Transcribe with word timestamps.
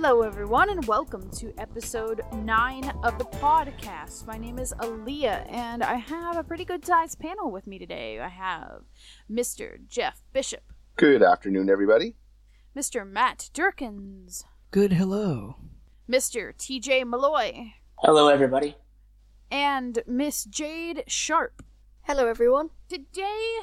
Hello, 0.00 0.22
everyone, 0.22 0.70
and 0.70 0.84
welcome 0.86 1.28
to 1.32 1.52
episode 1.58 2.22
9 2.32 2.88
of 3.02 3.18
the 3.18 3.24
Pawdcast. 3.24 4.28
My 4.28 4.38
name 4.38 4.60
is 4.60 4.72
Aleeha, 4.74 5.44
and 5.50 5.82
I 5.82 5.94
have 5.96 6.36
a 6.36 6.44
pretty 6.44 6.64
good 6.64 6.86
sized 6.86 7.18
panel 7.18 7.50
with 7.50 7.66
me 7.66 7.80
today. 7.80 8.20
I 8.20 8.28
have 8.28 8.82
Mr. 9.28 9.76
Jeff 9.88 10.22
Bishop, 10.32 10.62
Good 10.94 11.20
afternoon, 11.20 11.68
everybody. 11.68 12.14
Mr. 12.76 13.04
Matt 13.04 13.50
Durkins, 13.52 14.44
Good 14.70 14.92
hello. 14.92 15.56
Mr. 16.08 16.54
TJ 16.56 17.04
Malloy, 17.04 17.72
Hello, 17.96 18.28
everybody. 18.28 18.76
and 19.50 19.98
Miss 20.06 20.44
Jade 20.44 21.02
Sharp. 21.08 21.64
Hello, 22.02 22.28
everyone. 22.28 22.70
Today, 22.88 23.56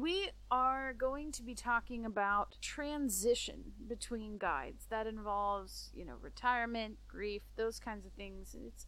we 0.00 0.30
are 0.50 0.94
going 0.94 1.30
to 1.32 1.42
be 1.42 1.54
talking 1.54 2.04
about 2.04 2.56
transition 2.62 3.72
between 3.86 4.38
guides. 4.38 4.86
That 4.88 5.06
involves, 5.06 5.90
you 5.94 6.04
know, 6.04 6.14
retirement, 6.20 6.98
grief, 7.06 7.42
those 7.56 7.78
kinds 7.78 8.06
of 8.06 8.12
things. 8.12 8.56
It's 8.66 8.86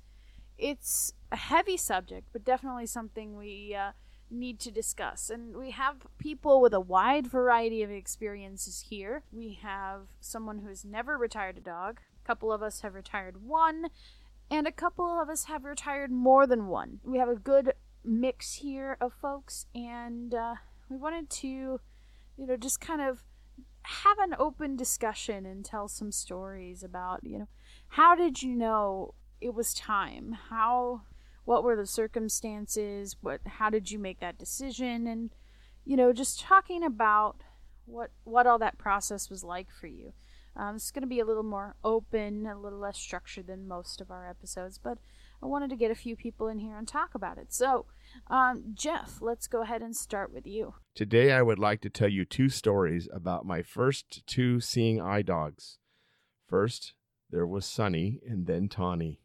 it's 0.59 1.12
a 1.30 1.37
heavy 1.37 1.77
subject, 1.77 2.29
but 2.33 2.45
definitely 2.45 2.87
something 2.87 3.37
we 3.37 3.75
uh, 3.75 3.93
need 4.30 4.61
to 4.61 4.71
discuss. 4.71 5.29
And 5.29 5.57
we 5.57 5.71
have 5.71 6.07
people 6.19 6.61
with 6.61 6.73
a 6.73 6.80
wide 6.80 7.27
variety 7.27 7.83
of 7.83 7.91
experiences 7.91 8.87
here. 8.88 9.23
We 9.33 9.59
have 9.63 10.02
someone 10.21 10.59
who 10.59 10.69
has 10.69 10.85
never 10.85 11.19
retired 11.19 11.59
a 11.59 11.60
dog. 11.60 12.01
A 12.23 12.27
couple 12.27 12.52
of 12.52 12.63
us 12.63 12.80
have 12.80 12.95
retired 12.95 13.43
one, 13.43 13.88
and 14.51 14.66
a 14.66 14.73
couple 14.73 15.21
of 15.21 15.29
us 15.29 15.45
have 15.45 15.65
retired 15.65 16.10
more 16.10 16.47
than 16.47 16.69
one. 16.69 17.01
We 17.02 17.19
have 17.19 17.29
a 17.29 17.35
good 17.35 17.73
mix 18.05 18.55
here 18.55 18.97
of 19.01 19.13
folks, 19.13 19.66
and 19.74 20.35
uh, 20.35 20.55
we 20.92 20.98
wanted 20.98 21.30
to, 21.30 21.48
you 21.48 22.46
know, 22.46 22.57
just 22.57 22.80
kind 22.80 23.01
of 23.01 23.24
have 23.82 24.18
an 24.18 24.37
open 24.38 24.76
discussion 24.76 25.46
and 25.46 25.65
tell 25.65 25.88
some 25.88 26.12
stories 26.12 26.82
about, 26.82 27.21
you 27.24 27.38
know, 27.38 27.49
how 27.88 28.15
did 28.15 28.43
you 28.43 28.54
know 28.54 29.15
it 29.40 29.54
was 29.54 29.74
time? 29.74 30.37
How, 30.51 31.02
what 31.45 31.65
were 31.65 31.76
the 31.76 31.87
circumstances? 31.87 33.16
What, 33.21 33.40
how 33.46 33.71
did 33.71 33.90
you 33.90 33.99
make 33.99 34.21
that 34.21 34.38
decision? 34.38 35.07
And, 35.07 35.30
you 35.84 35.96
know, 35.96 36.12
just 36.12 36.40
talking 36.40 36.84
about 36.84 37.43
what 37.84 38.10
what 38.23 38.46
all 38.46 38.59
that 38.59 38.79
process 38.79 39.29
was 39.29 39.43
like 39.43 39.68
for 39.71 39.88
you. 39.88 40.12
Um, 40.54 40.77
it's 40.77 40.90
going 40.90 41.02
to 41.02 41.09
be 41.09 41.18
a 41.21 41.24
little 41.24 41.43
more 41.43 41.74
open, 41.82 42.46
a 42.46 42.59
little 42.59 42.79
less 42.79 42.99
structured 42.99 43.46
than 43.46 43.66
most 43.66 44.01
of 44.01 44.10
our 44.10 44.29
episodes, 44.29 44.79
but 44.79 44.99
I 45.43 45.46
wanted 45.46 45.71
to 45.71 45.77
get 45.77 45.90
a 45.90 45.96
few 45.96 46.15
people 46.15 46.46
in 46.49 46.59
here 46.59 46.77
and 46.77 46.87
talk 46.87 47.15
about 47.15 47.38
it. 47.38 47.52
So, 47.52 47.87
um, 48.29 48.73
Jeff, 48.74 49.18
let's 49.21 49.46
go 49.46 49.63
ahead 49.63 49.82
and 49.82 49.96
start 49.96 50.32
with 50.32 50.46
you. 50.46 50.74
Today, 50.95 51.32
I 51.32 51.43
would 51.43 51.59
like 51.59 51.80
to 51.82 51.91
tell 51.91 52.09
you 52.09 52.24
two 52.24 52.49
stories 52.49 53.09
about 53.13 53.46
my 53.46 53.63
first 53.63 54.27
two 54.27 54.60
seeing 54.60 55.01
eye 55.01 55.23
dogs. 55.23 55.79
First, 56.49 56.95
there 57.30 57.46
was 57.46 57.65
Sunny 57.65 58.21
and 58.29 58.46
then 58.46 58.68
Tawny. 58.68 59.21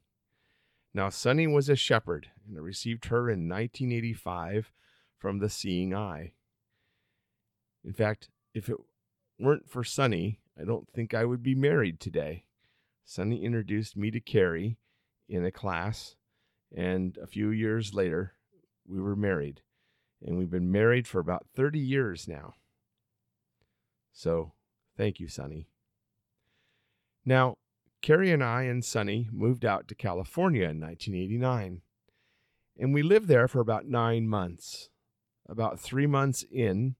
Now, 0.93 1.09
Sunny 1.09 1.45
was 1.45 1.69
a 1.69 1.75
shepherd, 1.75 2.27
and 2.47 2.57
I 2.57 2.61
received 2.61 3.05
her 3.05 3.29
in 3.29 3.49
1985 3.49 4.71
from 5.17 5.39
the 5.39 5.49
Seeing 5.49 5.93
Eye. 5.93 6.33
In 7.83 7.93
fact, 7.93 8.29
if 8.53 8.69
it 8.69 8.77
weren't 9.37 9.69
for 9.69 9.83
Sunny, 9.83 10.39
I 10.59 10.63
don't 10.63 10.89
think 10.89 11.13
I 11.13 11.25
would 11.25 11.43
be 11.43 11.53
married 11.53 11.99
today. 11.99 12.45
Sunny 13.05 13.43
introduced 13.43 13.95
me 13.95 14.09
to 14.11 14.19
Carrie 14.19 14.77
in 15.29 15.45
a 15.45 15.51
class, 15.51 16.15
and 16.75 17.17
a 17.21 17.27
few 17.27 17.49
years 17.51 17.93
later, 17.93 18.33
we 18.87 19.01
were 19.01 19.15
married. 19.15 19.61
And 20.25 20.37
we've 20.37 20.49
been 20.49 20.71
married 20.71 21.07
for 21.07 21.19
about 21.19 21.45
30 21.55 21.79
years 21.79 22.27
now. 22.27 22.55
So, 24.11 24.53
thank 24.95 25.19
you, 25.19 25.27
Sunny. 25.27 25.69
Now, 27.23 27.57
Carrie 28.01 28.31
and 28.31 28.43
I 28.43 28.63
and 28.63 28.83
Sunny 28.83 29.29
moved 29.31 29.65
out 29.65 29.87
to 29.87 29.95
California 29.95 30.63
in 30.63 30.79
1989. 30.79 31.81
And 32.79 32.93
we 32.93 33.03
lived 33.03 33.27
there 33.27 33.47
for 33.47 33.59
about 33.59 33.85
nine 33.85 34.27
months. 34.27 34.89
About 35.49 35.79
three 35.79 36.07
months 36.07 36.43
in, 36.51 36.95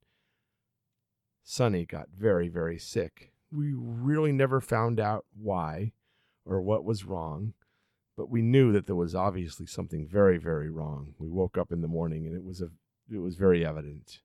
Sunny 1.44 1.86
got 1.86 2.10
very, 2.16 2.50
very 2.50 2.78
sick. 2.78 3.32
We 3.52 3.74
really 3.74 4.32
never 4.32 4.60
found 4.60 5.00
out 5.00 5.26
why 5.34 5.94
or 6.46 6.62
what 6.62 6.84
was 6.84 7.06
wrong, 7.06 7.54
but 8.18 8.32
we 8.32 8.42
knew 8.42 8.74
that 8.74 8.88
there 8.88 8.96
was 8.96 9.14
obviously 9.14 9.68
something 9.68 10.08
very, 10.08 10.40
very 10.40 10.70
wrong. 10.70 11.14
We 11.20 11.30
woke 11.30 11.58
up 11.58 11.72
in 11.72 11.82
the 11.82 11.88
morning 11.88 12.26
and 12.26 12.36
it 12.36 12.44
was 12.44 12.62
a 12.62 12.70
it 13.10 13.20
was 13.20 13.36
very 13.36 13.66
evident. 13.66 14.20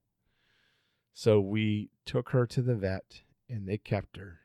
So 1.15 1.41
we 1.41 1.91
took 2.07 2.31
her 2.31 2.47
to 2.47 2.63
the 2.63 2.75
vet 2.75 3.21
and 3.49 3.69
they 3.69 3.77
kept 3.77 4.17
her. 4.17 4.41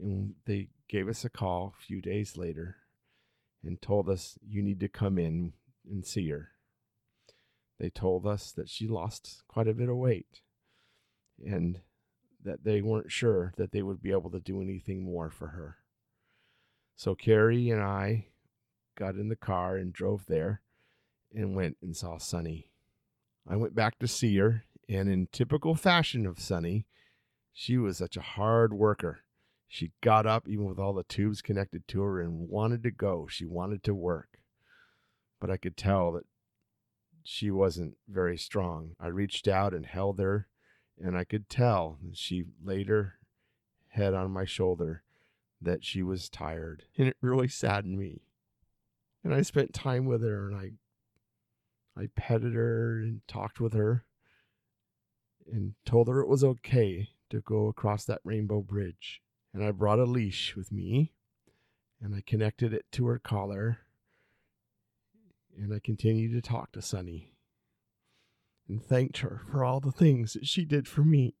And 0.00 0.34
they 0.44 0.68
gave 0.88 1.08
us 1.08 1.24
a 1.24 1.30
call 1.30 1.74
a 1.76 1.82
few 1.82 2.00
days 2.00 2.36
later 2.36 2.76
and 3.64 3.80
told 3.80 4.08
us 4.08 4.38
you 4.46 4.62
need 4.62 4.78
to 4.80 4.88
come 4.88 5.18
in 5.18 5.54
and 5.90 6.06
see 6.06 6.28
her. 6.28 6.50
They 7.80 7.88
told 7.90 8.26
us 8.26 8.52
that 8.52 8.68
she 8.68 8.86
lost 8.86 9.42
quite 9.48 9.66
a 9.66 9.74
bit 9.74 9.88
of 9.88 9.96
weight 9.96 10.42
and 11.44 11.80
that 12.44 12.62
they 12.62 12.82
weren't 12.82 13.10
sure 13.10 13.52
that 13.56 13.72
they 13.72 13.82
would 13.82 14.02
be 14.02 14.12
able 14.12 14.30
to 14.30 14.38
do 14.38 14.60
anything 14.60 15.02
more 15.02 15.30
for 15.30 15.48
her. 15.48 15.78
So 16.96 17.14
Carrie 17.14 17.70
and 17.70 17.82
I 17.82 18.26
got 18.96 19.16
in 19.16 19.28
the 19.28 19.36
car 19.36 19.76
and 19.76 19.92
drove 19.92 20.26
there 20.26 20.62
and 21.34 21.56
went 21.56 21.76
and 21.82 21.96
saw 21.96 22.18
Sunny. 22.18 22.70
I 23.48 23.56
went 23.56 23.74
back 23.74 23.98
to 23.98 24.08
see 24.08 24.36
her, 24.38 24.64
and 24.88 25.08
in 25.08 25.28
typical 25.32 25.74
fashion 25.74 26.26
of 26.26 26.40
Sunny, 26.40 26.86
she 27.52 27.76
was 27.76 27.98
such 27.98 28.16
a 28.16 28.22
hard 28.22 28.72
worker. 28.72 29.20
She 29.68 29.92
got 30.00 30.26
up 30.26 30.48
even 30.48 30.66
with 30.66 30.78
all 30.78 30.92
the 30.92 31.04
tubes 31.04 31.42
connected 31.42 31.86
to 31.88 32.02
her 32.02 32.20
and 32.20 32.48
wanted 32.48 32.82
to 32.84 32.90
go. 32.90 33.26
She 33.28 33.44
wanted 33.44 33.82
to 33.84 33.94
work. 33.94 34.38
But 35.40 35.50
I 35.50 35.56
could 35.56 35.76
tell 35.76 36.12
that 36.12 36.26
she 37.24 37.50
wasn't 37.50 37.96
very 38.08 38.38
strong. 38.38 38.94
I 39.00 39.08
reached 39.08 39.48
out 39.48 39.74
and 39.74 39.84
held 39.84 40.20
her, 40.20 40.48
and 40.98 41.16
I 41.16 41.24
could 41.24 41.48
tell 41.48 41.98
that 42.02 42.16
she 42.16 42.44
laid 42.62 42.88
her 42.88 43.14
head 43.88 44.14
on 44.14 44.30
my 44.30 44.44
shoulder 44.44 45.03
that 45.64 45.84
she 45.84 46.02
was 46.02 46.28
tired. 46.28 46.84
And 46.96 47.08
it 47.08 47.16
really 47.20 47.48
saddened 47.48 47.98
me. 47.98 48.22
And 49.22 49.34
I 49.34 49.42
spent 49.42 49.72
time 49.72 50.04
with 50.04 50.22
her 50.22 50.48
and 50.48 50.56
I 50.56 50.70
I 51.96 52.08
petted 52.16 52.54
her 52.54 52.98
and 52.98 53.20
talked 53.28 53.60
with 53.60 53.72
her 53.72 54.04
and 55.50 55.74
told 55.84 56.08
her 56.08 56.20
it 56.20 56.28
was 56.28 56.42
okay 56.42 57.10
to 57.30 57.40
go 57.40 57.68
across 57.68 58.04
that 58.04 58.20
rainbow 58.24 58.62
bridge. 58.62 59.22
And 59.52 59.62
I 59.62 59.70
brought 59.70 60.00
a 60.00 60.04
leash 60.04 60.56
with 60.56 60.72
me 60.72 61.12
and 62.02 62.14
I 62.14 62.22
connected 62.26 62.74
it 62.74 62.86
to 62.92 63.06
her 63.06 63.18
collar. 63.18 63.78
And 65.56 65.72
I 65.72 65.78
continued 65.78 66.32
to 66.32 66.42
talk 66.42 66.72
to 66.72 66.82
Sunny 66.82 67.34
and 68.68 68.82
thanked 68.82 69.18
her 69.18 69.42
for 69.50 69.64
all 69.64 69.78
the 69.78 69.92
things 69.92 70.32
that 70.32 70.46
she 70.46 70.64
did 70.64 70.88
for 70.88 71.02
me. 71.02 71.36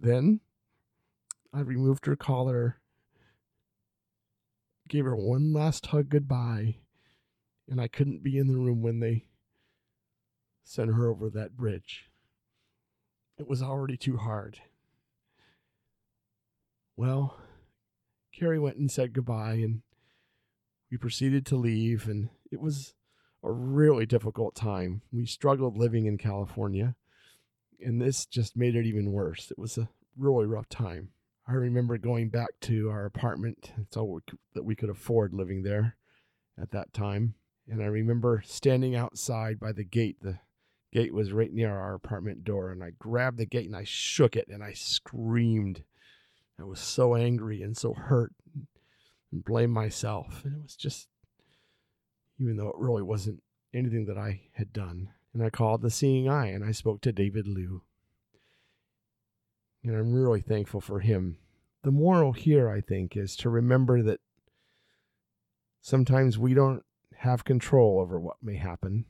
Then 0.00 0.40
I 1.52 1.60
removed 1.60 2.06
her 2.06 2.16
collar 2.16 2.80
gave 4.88 5.04
her 5.04 5.16
one 5.16 5.52
last 5.52 5.86
hug 5.86 6.08
goodbye, 6.08 6.76
and 7.68 7.80
I 7.80 7.88
couldn't 7.88 8.22
be 8.22 8.38
in 8.38 8.48
the 8.48 8.56
room 8.56 8.82
when 8.82 9.00
they 9.00 9.26
sent 10.64 10.92
her 10.92 11.08
over 11.08 11.30
that 11.30 11.56
bridge. 11.56 12.10
It 13.38 13.46
was 13.46 13.62
already 13.62 13.96
too 13.96 14.16
hard. 14.16 14.60
Well, 16.96 17.38
Carrie 18.32 18.58
went 18.58 18.78
and 18.78 18.90
said 18.90 19.12
goodbye, 19.12 19.54
and 19.54 19.82
we 20.90 20.96
proceeded 20.96 21.46
to 21.46 21.56
leave, 21.56 22.08
and 22.08 22.30
it 22.50 22.60
was 22.60 22.94
a 23.42 23.52
really 23.52 24.06
difficult 24.06 24.54
time. 24.54 25.02
We 25.12 25.26
struggled 25.26 25.76
living 25.76 26.06
in 26.06 26.18
California, 26.18 26.96
and 27.80 28.00
this 28.00 28.26
just 28.26 28.56
made 28.56 28.74
it 28.74 28.86
even 28.86 29.12
worse. 29.12 29.50
It 29.50 29.58
was 29.58 29.78
a 29.78 29.88
really 30.18 30.46
rough 30.46 30.68
time. 30.68 31.10
I 31.46 31.52
remember 31.52 31.96
going 31.96 32.28
back 32.28 32.50
to 32.62 32.90
our 32.90 33.06
apartment. 33.06 33.72
It's 33.80 33.96
all 33.96 34.20
that 34.54 34.64
we 34.64 34.76
could 34.76 34.90
afford 34.90 35.32
living 35.32 35.62
there 35.62 35.96
at 36.60 36.70
that 36.72 36.92
time. 36.92 37.34
And 37.68 37.82
I 37.82 37.86
remember 37.86 38.42
standing 38.44 38.94
outside 38.94 39.58
by 39.58 39.72
the 39.72 39.84
gate. 39.84 40.18
The 40.20 40.38
gate 40.92 41.14
was 41.14 41.32
right 41.32 41.52
near 41.52 41.74
our 41.74 41.94
apartment 41.94 42.44
door. 42.44 42.70
And 42.70 42.84
I 42.84 42.90
grabbed 42.98 43.38
the 43.38 43.46
gate 43.46 43.66
and 43.66 43.76
I 43.76 43.84
shook 43.84 44.36
it 44.36 44.48
and 44.48 44.62
I 44.62 44.72
screamed. 44.74 45.84
I 46.60 46.64
was 46.64 46.80
so 46.80 47.14
angry 47.14 47.62
and 47.62 47.76
so 47.76 47.94
hurt 47.94 48.32
and 49.32 49.44
blamed 49.44 49.72
myself. 49.72 50.42
And 50.44 50.56
it 50.56 50.62
was 50.62 50.76
just, 50.76 51.08
even 52.38 52.56
though 52.56 52.68
it 52.68 52.78
really 52.78 53.02
wasn't 53.02 53.42
anything 53.72 54.06
that 54.06 54.18
I 54.18 54.42
had 54.52 54.72
done. 54.72 55.10
And 55.32 55.42
I 55.42 55.50
called 55.50 55.82
the 55.82 55.90
Seeing 55.90 56.28
Eye 56.28 56.48
and 56.48 56.64
I 56.64 56.72
spoke 56.72 57.00
to 57.02 57.12
David 57.12 57.46
Liu 57.46 57.82
and 59.84 59.96
I'm 59.96 60.12
really 60.12 60.40
thankful 60.40 60.80
for 60.80 61.00
him. 61.00 61.38
The 61.82 61.90
moral 61.92 62.32
here, 62.32 62.68
I 62.68 62.80
think, 62.80 63.16
is 63.16 63.36
to 63.36 63.48
remember 63.48 64.02
that 64.02 64.20
sometimes 65.80 66.38
we 66.38 66.54
don't 66.54 66.82
have 67.18 67.44
control 67.44 68.00
over 68.00 68.18
what 68.18 68.36
may 68.42 68.56
happen, 68.56 69.06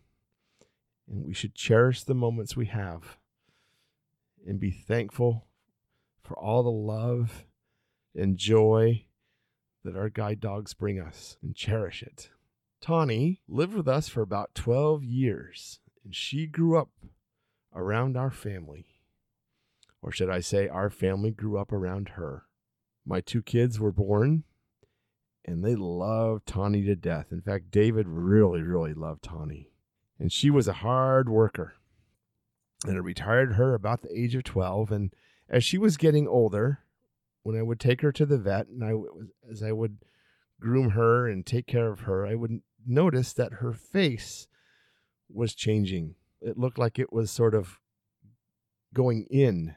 and 1.08 1.24
we 1.24 1.34
should 1.34 1.54
cherish 1.54 2.02
the 2.04 2.14
moments 2.14 2.56
we 2.56 2.66
have. 2.66 3.18
and 4.46 4.60
be 4.60 4.70
thankful 4.70 5.46
for 6.22 6.38
all 6.38 6.62
the 6.62 6.70
love 6.70 7.44
and 8.14 8.38
joy 8.38 9.04
that 9.84 9.96
our 9.96 10.08
guide 10.08 10.40
dogs 10.40 10.74
bring 10.74 10.98
us 11.00 11.36
and 11.42 11.54
cherish 11.54 12.02
it. 12.02 12.30
Tawny 12.80 13.42
lived 13.48 13.74
with 13.74 13.88
us 13.88 14.08
for 14.08 14.22
about 14.22 14.54
12 14.54 15.04
years, 15.04 15.80
and 16.04 16.14
she 16.14 16.46
grew 16.46 16.78
up 16.78 16.90
around 17.74 18.16
our 18.16 18.30
family. 18.30 18.97
Or 20.02 20.12
should 20.12 20.30
I 20.30 20.40
say, 20.40 20.68
our 20.68 20.90
family 20.90 21.30
grew 21.30 21.58
up 21.58 21.72
around 21.72 22.10
her. 22.10 22.44
My 23.04 23.20
two 23.20 23.42
kids 23.42 23.80
were 23.80 23.92
born, 23.92 24.44
and 25.44 25.64
they 25.64 25.74
loved 25.74 26.46
Tawny 26.46 26.84
to 26.84 26.94
death. 26.94 27.26
In 27.32 27.40
fact, 27.40 27.70
David 27.70 28.06
really, 28.06 28.62
really 28.62 28.94
loved 28.94 29.22
Tawny. 29.22 29.70
And 30.18 30.32
she 30.32 30.50
was 30.50 30.68
a 30.68 30.74
hard 30.74 31.28
worker. 31.28 31.74
And 32.84 32.96
I 32.96 33.00
retired 33.00 33.54
her 33.54 33.74
about 33.74 34.02
the 34.02 34.16
age 34.16 34.34
of 34.34 34.44
12. 34.44 34.92
And 34.92 35.14
as 35.48 35.64
she 35.64 35.78
was 35.78 35.96
getting 35.96 36.28
older, 36.28 36.80
when 37.42 37.56
I 37.56 37.62
would 37.62 37.80
take 37.80 38.02
her 38.02 38.12
to 38.12 38.26
the 38.26 38.38
vet, 38.38 38.68
and 38.68 38.84
I, 38.84 38.92
as 39.50 39.62
I 39.62 39.72
would 39.72 39.98
groom 40.60 40.90
her 40.90 41.26
and 41.26 41.46
take 41.46 41.66
care 41.66 41.90
of 41.90 42.00
her, 42.00 42.26
I 42.26 42.34
would 42.34 42.60
notice 42.86 43.32
that 43.32 43.54
her 43.54 43.72
face 43.72 44.48
was 45.28 45.54
changing. 45.54 46.14
It 46.40 46.58
looked 46.58 46.78
like 46.78 46.98
it 46.98 47.12
was 47.12 47.30
sort 47.30 47.54
of 47.54 47.78
going 48.94 49.26
in. 49.30 49.76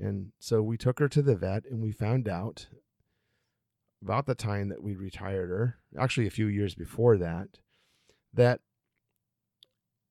And 0.00 0.32
so 0.38 0.62
we 0.62 0.78
took 0.78 0.98
her 0.98 1.08
to 1.08 1.22
the 1.22 1.36
vet 1.36 1.64
and 1.70 1.82
we 1.82 1.92
found 1.92 2.28
out 2.28 2.68
about 4.02 4.26
the 4.26 4.34
time 4.34 4.68
that 4.70 4.82
we 4.82 4.94
retired 4.94 5.50
her, 5.50 5.78
actually 5.98 6.26
a 6.26 6.30
few 6.30 6.46
years 6.46 6.74
before 6.74 7.18
that, 7.18 7.58
that 8.32 8.60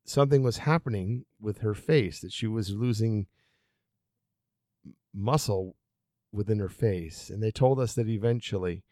something 0.06 0.44
was 0.44 0.60
happening 0.60 1.26
with 1.42 1.60
her 1.60 1.74
face, 1.74 2.20
that 2.20 2.32
she 2.32 2.46
was 2.46 2.70
losing 2.70 3.26
muscle 5.14 5.76
within 6.32 6.60
her 6.60 6.70
face. 6.70 7.30
And 7.30 7.42
they 7.42 7.52
told 7.52 7.80
us 7.80 7.94
that 7.96 8.08
eventually 8.08 8.84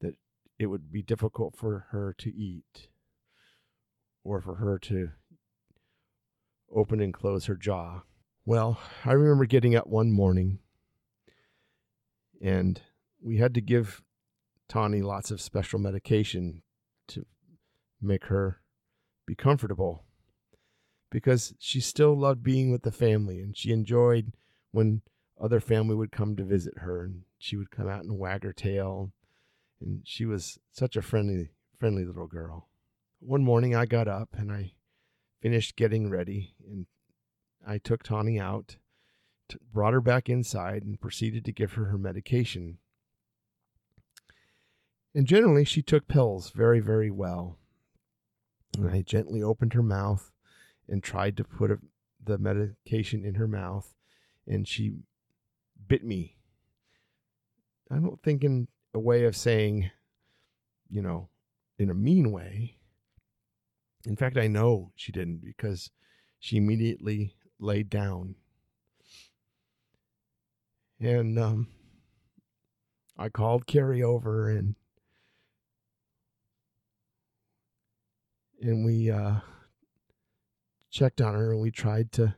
that 0.00 0.14
it 0.58 0.66
would 0.66 0.92
be 0.92 1.02
difficult 1.02 1.56
for 1.56 1.86
her 1.90 2.14
to 2.18 2.32
eat 2.32 2.88
or 4.22 4.40
for 4.40 4.56
her 4.56 4.78
to 4.78 5.10
open 6.72 7.00
and 7.00 7.12
close 7.12 7.46
her 7.46 7.56
jaw. 7.56 8.02
Well, 8.44 8.80
I 9.04 9.12
remember 9.12 9.46
getting 9.46 9.76
up 9.76 9.86
one 9.86 10.10
morning 10.10 10.58
and 12.40 12.80
we 13.22 13.36
had 13.36 13.54
to 13.54 13.60
give 13.60 14.02
Tawny 14.68 15.00
lots 15.00 15.30
of 15.30 15.40
special 15.40 15.78
medication 15.78 16.62
to 17.08 17.24
make 18.00 18.24
her 18.24 18.60
be 19.26 19.36
comfortable 19.36 20.04
because 21.08 21.54
she 21.60 21.80
still 21.80 22.18
loved 22.18 22.42
being 22.42 22.72
with 22.72 22.82
the 22.82 22.90
family 22.90 23.38
and 23.38 23.56
she 23.56 23.70
enjoyed 23.70 24.32
when 24.72 25.02
other 25.40 25.60
family 25.60 25.94
would 25.94 26.10
come 26.10 26.34
to 26.34 26.44
visit 26.44 26.78
her 26.78 27.04
and 27.04 27.22
she 27.38 27.56
would 27.56 27.70
come 27.70 27.88
out 27.88 28.02
and 28.02 28.18
wag 28.18 28.42
her 28.42 28.52
tail. 28.52 29.12
And 29.80 30.00
she 30.04 30.24
was 30.24 30.58
such 30.72 30.96
a 30.96 31.02
friendly 31.02 31.50
friendly 31.78 32.04
little 32.04 32.26
girl. 32.26 32.68
One 33.20 33.44
morning 33.44 33.74
i 33.76 33.86
got 33.86 34.08
up 34.08 34.30
and 34.32 34.50
i 34.50 34.72
finished 35.40 35.76
getting 35.76 36.10
ready 36.10 36.54
and 36.68 36.86
i 37.66 37.78
took 37.78 38.02
tawny 38.02 38.38
out 38.38 38.76
t- 39.48 39.58
brought 39.72 39.92
her 39.92 40.00
back 40.00 40.28
inside 40.28 40.82
and 40.82 41.00
proceeded 41.00 41.44
to 41.44 41.52
give 41.52 41.74
her 41.74 41.86
her 41.86 41.98
medication 41.98 42.78
and 45.14 45.26
generally 45.26 45.64
she 45.64 45.82
took 45.82 46.08
pills 46.08 46.50
very 46.50 46.80
very 46.80 47.10
well 47.10 47.58
and 48.76 48.90
i 48.90 49.02
gently 49.02 49.42
opened 49.42 49.74
her 49.74 49.82
mouth 49.82 50.30
and 50.88 51.02
tried 51.02 51.36
to 51.36 51.44
put 51.44 51.70
a, 51.70 51.78
the 52.22 52.38
medication 52.38 53.24
in 53.24 53.34
her 53.34 53.48
mouth 53.48 53.94
and 54.46 54.66
she 54.66 54.92
bit 55.88 56.04
me. 56.04 56.36
I 57.90 57.96
don't 57.96 58.22
think 58.22 58.44
in 58.44 58.68
a 58.94 58.98
way 58.98 59.24
of 59.24 59.36
saying, 59.36 59.90
you 60.88 61.02
know, 61.02 61.28
in 61.78 61.90
a 61.90 61.94
mean 61.94 62.32
way. 62.32 62.78
In 64.06 64.16
fact, 64.16 64.36
I 64.36 64.46
know 64.46 64.92
she 64.96 65.12
didn't 65.12 65.44
because 65.44 65.90
she 66.38 66.56
immediately 66.56 67.34
laid 67.62 67.88
down. 67.88 68.34
And 71.00 71.38
um, 71.38 71.68
I 73.18 73.28
called 73.28 73.66
Carrie 73.66 74.02
over 74.02 74.48
and 74.48 74.74
and 78.60 78.84
we 78.84 79.10
uh, 79.10 79.40
checked 80.90 81.20
on 81.20 81.34
her 81.34 81.50
and 81.50 81.60
we 81.60 81.72
tried 81.72 82.12
to 82.12 82.36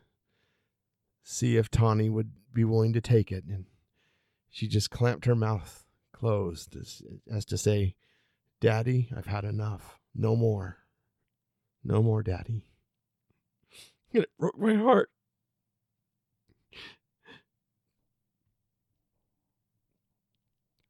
see 1.22 1.56
if 1.56 1.70
Tawny 1.70 2.08
would 2.08 2.30
be 2.52 2.64
willing 2.64 2.94
to 2.94 3.00
take 3.00 3.30
it. 3.30 3.44
And 3.44 3.66
she 4.50 4.66
just 4.66 4.90
clamped 4.90 5.26
her 5.26 5.34
mouth 5.34 5.84
closed 6.12 6.74
as, 6.76 7.02
as 7.30 7.44
to 7.46 7.58
say, 7.58 7.94
Daddy, 8.60 9.10
I've 9.14 9.26
had 9.26 9.44
enough. 9.44 9.98
No 10.14 10.34
more. 10.34 10.78
No 11.84 12.02
more, 12.02 12.22
Daddy. 12.22 12.64
And 14.14 14.22
it 14.22 14.30
broke 14.38 14.58
my 14.58 14.74
heart. 14.74 15.10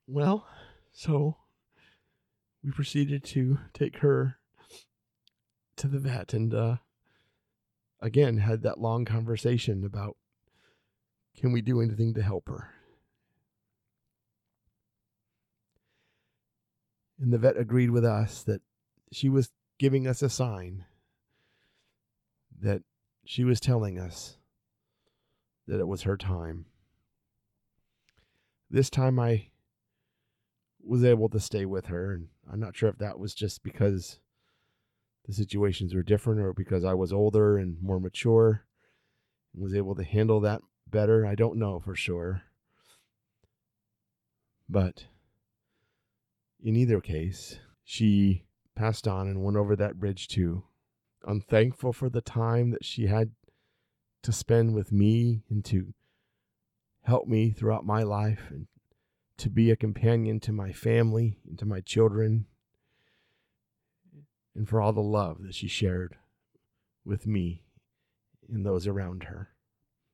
Well, 0.07 0.47
so 0.93 1.39
we 2.63 2.71
proceeded 2.71 3.25
to 3.25 3.59
take 3.73 3.99
her 3.99 4.37
to 5.77 5.89
the 5.89 5.99
vet 5.99 6.35
and 6.35 6.55
uh, 6.55 6.77
again 8.01 8.39
had 8.39 8.63
that 8.63 8.81
long 8.81 9.05
conversation 9.05 9.85
about 9.85 10.17
can 11.37 11.53
we 11.53 11.63
do 11.63 11.81
anything 11.81 12.15
to 12.15 12.23
help 12.23 12.49
her? 12.49 12.71
And 17.19 17.33
the 17.33 17.39
vet 17.39 17.57
agreed 17.57 17.91
with 17.91 18.05
us 18.05 18.43
that 18.43 18.61
she 19.11 19.29
was 19.29 19.53
giving 19.79 20.07
us 20.07 20.23
a 20.23 20.29
sign 20.29 20.85
that 22.61 22.83
she 23.25 23.43
was 23.43 23.59
telling 23.59 23.99
us 23.99 24.37
that 25.67 25.81
it 25.81 25.89
was 25.89 26.03
her 26.03 26.17
time. 26.17 26.67
This 28.71 28.91
time 28.91 29.19
I 29.19 29.49
was 30.87 31.05
able 31.05 31.29
to 31.31 31.41
stay 31.41 31.65
with 31.65 31.87
her, 31.87 32.13
and 32.13 32.29
I'm 32.51 32.61
not 32.61 32.77
sure 32.77 32.89
if 32.89 32.99
that 32.99 33.19
was 33.19 33.35
just 33.35 33.63
because 33.63 34.19
the 35.27 35.33
situations 35.33 35.95
were 35.95 36.03
different 36.03 36.41
or 36.41 36.53
because 36.53 36.85
I 36.85 36.95
was 36.95 37.13
older 37.13 37.57
and 37.57 37.81
more 37.81 37.99
mature 37.99 38.65
and 39.53 39.63
was 39.63 39.75
able 39.75 39.95
to 39.95 40.05
handle 40.05 40.41
that 40.41 40.61
better. 40.87 41.27
I 41.27 41.35
don't 41.35 41.59
know 41.59 41.81
for 41.81 41.95
sure. 41.95 42.43
But 44.69 45.07
in 46.63 46.77
either 46.77 47.01
case, 47.01 47.59
she 47.85 48.45
passed 48.75 49.07
on 49.07 49.29
and 49.29 49.43
went 49.43 49.57
over 49.57 49.77
that 49.77 49.99
bridge 49.99 50.29
too. 50.29 50.65
I'm 51.27 51.41
thankful 51.41 51.93
for 51.93 52.11
the 52.11 52.21
time 52.21 52.71
that 52.71 52.85
she 52.85 53.07
had 53.07 53.31
to 54.23 54.33
spend 54.33 54.75
with 54.75 54.93
me 54.93 55.43
and 55.49 55.65
to 55.67 55.95
help 57.03 57.27
me 57.27 57.51
throughout 57.51 57.87
my 57.87 58.03
life 58.03 58.51
and 58.51 58.67
to 59.39 59.51
be 59.51 59.71
a 59.71 59.77
companion 59.77 60.41
to 60.41 60.53
my 60.53 60.73
family 60.73 61.39
and 61.49 61.59
to 61.59 61.67
my 61.67 61.81
children 61.81 62.47
and 64.55 64.69
for 64.69 64.81
all 64.81 64.93
the 64.93 65.01
love 65.01 65.43
that 65.43 65.55
she 65.55 65.67
shared 65.67 66.17
with 67.05 67.27
me 67.27 67.65
and 68.49 68.65
those 68.65 68.87
around 68.87 69.25
her. 69.25 69.51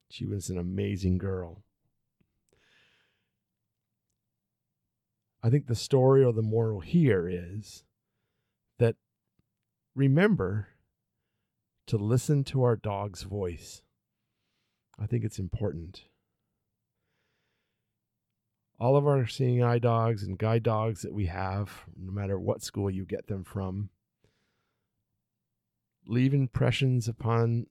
She 0.09 0.27
was 0.27 0.49
an 0.49 0.59
amazing 0.59 1.19
girl. 1.19 1.63
I 5.43 5.51
think 5.51 5.67
the 5.67 5.75
story 5.75 6.25
or 6.25 6.33
the 6.33 6.43
moral 6.43 6.81
here 6.81 7.29
is 7.29 7.85
that 8.79 8.97
remember 9.95 10.69
to 11.87 11.97
listen 11.97 12.45
to 12.45 12.63
our 12.63 12.77
dog's 12.77 13.23
voice. 13.23 13.83
I 14.99 15.07
think 15.07 15.25
it's 15.25 15.39
important. 15.39 16.05
All 18.81 18.97
of 18.97 19.07
our 19.07 19.27
seeing 19.27 19.63
eye 19.63 19.79
dogs 19.79 20.23
and 20.23 20.39
guide 20.39 20.63
dogs 20.63 21.03
that 21.03 21.13
we 21.13 21.27
have, 21.27 21.85
no 21.97 22.11
matter 22.11 22.39
what 22.39 22.63
school 22.63 22.91
you 22.91 23.05
get 23.05 23.27
them 23.27 23.45
from, 23.45 23.91
leave 26.07 26.33
impressions 26.33 27.07
upon 27.07 27.67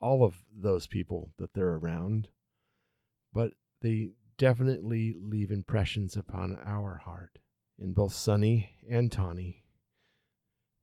all 0.00 0.24
of 0.24 0.34
those 0.52 0.88
people 0.88 1.30
that 1.38 1.54
they're 1.54 1.76
around, 1.76 2.28
but 3.32 3.52
they 3.80 4.10
definitely 4.36 5.14
leave 5.16 5.52
impressions 5.52 6.16
upon 6.16 6.58
our 6.64 7.00
heart. 7.04 7.38
And 7.78 7.94
both 7.94 8.12
Sunny 8.12 8.70
and 8.90 9.10
Tawny 9.10 9.64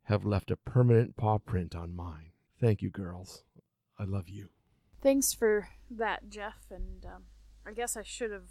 have 0.03 0.25
left 0.25 0.51
a 0.51 0.55
permanent 0.55 1.17
paw 1.17 1.37
print 1.37 1.75
on 1.75 1.95
mine. 1.95 2.31
Thank 2.59 2.81
you, 2.81 2.89
girls. 2.89 3.43
I 3.97 4.05
love 4.05 4.29
you. 4.29 4.47
Thanks 5.01 5.33
for 5.33 5.67
that, 5.91 6.29
Jeff. 6.29 6.65
And 6.71 7.05
um, 7.05 7.23
I 7.65 7.73
guess 7.73 7.95
I 7.95 8.03
should 8.03 8.31
have 8.31 8.49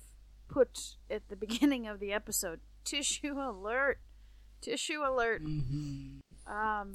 put 0.49 0.97
at 1.11 1.29
the 1.29 1.37
beginning 1.47 1.87
of 1.87 2.01
the 2.01 2.13
episode 2.13 2.61
tissue 2.85 3.39
alert. 3.39 4.01
Tissue 4.61 5.03
alert. 5.07 5.43
Mm-hmm. 5.45 6.53
Um, 6.53 6.95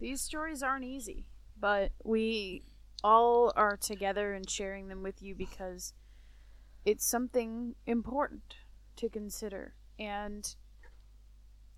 these 0.00 0.20
stories 0.20 0.62
aren't 0.62 0.84
easy, 0.84 1.26
but 1.58 1.92
we 2.02 2.62
all 3.04 3.52
are 3.54 3.76
together 3.76 4.32
and 4.32 4.48
sharing 4.48 4.88
them 4.88 5.02
with 5.02 5.22
you 5.22 5.34
because 5.34 5.94
it's 6.84 7.06
something 7.06 7.74
important 7.86 8.56
to 8.96 9.08
consider 9.08 9.74
and 9.98 10.56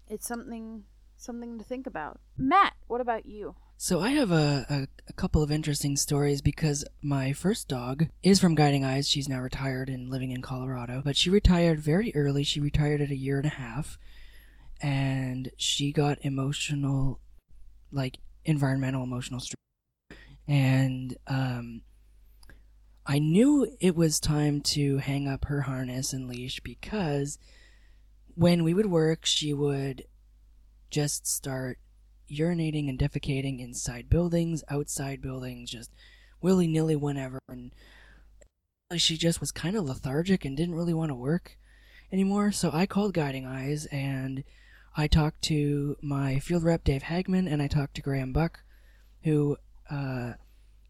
it's 0.07 0.27
something 0.27 0.85
something 1.17 1.59
to 1.59 1.65
think 1.65 1.87
about. 1.87 2.21
Matt, 2.37 2.75
what 2.87 3.01
about 3.01 3.27
you? 3.27 3.57
So 3.81 4.01
I 4.01 4.09
have 4.09 4.33
a, 4.33 4.67
a, 4.69 4.89
a, 5.09 5.13
couple 5.13 5.41
of 5.41 5.53
interesting 5.53 5.97
stories 5.97 6.43
because 6.43 6.85
my 7.01 7.33
first 7.33 7.69
dog 7.69 8.09
is 8.25 8.41
from 8.41 8.57
Guiding 8.57 8.85
Eyes. 8.85 9.09
She's 9.09 9.29
now 9.29 9.41
retired 9.41 9.89
and 9.89 10.11
living 10.11 10.33
in 10.33 10.43
Colorado, 10.43 11.01
but 11.05 11.17
she 11.17 11.31
retired 11.31 11.79
very 11.79 12.13
early. 12.17 12.43
She 12.43 12.59
retired 12.59 13.01
at 13.01 13.13
a 13.13 13.17
year 13.17 13.37
and 13.37 13.47
a 13.47 13.51
half, 13.51 13.97
and 14.83 15.53
she 15.57 15.93
got 15.93 16.19
emotional, 16.23 17.21
like 17.93 18.19
environmental 18.45 19.05
emotional 19.05 19.39
stress. 19.39 20.19
And 20.49 21.17
um, 21.29 21.83
I 23.07 23.21
knew 23.21 23.77
it 23.79 23.95
was 23.95 24.19
time 24.19 24.61
to 24.63 24.97
hang 24.97 25.29
up 25.29 25.45
her 25.45 25.63
harness 25.63 26.13
and 26.13 26.27
leash 26.27 26.59
because 26.65 27.39
when 28.35 28.65
we 28.65 28.75
would 28.75 28.87
work, 28.87 29.25
she 29.25 29.55
would 29.55 30.03
just 30.91 31.29
start 31.29 31.79
urinating 32.31 32.89
and 32.89 32.99
defecating 32.99 33.61
inside 33.61 34.11
buildings, 34.11 34.63
outside 34.69 35.21
buildings, 35.21 35.71
just 35.71 35.91
willy 36.41 36.67
nilly 36.67 36.97
whenever. 36.97 37.41
And 37.49 37.73
she 38.97 39.17
just 39.17 39.41
was 39.41 39.53
kind 39.53 39.77
of 39.77 39.85
lethargic 39.85 40.45
and 40.45 40.57
didn't 40.57 40.75
really 40.75 40.95
want 40.95 41.11
to 41.11 41.15
work 41.15 41.59
anymore. 42.13 42.53
So 42.53 42.71
I 42.73 42.87
called 42.87 43.15
Guiding 43.15 43.47
Eyes 43.47 43.87
and 43.87 44.45
I 44.97 45.07
talked 45.07 45.43
to 45.43 45.97
my 46.03 46.39
field 46.39 46.65
rep, 46.65 46.85
Dave 46.85 47.05
Hagman, 47.05 47.51
and 47.51 47.63
I 47.63 47.69
talked 47.69 47.95
to 47.95 48.03
Graham 48.03 48.33
Buck, 48.33 48.61
who 49.23 49.57
uh, 49.91 50.33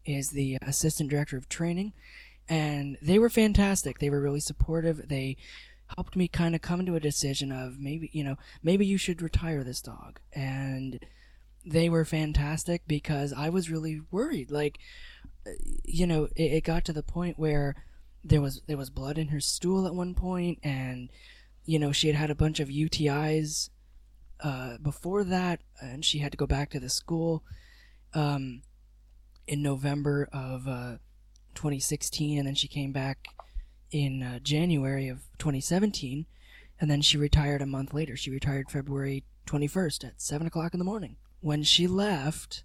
is 0.05 0.29
the 0.29 0.57
assistant 0.61 1.09
director 1.09 1.37
of 1.37 1.49
training. 1.49 1.93
And 2.47 2.97
they 3.01 3.19
were 3.19 3.29
fantastic. 3.29 3.99
They 3.99 4.09
were 4.09 4.21
really 4.21 4.39
supportive. 4.39 5.07
They 5.09 5.37
helped 5.95 6.15
me 6.15 6.27
kind 6.27 6.55
of 6.55 6.61
come 6.61 6.85
to 6.85 6.95
a 6.95 6.99
decision 6.99 7.51
of 7.51 7.79
maybe, 7.79 8.09
you 8.13 8.23
know, 8.23 8.37
maybe 8.63 8.85
you 8.85 8.97
should 8.97 9.21
retire 9.21 9.63
this 9.63 9.81
dog. 9.81 10.19
And 10.33 10.99
they 11.69 11.87
were 11.87 12.05
fantastic 12.05 12.81
because 12.87 13.31
I 13.31 13.49
was 13.49 13.69
really 13.69 14.01
worried. 14.11 14.49
Like, 14.49 14.79
you 15.85 16.07
know, 16.07 16.25
it, 16.35 16.51
it 16.51 16.63
got 16.63 16.83
to 16.85 16.93
the 16.93 17.03
point 17.03 17.37
where 17.37 17.75
there 18.23 18.41
was 18.41 18.61
there 18.67 18.77
was 18.77 18.89
blood 18.89 19.17
in 19.17 19.29
her 19.29 19.39
stool 19.39 19.85
at 19.85 19.93
one 19.93 20.15
point, 20.15 20.59
and 20.63 21.09
you 21.65 21.79
know 21.79 21.91
she 21.91 22.07
had 22.07 22.15
had 22.15 22.31
a 22.31 22.35
bunch 22.35 22.59
of 22.59 22.69
UTIs 22.69 23.69
uh, 24.43 24.77
before 24.81 25.23
that, 25.23 25.61
and 25.79 26.03
she 26.03 26.19
had 26.19 26.31
to 26.31 26.37
go 26.37 26.47
back 26.47 26.71
to 26.71 26.79
the 26.79 26.89
school 26.89 27.43
um, 28.13 28.63
in 29.47 29.61
November 29.61 30.27
of 30.33 30.67
uh, 30.67 30.97
2016, 31.53 32.37
and 32.39 32.47
then 32.47 32.55
she 32.55 32.67
came 32.67 32.91
back 32.91 33.27
in 33.91 34.23
uh, 34.23 34.39
January 34.39 35.07
of 35.07 35.19
2017, 35.37 36.25
and 36.81 36.89
then 36.89 37.01
she 37.01 37.17
retired 37.17 37.61
a 37.61 37.67
month 37.67 37.93
later. 37.93 38.17
She 38.17 38.31
retired 38.31 38.71
February 38.71 39.23
21st 39.45 40.05
at 40.05 40.21
seven 40.21 40.47
o'clock 40.47 40.73
in 40.73 40.79
the 40.79 40.85
morning 40.85 41.15
when 41.41 41.63
she 41.63 41.87
left, 41.87 42.63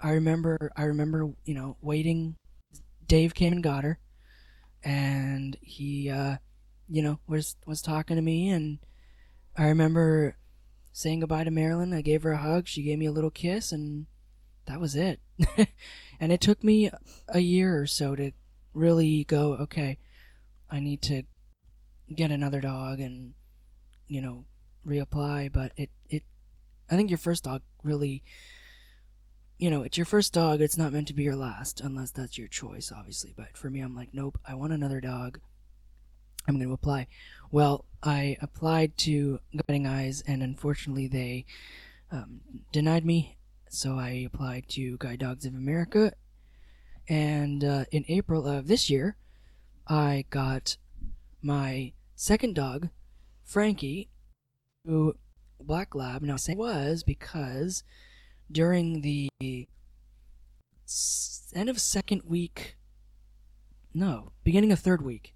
I 0.00 0.12
remember 0.12 0.70
I 0.76 0.84
remember, 0.84 1.32
you 1.44 1.54
know, 1.54 1.76
waiting 1.80 2.36
Dave 3.06 3.34
came 3.34 3.52
and 3.52 3.62
got 3.62 3.84
her 3.84 3.98
and 4.84 5.56
he 5.60 6.08
uh 6.08 6.36
you 6.88 7.02
know 7.02 7.18
was 7.26 7.56
was 7.66 7.82
talking 7.82 8.16
to 8.16 8.22
me 8.22 8.48
and 8.50 8.78
I 9.56 9.66
remember 9.68 10.36
saying 10.92 11.20
goodbye 11.20 11.44
to 11.44 11.50
Marilyn. 11.50 11.92
I 11.92 12.02
gave 12.02 12.22
her 12.22 12.32
a 12.32 12.38
hug, 12.38 12.68
she 12.68 12.82
gave 12.82 12.98
me 12.98 13.06
a 13.06 13.12
little 13.12 13.30
kiss 13.30 13.72
and 13.72 14.06
that 14.66 14.80
was 14.80 14.94
it. 14.94 15.20
and 16.20 16.30
it 16.32 16.40
took 16.40 16.62
me 16.62 16.90
a 17.28 17.40
year 17.40 17.80
or 17.80 17.86
so 17.86 18.14
to 18.14 18.32
really 18.74 19.24
go, 19.24 19.54
okay, 19.54 19.98
I 20.70 20.80
need 20.80 21.02
to 21.02 21.22
get 22.14 22.30
another 22.30 22.60
dog 22.60 23.00
and 23.00 23.34
you 24.06 24.22
know, 24.22 24.44
reapply, 24.86 25.52
but 25.52 25.72
it 25.76 25.90
it 26.08 26.24
I 26.90 26.96
think 26.96 27.10
your 27.10 27.18
first 27.18 27.44
dog 27.44 27.62
really, 27.82 28.22
you 29.58 29.70
know, 29.70 29.82
it's 29.82 29.98
your 29.98 30.06
first 30.06 30.32
dog. 30.32 30.60
It's 30.60 30.78
not 30.78 30.92
meant 30.92 31.08
to 31.08 31.14
be 31.14 31.22
your 31.22 31.36
last, 31.36 31.80
unless 31.80 32.10
that's 32.10 32.38
your 32.38 32.48
choice, 32.48 32.92
obviously. 32.94 33.34
But 33.36 33.56
for 33.56 33.70
me, 33.70 33.80
I'm 33.80 33.94
like, 33.94 34.10
nope, 34.12 34.38
I 34.46 34.54
want 34.54 34.72
another 34.72 35.00
dog. 35.00 35.40
I'm 36.46 36.54
going 36.54 36.66
to 36.66 36.72
apply. 36.72 37.08
Well, 37.50 37.84
I 38.02 38.36
applied 38.40 38.96
to 38.98 39.40
Guiding 39.66 39.86
Eyes, 39.86 40.22
and 40.26 40.42
unfortunately, 40.42 41.06
they 41.06 41.44
um, 42.10 42.40
denied 42.72 43.04
me. 43.04 43.36
So 43.68 43.98
I 43.98 44.26
applied 44.32 44.68
to 44.70 44.96
Guide 44.96 45.18
Dogs 45.18 45.44
of 45.44 45.54
America, 45.54 46.12
and 47.06 47.62
uh, 47.62 47.84
in 47.90 48.04
April 48.08 48.46
of 48.46 48.66
this 48.66 48.88
year, 48.88 49.16
I 49.86 50.24
got 50.30 50.78
my 51.42 51.92
second 52.14 52.54
dog, 52.54 52.88
Frankie, 53.44 54.08
who 54.86 55.16
black 55.64 55.94
lab. 55.94 56.22
Now, 56.22 56.36
I 56.36 56.54
was 56.54 57.02
because 57.02 57.82
during 58.50 59.02
the 59.02 59.28
end 61.54 61.68
of 61.68 61.80
second 61.80 62.22
week, 62.24 62.76
no, 63.94 64.32
beginning 64.44 64.72
of 64.72 64.78
third 64.78 65.02
week, 65.02 65.34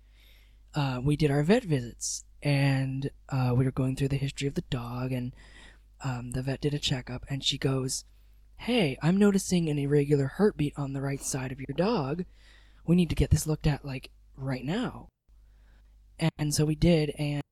uh, 0.74 1.00
we 1.02 1.16
did 1.16 1.30
our 1.30 1.42
vet 1.42 1.64
visits, 1.64 2.24
and 2.42 3.10
uh, 3.28 3.52
we 3.56 3.64
were 3.64 3.70
going 3.70 3.96
through 3.96 4.08
the 4.08 4.16
history 4.16 4.48
of 4.48 4.54
the 4.54 4.64
dog, 4.70 5.12
and 5.12 5.32
um, 6.02 6.32
the 6.32 6.42
vet 6.42 6.60
did 6.60 6.74
a 6.74 6.78
checkup, 6.78 7.24
and 7.28 7.44
she 7.44 7.58
goes, 7.58 8.04
"Hey, 8.56 8.96
I'm 9.02 9.16
noticing 9.16 9.68
an 9.68 9.78
irregular 9.78 10.32
heartbeat 10.36 10.74
on 10.76 10.92
the 10.92 11.02
right 11.02 11.22
side 11.22 11.52
of 11.52 11.60
your 11.60 11.74
dog. 11.76 12.24
We 12.86 12.96
need 12.96 13.10
to 13.10 13.16
get 13.16 13.30
this 13.30 13.46
looked 13.46 13.66
at 13.66 13.84
like 13.84 14.10
right 14.36 14.64
now." 14.64 15.08
And 16.38 16.54
so 16.54 16.64
we 16.64 16.74
did, 16.74 17.10
and 17.18 17.42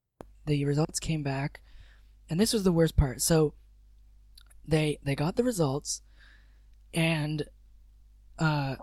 the 0.46 0.64
results 0.64 1.00
came 1.00 1.22
back 1.22 1.60
and 2.30 2.38
this 2.38 2.52
was 2.52 2.62
the 2.62 2.72
worst 2.72 2.96
part. 2.96 3.20
So 3.20 3.54
they 4.66 4.98
they 5.02 5.16
got 5.16 5.34
the 5.36 5.44
results, 5.44 6.02
and 6.94 7.42
uh, 8.38 8.76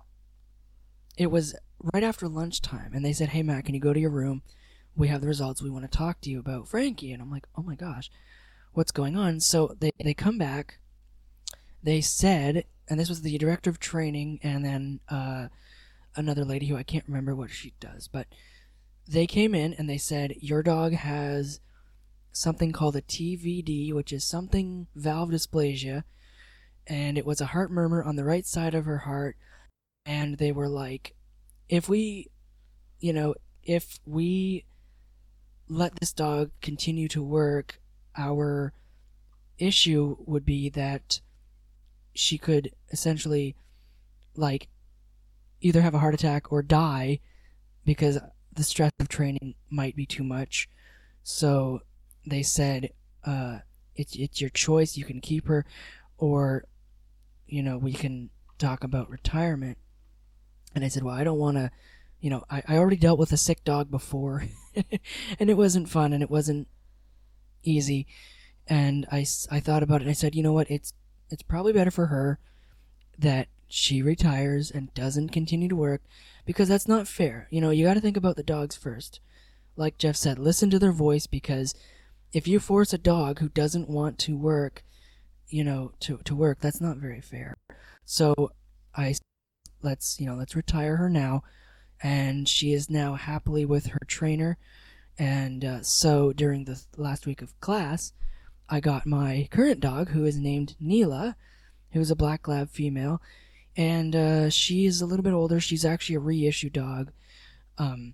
it 1.17 1.31
was 1.31 1.55
right 1.81 2.03
after 2.03 2.27
lunchtime, 2.27 2.91
and 2.93 3.03
they 3.03 3.13
said, 3.13 3.29
"Hey 3.29 3.41
Matt, 3.41 3.65
can 3.65 3.73
you 3.73 3.81
go 3.81 3.93
to 3.93 3.99
your 3.99 4.11
room? 4.11 4.43
We 4.95 5.07
have 5.07 5.21
the 5.21 5.27
results. 5.27 5.61
We 5.61 5.69
want 5.69 5.89
to 5.89 5.97
talk 5.97 6.19
to 6.21 6.29
you 6.29 6.39
about 6.39 6.67
Frankie." 6.67 7.13
And 7.13 7.21
I'm 7.21 7.31
like, 7.31 7.47
"Oh 7.57 7.63
my 7.63 7.75
gosh, 7.75 8.11
what's 8.73 8.91
going 8.91 9.15
on?" 9.15 9.39
So 9.39 9.75
they 9.79 9.91
they 10.03 10.13
come 10.13 10.37
back. 10.37 10.79
They 11.81 12.01
said, 12.01 12.65
and 12.89 12.99
this 12.99 13.07
was 13.07 13.21
the 13.21 13.37
director 13.37 13.69
of 13.69 13.79
training, 13.79 14.39
and 14.43 14.65
then 14.65 14.99
uh, 15.07 15.47
another 16.15 16.43
lady 16.43 16.65
who 16.65 16.75
I 16.75 16.83
can't 16.83 17.07
remember 17.07 17.33
what 17.33 17.51
she 17.51 17.73
does, 17.79 18.09
but 18.09 18.27
they 19.07 19.25
came 19.25 19.55
in 19.55 19.73
and 19.73 19.89
they 19.89 19.97
said, 19.97 20.35
"Your 20.41 20.63
dog 20.63 20.93
has." 20.93 21.61
Something 22.37 22.71
called 22.71 22.95
a 22.95 23.01
TVD, 23.01 23.93
which 23.93 24.13
is 24.13 24.23
something 24.23 24.87
valve 24.95 25.29
dysplasia, 25.29 26.03
and 26.85 27.17
it 27.17 27.25
was 27.25 27.41
a 27.41 27.47
heart 27.47 27.71
murmur 27.71 28.03
on 28.03 28.15
the 28.15 28.23
right 28.23 28.45
side 28.45 28.73
of 28.73 28.85
her 28.85 28.99
heart. 28.99 29.35
And 30.05 30.37
they 30.37 30.51
were 30.51 30.69
like, 30.69 31.15
if 31.67 31.89
we, 31.89 32.29
you 32.99 33.11
know, 33.11 33.35
if 33.63 33.99
we 34.05 34.65
let 35.67 35.95
this 35.95 36.13
dog 36.13 36.51
continue 36.61 37.07
to 37.09 37.21
work, 37.21 37.81
our 38.17 38.73
issue 39.57 40.15
would 40.19 40.45
be 40.45 40.69
that 40.69 41.19
she 42.13 42.37
could 42.37 42.71
essentially, 42.91 43.55
like, 44.35 44.69
either 45.59 45.81
have 45.81 45.93
a 45.93 45.99
heart 45.99 46.13
attack 46.13 46.51
or 46.51 46.61
die 46.61 47.19
because 47.83 48.19
the 48.53 48.63
stress 48.63 48.91
of 48.99 49.09
training 49.09 49.55
might 49.69 49.95
be 49.95 50.05
too 50.05 50.23
much. 50.23 50.69
So 51.23 51.81
they 52.29 52.43
said 52.43 52.91
uh, 53.25 53.59
it's 53.95 54.15
it's 54.15 54.41
your 54.41 54.49
choice. 54.49 54.97
You 54.97 55.05
can 55.05 55.21
keep 55.21 55.47
her, 55.47 55.65
or 56.17 56.65
you 57.47 57.63
know 57.63 57.77
we 57.77 57.93
can 57.93 58.29
talk 58.57 58.83
about 58.83 59.09
retirement. 59.09 59.77
And 60.75 60.83
I 60.83 60.89
said, 60.89 61.03
well, 61.03 61.15
I 61.15 61.23
don't 61.23 61.39
want 61.39 61.57
to. 61.57 61.71
You 62.19 62.31
know, 62.31 62.43
I, 62.49 62.63
I 62.67 62.77
already 62.77 62.97
dealt 62.97 63.19
with 63.19 63.31
a 63.31 63.37
sick 63.37 63.63
dog 63.63 63.91
before, 63.91 64.43
and 65.39 65.49
it 65.49 65.57
wasn't 65.57 65.89
fun 65.89 66.13
and 66.13 66.23
it 66.23 66.31
wasn't 66.31 66.67
easy. 67.63 68.07
And 68.67 69.05
I, 69.11 69.25
I 69.51 69.59
thought 69.59 69.83
about 69.83 70.01
it 70.01 70.07
I 70.07 70.13
said, 70.13 70.35
you 70.35 70.43
know 70.43 70.53
what? 70.53 70.69
It's 70.69 70.93
it's 71.29 71.43
probably 71.43 71.73
better 71.73 71.91
for 71.91 72.07
her 72.07 72.39
that 73.17 73.47
she 73.67 74.01
retires 74.01 74.71
and 74.71 74.93
doesn't 74.93 75.29
continue 75.29 75.67
to 75.67 75.75
work 75.75 76.01
because 76.45 76.69
that's 76.69 76.87
not 76.87 77.07
fair. 77.07 77.47
You 77.49 77.61
know, 77.61 77.69
you 77.69 77.85
got 77.85 77.95
to 77.95 78.01
think 78.01 78.17
about 78.17 78.35
the 78.35 78.43
dogs 78.43 78.75
first. 78.75 79.19
Like 79.75 79.97
Jeff 79.97 80.15
said, 80.15 80.39
listen 80.39 80.69
to 80.69 80.79
their 80.79 80.91
voice 80.91 81.27
because 81.27 81.75
if 82.37 82.47
you 82.47 82.59
force 82.59 82.93
a 82.93 82.99
dog 82.99 83.39
who 83.39 83.49
doesn't 83.49 83.89
want 83.89 84.19
to 84.19 84.37
work, 84.37 84.83
you 85.49 85.63
know, 85.63 85.91
to 86.01 86.19
to 86.23 86.35
work, 86.35 86.59
that's 86.59 86.79
not 86.79 86.97
very 86.97 87.19
fair. 87.19 87.57
So 88.05 88.51
I 88.95 89.15
let's, 89.81 90.19
you 90.19 90.27
know, 90.27 90.35
let's 90.35 90.55
retire 90.55 90.97
her 90.97 91.09
now 91.09 91.41
and 92.03 92.47
she 92.47 92.73
is 92.73 92.91
now 92.91 93.15
happily 93.15 93.65
with 93.65 93.87
her 93.87 94.01
trainer. 94.05 94.59
And 95.17 95.65
uh, 95.65 95.81
so 95.81 96.31
during 96.31 96.65
the 96.65 96.79
last 96.95 97.25
week 97.25 97.41
of 97.41 97.59
class, 97.59 98.13
I 98.69 98.81
got 98.81 99.07
my 99.07 99.47
current 99.49 99.79
dog, 99.79 100.09
who 100.09 100.23
is 100.23 100.37
named 100.37 100.75
Neela, 100.79 101.35
who 101.93 101.99
is 101.99 102.11
a 102.11 102.15
black 102.15 102.47
lab 102.47 102.69
female, 102.69 103.19
and 103.75 104.15
uh, 104.15 104.49
she 104.51 104.85
is 104.85 105.01
a 105.01 105.07
little 105.07 105.23
bit 105.23 105.33
older. 105.33 105.59
She's 105.59 105.85
actually 105.85 106.17
a 106.17 106.19
reissue 106.19 106.69
dog, 106.69 107.11
um, 107.79 108.13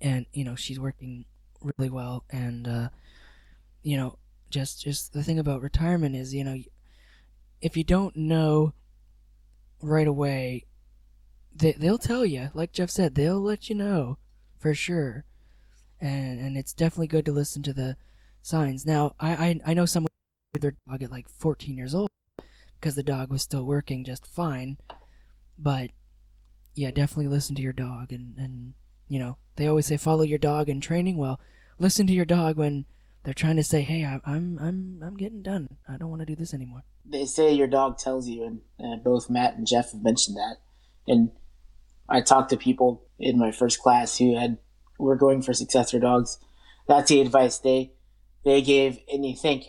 and 0.00 0.26
you 0.32 0.42
know 0.42 0.56
she's 0.56 0.80
working 0.80 1.26
really 1.62 1.90
well. 1.90 2.24
And 2.30 2.66
uh, 2.66 2.88
you 3.82 3.96
know, 3.96 4.18
just 4.50 4.82
just 4.82 5.12
the 5.12 5.22
thing 5.22 5.38
about 5.38 5.62
retirement 5.62 6.14
is, 6.14 6.34
you 6.34 6.44
know, 6.44 6.56
if 7.60 7.76
you 7.76 7.84
don't 7.84 8.16
know 8.16 8.74
right 9.80 10.06
away, 10.06 10.66
they 11.54 11.72
they'll 11.72 11.98
tell 11.98 12.24
you. 12.24 12.50
Like 12.54 12.72
Jeff 12.72 12.90
said, 12.90 13.14
they'll 13.14 13.40
let 13.40 13.68
you 13.68 13.74
know 13.74 14.18
for 14.58 14.74
sure. 14.74 15.24
And 16.00 16.40
and 16.40 16.56
it's 16.56 16.72
definitely 16.72 17.08
good 17.08 17.24
to 17.26 17.32
listen 17.32 17.62
to 17.64 17.72
the 17.72 17.96
signs. 18.42 18.86
Now, 18.86 19.14
I 19.18 19.30
I, 19.32 19.60
I 19.66 19.74
know 19.74 19.86
someone 19.86 20.10
with 20.52 20.62
their 20.62 20.74
dog 20.88 21.02
at 21.02 21.10
like 21.10 21.28
14 21.28 21.76
years 21.76 21.94
old 21.94 22.10
because 22.74 22.94
the 22.94 23.02
dog 23.02 23.30
was 23.30 23.42
still 23.42 23.64
working 23.64 24.04
just 24.04 24.26
fine. 24.26 24.76
But 25.58 25.90
yeah, 26.74 26.90
definitely 26.90 27.28
listen 27.28 27.54
to 27.56 27.62
your 27.62 27.72
dog 27.72 28.12
and 28.12 28.36
and 28.38 28.74
you 29.08 29.18
know 29.18 29.36
they 29.56 29.66
always 29.66 29.86
say 29.86 29.96
follow 29.96 30.22
your 30.22 30.38
dog 30.38 30.68
in 30.68 30.80
training. 30.80 31.16
Well, 31.16 31.40
listen 31.78 32.06
to 32.06 32.12
your 32.12 32.24
dog 32.24 32.56
when 32.56 32.86
they're 33.24 33.34
trying 33.34 33.56
to 33.56 33.64
say, 33.64 33.82
"Hey, 33.82 34.04
I, 34.04 34.20
I'm 34.24 34.58
I'm 34.60 35.00
I'm 35.02 35.16
getting 35.16 35.42
done. 35.42 35.68
I 35.88 35.96
don't 35.96 36.10
want 36.10 36.20
to 36.20 36.26
do 36.26 36.36
this 36.36 36.54
anymore." 36.54 36.84
They 37.04 37.24
say 37.24 37.52
your 37.52 37.66
dog 37.66 37.98
tells 37.98 38.28
you, 38.28 38.44
and 38.44 38.60
uh, 38.80 38.96
both 38.96 39.30
Matt 39.30 39.56
and 39.56 39.66
Jeff 39.66 39.92
have 39.92 40.02
mentioned 40.02 40.36
that. 40.36 40.56
And 41.06 41.30
I 42.08 42.20
talked 42.20 42.50
to 42.50 42.56
people 42.56 43.04
in 43.18 43.38
my 43.38 43.52
first 43.52 43.80
class 43.80 44.18
who 44.18 44.36
had 44.36 44.58
were 44.98 45.16
going 45.16 45.42
for 45.42 45.52
successor 45.52 45.98
dogs. 45.98 46.38
That's 46.88 47.08
the 47.08 47.20
advice 47.20 47.58
they 47.58 47.92
they 48.44 48.60
gave, 48.62 48.98
and 49.12 49.24
you 49.24 49.36
think, 49.36 49.66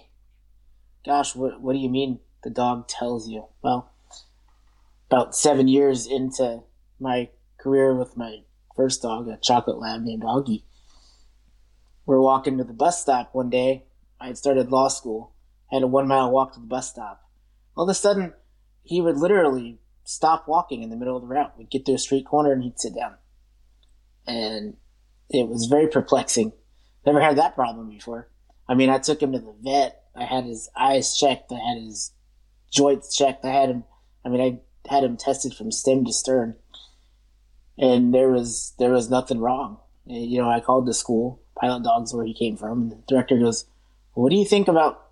"Gosh, 1.05 1.35
what 1.35 1.61
what 1.61 1.73
do 1.73 1.79
you 1.79 1.89
mean 1.89 2.19
the 2.43 2.49
dog 2.49 2.87
tells 2.87 3.29
you?" 3.29 3.45
Well, 3.61 3.91
about 5.09 5.35
seven 5.35 5.67
years 5.67 6.07
into 6.07 6.63
my 6.99 7.29
career 7.57 7.95
with 7.95 8.17
my 8.17 8.39
first 8.75 9.03
dog, 9.03 9.27
a 9.27 9.37
chocolate 9.37 9.79
lab 9.79 10.01
named 10.01 10.23
Augie, 10.23 10.63
we're 12.05 12.19
walking 12.19 12.57
to 12.57 12.63
the 12.63 12.73
bus 12.73 13.01
stop 13.01 13.33
one 13.33 13.49
day. 13.49 13.85
I 14.19 14.27
had 14.27 14.37
started 14.37 14.71
law 14.71 14.87
school, 14.87 15.33
had 15.71 15.83
a 15.83 15.87
one 15.87 16.07
mile 16.07 16.31
walk 16.31 16.53
to 16.53 16.59
the 16.59 16.65
bus 16.65 16.89
stop. 16.89 17.21
All 17.75 17.83
of 17.83 17.89
a 17.89 17.93
sudden, 17.93 18.33
he 18.83 19.01
would 19.01 19.17
literally 19.17 19.79
stop 20.03 20.47
walking 20.47 20.83
in 20.83 20.89
the 20.89 20.95
middle 20.95 21.15
of 21.15 21.21
the 21.21 21.27
route. 21.27 21.57
We'd 21.57 21.69
get 21.69 21.85
to 21.85 21.93
a 21.93 21.97
street 21.97 22.25
corner 22.25 22.51
and 22.51 22.63
he'd 22.63 22.79
sit 22.79 22.95
down. 22.95 23.15
And 24.27 24.75
it 25.29 25.47
was 25.47 25.65
very 25.65 25.87
perplexing. 25.87 26.53
Never 27.05 27.21
had 27.21 27.37
that 27.37 27.55
problem 27.55 27.89
before. 27.89 28.29
I 28.67 28.75
mean, 28.75 28.89
I 28.89 28.97
took 28.97 29.21
him 29.21 29.31
to 29.33 29.39
the 29.39 29.55
vet. 29.61 30.03
I 30.15 30.25
had 30.25 30.45
his 30.45 30.69
eyes 30.77 31.17
checked. 31.17 31.51
I 31.51 31.55
had 31.55 31.81
his 31.81 32.13
joints 32.71 33.15
checked. 33.15 33.43
I 33.45 33.51
had 33.51 33.69
him, 33.69 33.83
I 34.25 34.29
mean, 34.29 34.41
I 34.41 34.93
had 34.93 35.03
him 35.03 35.17
tested 35.17 35.53
from 35.53 35.71
stem 35.71 36.05
to 36.05 36.13
stern. 36.13 36.55
And 37.77 38.13
there 38.13 38.29
was, 38.29 38.73
there 38.79 38.91
was 38.91 39.09
nothing 39.09 39.39
wrong. 39.39 39.79
You 40.05 40.41
know, 40.41 40.49
I 40.49 40.59
called 40.59 40.85
the 40.85 40.93
school, 40.93 41.41
Pilot 41.59 41.83
Dogs, 41.83 42.13
where 42.13 42.25
he 42.25 42.33
came 42.33 42.57
from. 42.57 42.83
And 42.83 42.91
the 42.91 43.03
director 43.07 43.37
goes, 43.37 43.65
what 44.13 44.29
do 44.29 44.35
you 44.35 44.45
think 44.45 44.67
about 44.67 45.09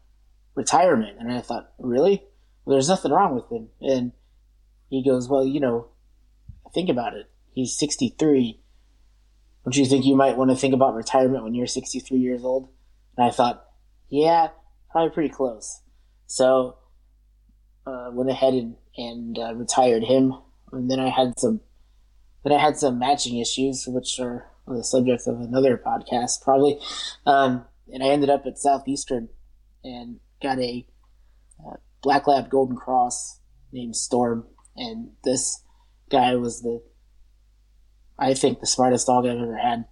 retirement? 0.55 1.17
And 1.19 1.31
I 1.31 1.41
thought, 1.41 1.71
really? 1.79 2.23
Well, 2.65 2.75
there's 2.75 2.89
nothing 2.89 3.11
wrong 3.11 3.35
with 3.35 3.51
him. 3.51 3.69
And 3.81 4.11
he 4.89 5.03
goes, 5.03 5.27
well, 5.27 5.45
you 5.45 5.59
know, 5.59 5.87
think 6.73 6.89
about 6.89 7.15
it. 7.15 7.29
He's 7.53 7.77
63. 7.77 8.59
Don't 9.63 9.75
you 9.75 9.85
think 9.85 10.05
you 10.05 10.15
might 10.15 10.37
want 10.37 10.49
to 10.51 10.55
think 10.55 10.73
about 10.73 10.95
retirement 10.95 11.43
when 11.43 11.53
you're 11.53 11.67
63 11.67 12.17
years 12.17 12.43
old? 12.43 12.69
And 13.17 13.25
I 13.25 13.31
thought, 13.31 13.65
yeah, 14.09 14.49
probably 14.91 15.13
pretty 15.13 15.29
close. 15.29 15.81
So, 16.27 16.77
uh, 17.85 18.09
went 18.11 18.29
ahead 18.29 18.53
and, 18.53 18.75
and 18.97 19.37
uh, 19.37 19.53
retired 19.55 20.03
him. 20.03 20.33
And 20.71 20.89
then 20.89 20.99
I 20.99 21.09
had 21.09 21.39
some, 21.39 21.61
then 22.43 22.53
I 22.53 22.59
had 22.59 22.77
some 22.77 22.97
matching 22.97 23.37
issues, 23.37 23.85
which 23.87 24.19
are 24.19 24.50
the 24.75 24.83
subject 24.83 25.27
of 25.27 25.39
another 25.39 25.77
podcast, 25.77 26.41
probably. 26.41 26.79
Um, 27.25 27.65
and 27.91 28.03
I 28.03 28.07
ended 28.07 28.29
up 28.29 28.45
at 28.45 28.57
Southeastern 28.57 29.29
and 29.83 30.19
got 30.41 30.59
a 30.59 30.85
uh, 31.59 31.75
Black 32.01 32.27
Lab 32.27 32.49
Golden 32.49 32.75
Cross 32.75 33.39
named 33.71 33.95
Storm. 33.95 34.45
And 34.75 35.11
this 35.23 35.63
guy 36.09 36.35
was 36.35 36.61
the, 36.61 36.81
I 38.17 38.33
think, 38.33 38.59
the 38.59 38.67
smartest 38.67 39.07
dog 39.07 39.25
I've 39.25 39.37
ever 39.37 39.57
had. 39.57 39.85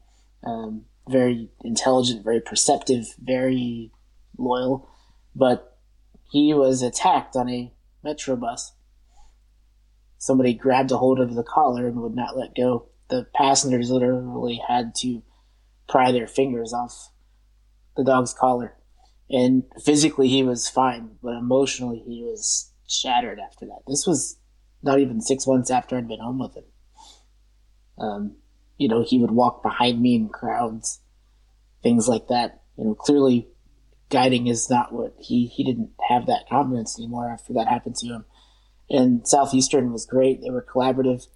Um, 0.44 0.86
very 1.08 1.50
intelligent, 1.64 2.24
very 2.24 2.42
perceptive, 2.42 3.06
very 3.20 3.92
loyal. 4.38 4.90
But 5.36 5.78
he 6.32 6.54
was 6.54 6.82
attacked 6.82 7.36
on 7.36 7.50
a 7.50 7.74
metro 8.04 8.36
bus. 8.36 8.74
Somebody 10.18 10.54
grabbed 10.54 10.92
a 10.92 10.98
hold 10.98 11.20
of 11.20 11.34
the 11.34 11.44
collar 11.44 11.88
and 11.88 12.02
would 12.02 12.16
not 12.16 12.38
let 12.38 12.56
go. 12.56 12.89
The 13.10 13.28
passengers 13.36 13.90
literally 13.90 14.62
had 14.68 14.94
to 14.98 15.24
pry 15.88 16.12
their 16.12 16.28
fingers 16.28 16.74
off 16.74 17.12
the 17.98 18.04
dog's 18.04 18.34
collar. 18.34 18.76
And 19.30 19.64
physically, 19.84 20.28
he 20.28 20.44
was 20.44 20.70
fine, 20.70 21.18
but 21.22 21.36
emotionally, 21.36 22.04
he 22.06 22.24
was 22.24 22.72
shattered 22.88 23.40
after 23.40 23.66
that. 23.68 23.82
This 23.88 24.08
was 24.08 24.40
not 24.82 25.00
even 25.00 25.22
six 25.22 25.46
months 25.46 25.70
after 25.70 25.98
I'd 25.98 26.08
been 26.08 26.20
home 26.20 26.40
with 26.40 26.56
him. 26.56 26.64
Um, 28.00 28.36
you 28.78 28.88
know, 28.88 29.04
he 29.04 29.20
would 29.20 29.32
walk 29.32 29.62
behind 29.62 30.02
me 30.02 30.16
in 30.16 30.30
crowds, 30.30 31.02
things 31.84 32.08
like 32.08 32.28
that. 32.30 32.62
You 32.78 32.86
know, 32.86 32.96
clearly 32.96 33.50
guiding 34.10 34.48
is 34.48 34.70
not 34.70 34.94
what 34.94 35.14
he, 35.20 35.48
he 35.48 35.64
didn't 35.64 35.92
have 36.08 36.26
that 36.26 36.50
confidence 36.50 36.98
anymore 36.98 37.30
after 37.30 37.54
that 37.54 37.68
happened 37.68 37.98
to 37.98 38.08
him. 38.08 38.26
And 38.90 39.28
Southeastern 39.28 39.92
was 39.92 40.06
great. 40.06 40.42
They 40.42 40.50
were 40.50 40.66
collaborative. 40.66 41.28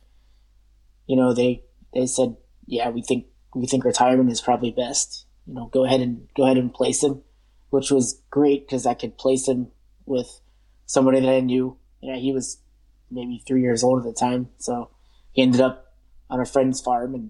You 1.13 1.17
know, 1.17 1.31
they, 1.31 1.61
they 1.93 2.07
said, 2.07 2.37
yeah, 2.65 2.89
we 2.89 3.03
think, 3.03 3.27
we 3.53 3.67
think 3.67 3.85
retirement 3.85 4.31
is 4.31 4.41
probably 4.41 4.71
best. 4.71 5.27
You 5.45 5.53
know, 5.53 5.67
go 5.67 5.85
ahead 5.85 6.01
and, 6.01 6.27
go 6.35 6.45
ahead 6.45 6.57
and 6.57 6.73
place 6.73 7.03
him, 7.03 7.21
which 7.69 7.91
was 7.91 8.23
great 8.31 8.65
because 8.65 8.87
I 8.87 8.95
could 8.95 9.19
place 9.19 9.47
him 9.47 9.67
with 10.07 10.41
somebody 10.87 11.19
that 11.19 11.29
I 11.29 11.41
knew. 11.41 11.77
Yeah, 12.01 12.15
he 12.15 12.31
was 12.31 12.63
maybe 13.11 13.43
three 13.45 13.61
years 13.61 13.83
old 13.83 13.99
at 13.99 14.05
the 14.05 14.19
time. 14.19 14.49
So 14.57 14.89
he 15.33 15.43
ended 15.43 15.61
up 15.61 15.93
on 16.31 16.39
a 16.39 16.47
friend's 16.47 16.81
farm, 16.81 17.13
and 17.13 17.29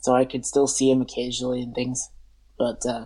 so 0.00 0.12
I 0.12 0.24
could 0.24 0.44
still 0.44 0.66
see 0.66 0.90
him 0.90 1.00
occasionally 1.00 1.62
and 1.62 1.72
things. 1.72 2.10
But 2.58 2.84
uh, 2.84 3.04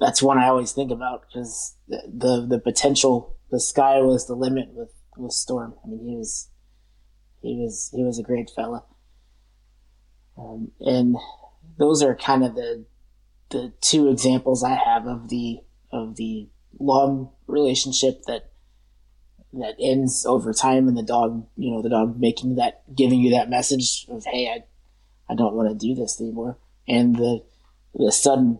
that's 0.00 0.22
one 0.22 0.38
I 0.38 0.48
always 0.48 0.72
think 0.72 0.90
about 0.90 1.24
because 1.28 1.76
the, 1.86 2.00
the, 2.08 2.46
the 2.48 2.58
potential, 2.58 3.36
the 3.50 3.60
sky 3.60 4.00
was 4.00 4.26
the 4.26 4.34
limit 4.34 4.70
with 4.72 4.94
with 5.18 5.32
Storm. 5.32 5.74
I 5.84 5.88
mean, 5.88 6.08
he 6.08 6.16
was 6.16 6.48
he 7.46 7.56
was 7.56 7.90
he 7.94 8.02
was 8.02 8.18
a 8.18 8.22
great 8.22 8.50
fella, 8.54 8.84
um, 10.36 10.72
and 10.80 11.16
those 11.78 12.02
are 12.02 12.14
kind 12.14 12.44
of 12.44 12.54
the 12.54 12.84
the 13.50 13.72
two 13.80 14.08
examples 14.08 14.64
I 14.64 14.74
have 14.74 15.06
of 15.06 15.28
the 15.28 15.60
of 15.92 16.16
the 16.16 16.48
long 16.78 17.30
relationship 17.46 18.22
that 18.26 18.50
that 19.52 19.76
ends 19.80 20.26
over 20.26 20.52
time 20.52 20.88
and 20.88 20.96
the 20.96 21.02
dog 21.02 21.46
you 21.56 21.70
know 21.70 21.80
the 21.80 21.88
dog 21.88 22.18
making 22.18 22.56
that 22.56 22.82
giving 22.94 23.20
you 23.20 23.30
that 23.30 23.48
message 23.48 24.04
of 24.10 24.24
hey 24.26 24.48
i 24.48 24.64
i 25.32 25.34
don't 25.34 25.54
want 25.54 25.68
to 25.68 25.86
do 25.86 25.94
this 25.94 26.20
anymore. 26.20 26.58
And 26.88 27.16
the 27.16 27.42
the 27.94 28.12
sudden 28.12 28.58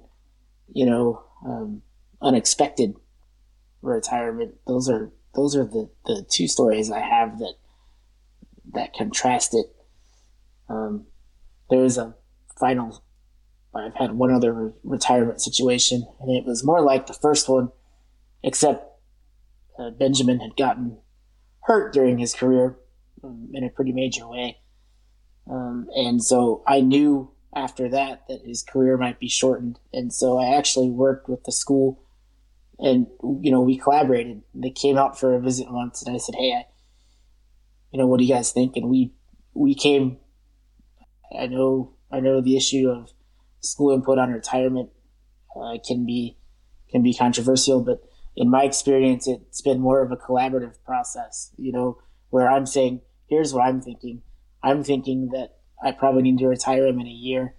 you 0.73 0.87
know 0.87 1.25
um, 1.45 1.83
unexpected 2.23 2.95
retirement. 3.83 4.55
Those 4.67 4.89
are 4.89 5.11
those 5.35 5.55
are 5.57 5.65
the 5.65 5.91
the 6.07 6.25
two 6.31 6.49
stories 6.49 6.91
i 6.91 7.01
have 7.01 7.39
that 7.39 7.55
that 8.73 8.95
contrast 8.95 9.55
it 9.55 9.67
um, 10.69 11.07
there's 11.71 11.99
a 11.99 12.15
final 12.59 13.03
i've 13.75 13.95
had 13.95 14.13
one 14.13 14.33
other 14.33 14.53
re- 14.53 14.73
retirement 14.83 15.41
situation 15.41 16.07
and 16.21 16.31
it 16.31 16.45
was 16.45 16.65
more 16.65 16.81
like 16.81 17.07
the 17.07 17.15
first 17.15 17.49
one 17.49 17.71
except 18.43 18.97
uh, 19.79 19.91
Benjamin 19.91 20.41
had 20.41 20.57
gotten 20.57 20.99
hurt 21.63 21.93
during 21.93 22.19
his 22.19 22.33
career 22.35 22.79
um, 23.23 23.51
in 23.53 23.65
a 23.65 23.71
pretty 23.71 23.93
major 23.93 24.27
way. 24.27 24.59
Um, 25.51 25.89
and 25.95 26.23
so 26.23 26.63
I 26.67 26.81
knew 26.81 27.33
after 27.55 27.89
that 27.89 28.27
that 28.29 28.43
his 28.45 28.63
career 28.63 28.97
might 28.97 29.21
be 29.21 29.29
shortened. 29.29 29.79
And 29.93 30.13
so 30.13 30.39
I 30.39 30.57
actually 30.57 30.91
worked 30.91 31.29
with 31.29 31.45
the 31.45 31.53
school 31.53 32.03
and, 32.79 33.07
you 33.41 33.51
know, 33.51 33.61
we 33.61 33.79
collaborated. 33.79 34.43
They 34.55 34.71
came 34.71 34.99
out 34.99 35.19
for 35.19 35.35
a 35.35 35.41
visit 35.41 35.71
once 35.71 36.03
and 36.03 36.15
I 36.15 36.19
said, 36.19 36.35
Hey, 36.37 36.53
I, 36.53 36.67
you 37.97 38.03
know, 38.03 38.09
what 38.09 38.19
do 38.19 38.27
you 38.27 38.35
guys 38.35 38.53
think? 38.53 38.77
And 38.77 38.91
we, 38.91 39.15
we 39.55 39.75
came, 39.75 40.19
I 41.35 41.47
know, 41.47 41.95
I 42.13 42.21
know 42.21 42.43
the 42.43 42.55
issue 42.55 42.91
of 42.91 43.11
school 43.61 43.95
input 43.95 44.19
on 44.19 44.31
retirement 44.31 44.91
uh, 45.59 45.79
can 45.83 46.05
be, 46.05 46.37
can 46.91 47.03
be 47.03 47.15
controversial, 47.15 47.83
but 47.83 48.03
in 48.37 48.51
my 48.51 48.65
experience, 48.65 49.27
it's 49.27 49.63
been 49.63 49.81
more 49.81 50.03
of 50.03 50.13
a 50.13 50.17
collaborative 50.19 50.75
process, 50.85 51.53
you 51.57 51.73
know, 51.73 51.97
where 52.29 52.51
I'm 52.51 52.67
saying, 52.67 53.01
here's 53.31 53.55
what 53.55 53.63
I'm 53.63 53.81
thinking. 53.81 54.21
I'm 54.63 54.85
thinking 54.85 55.31
that 55.31 55.57
I 55.83 55.93
probably 55.93 56.21
need 56.21 56.39
to 56.41 56.49
retire 56.49 56.87
him 56.87 57.01
in 57.01 57.07
a 57.07 57.11
year. 57.11 57.55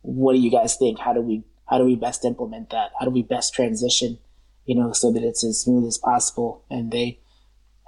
What 0.00 0.32
do 0.32 0.38
you 0.38 0.50
guys 0.50 0.76
think? 0.76 1.00
How 1.00 1.12
do 1.12 1.20
we, 1.20 1.44
how 1.68 1.76
do 1.76 1.84
we 1.84 1.96
best 1.96 2.24
implement 2.24 2.70
that? 2.70 2.92
How 2.98 3.04
do 3.04 3.10
we 3.10 3.22
best 3.22 3.52
transition, 3.52 4.20
you 4.64 4.74
know, 4.74 4.92
so 4.92 5.12
that 5.12 5.22
it's 5.22 5.44
as 5.44 5.60
smooth 5.60 5.86
as 5.86 5.98
possible? 5.98 6.64
And 6.70 6.90
they 6.90 7.20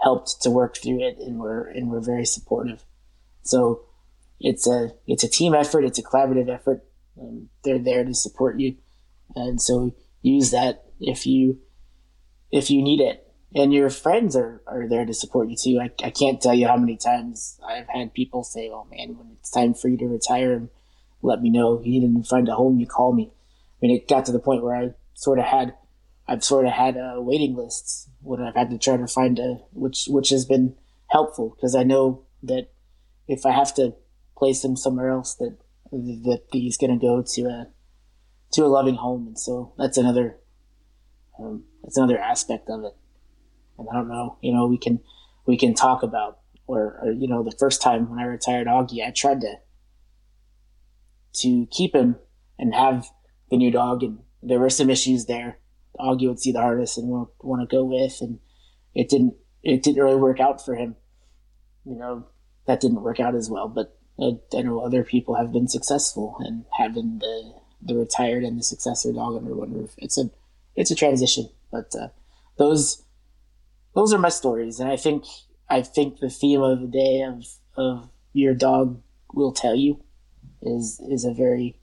helped 0.02 0.42
to 0.42 0.50
work 0.50 0.76
through 0.76 1.00
it 1.02 1.18
and 1.18 1.38
were 1.38 1.64
and 1.64 1.88
were 1.88 2.00
very 2.00 2.24
supportive. 2.24 2.84
So 3.42 3.84
it's 4.40 4.66
a 4.66 4.92
it's 5.06 5.24
a 5.24 5.28
team 5.28 5.54
effort. 5.54 5.84
It's 5.84 5.98
a 5.98 6.02
collaborative 6.02 6.48
effort. 6.48 6.84
Um, 7.20 7.48
they're 7.64 7.78
there 7.78 8.04
to 8.04 8.14
support 8.14 8.58
you, 8.58 8.76
and 9.34 9.60
so 9.60 9.94
use 10.22 10.50
that 10.50 10.84
if 11.00 11.26
you 11.26 11.60
if 12.50 12.70
you 12.70 12.82
need 12.82 13.00
it. 13.00 13.28
And 13.54 13.70
your 13.74 13.90
friends 13.90 14.34
are, 14.34 14.62
are 14.66 14.88
there 14.88 15.04
to 15.04 15.12
support 15.12 15.50
you 15.50 15.56
too. 15.56 15.78
I, 15.78 15.90
I 16.02 16.08
can't 16.08 16.40
tell 16.40 16.54
you 16.54 16.66
how 16.66 16.78
many 16.78 16.96
times 16.96 17.60
I've 17.62 17.88
had 17.88 18.14
people 18.14 18.44
say, 18.44 18.70
"Oh 18.72 18.86
man, 18.90 19.16
when 19.18 19.36
it's 19.38 19.50
time 19.50 19.74
for 19.74 19.88
you 19.88 19.98
to 19.98 20.06
retire, 20.06 20.68
let 21.20 21.42
me 21.42 21.50
know. 21.50 21.80
You 21.84 22.00
need 22.00 22.22
to 22.22 22.28
find 22.28 22.48
a 22.48 22.54
home. 22.54 22.80
You 22.80 22.86
call 22.86 23.12
me." 23.12 23.30
I 23.30 23.86
mean, 23.86 23.96
it 23.96 24.08
got 24.08 24.24
to 24.26 24.32
the 24.32 24.38
point 24.38 24.62
where 24.62 24.74
I 24.74 24.94
sort 25.14 25.38
of 25.38 25.44
had 25.44 25.74
I've 26.26 26.42
sort 26.42 26.64
of 26.64 26.72
had 26.72 26.96
uh, 26.96 27.16
waiting 27.18 27.54
lists 27.54 28.08
when 28.22 28.40
I've 28.40 28.54
had 28.54 28.70
to 28.70 28.78
try 28.78 28.96
to 28.96 29.06
find 29.06 29.38
a 29.38 29.58
which 29.72 30.06
which 30.08 30.30
has 30.30 30.44
been 30.44 30.74
helpful 31.10 31.54
because 31.56 31.74
I 31.74 31.82
know 31.82 32.24
that 32.42 32.68
if 33.28 33.44
I 33.44 33.52
have 33.52 33.74
to 33.74 33.94
place 34.36 34.64
him 34.64 34.76
somewhere 34.76 35.10
else, 35.10 35.34
that 35.36 35.58
that 35.90 36.42
he's 36.52 36.76
going 36.76 36.98
to 36.98 37.04
go 37.04 37.22
to 37.22 37.42
a 37.42 37.66
to 38.52 38.64
a 38.64 38.66
loving 38.66 38.96
home, 38.96 39.26
and 39.26 39.38
so 39.38 39.72
that's 39.78 39.98
another 39.98 40.38
um, 41.38 41.64
that's 41.82 41.96
another 41.96 42.18
aspect 42.18 42.68
of 42.68 42.84
it. 42.84 42.94
And 43.78 43.88
I 43.90 43.94
don't 43.94 44.08
know, 44.08 44.38
you 44.40 44.52
know, 44.52 44.66
we 44.66 44.78
can 44.78 45.00
we 45.46 45.56
can 45.56 45.74
talk 45.74 46.02
about 46.02 46.38
or, 46.66 46.98
or 47.02 47.12
you 47.12 47.28
know 47.28 47.42
the 47.42 47.56
first 47.58 47.82
time 47.82 48.08
when 48.10 48.18
I 48.18 48.24
retired 48.24 48.66
Augie, 48.66 49.06
I 49.06 49.10
tried 49.10 49.40
to 49.42 49.56
to 51.34 51.66
keep 51.70 51.94
him 51.94 52.16
and 52.58 52.74
have 52.74 53.08
the 53.50 53.56
new 53.56 53.70
dog, 53.70 54.02
and 54.02 54.20
there 54.42 54.60
were 54.60 54.70
some 54.70 54.90
issues 54.90 55.26
there 55.26 55.58
Augie 56.02 56.28
would 56.28 56.40
see 56.40 56.52
the 56.52 56.60
artist 56.60 56.98
and 56.98 57.08
want, 57.08 57.30
want 57.40 57.60
to 57.60 57.76
go 57.76 57.84
with, 57.84 58.18
and 58.20 58.38
it 58.94 59.08
didn't 59.08 59.34
it 59.62 59.82
didn't 59.82 60.02
really 60.02 60.20
work 60.20 60.40
out 60.40 60.64
for 60.64 60.74
him. 60.74 60.96
You 61.84 61.96
know, 61.96 62.26
that 62.66 62.80
didn't 62.80 63.02
work 63.02 63.20
out 63.20 63.34
as 63.34 63.48
well. 63.48 63.68
But 63.68 63.96
I, 64.20 64.32
I 64.56 64.62
know 64.62 64.80
other 64.80 65.04
people 65.04 65.36
have 65.36 65.52
been 65.52 65.68
successful 65.68 66.36
and 66.40 66.64
having 66.76 67.18
the 67.18 67.54
the 67.80 67.96
retired 67.96 68.44
and 68.44 68.58
the 68.58 68.62
successor 68.62 69.12
dog 69.12 69.36
under 69.36 69.54
one 69.54 69.72
roof. 69.72 69.94
It's 69.98 70.18
a 70.18 70.30
it's 70.74 70.90
a 70.90 70.96
transition, 70.96 71.48
but 71.70 71.94
uh, 71.98 72.08
those 72.58 73.02
those 73.94 74.12
are 74.12 74.18
my 74.18 74.28
stories, 74.28 74.80
and 74.80 74.90
I 74.90 74.96
think 74.96 75.24
I 75.68 75.82
think 75.82 76.18
the 76.18 76.30
theme 76.30 76.62
of 76.62 76.80
the 76.80 76.86
day 76.86 77.22
of 77.22 77.46
of 77.76 78.10
your 78.32 78.54
dog 78.54 79.02
will 79.34 79.52
tell 79.52 79.74
you 79.74 80.02
is 80.60 81.00
is 81.08 81.24
a 81.24 81.32
very 81.32 81.78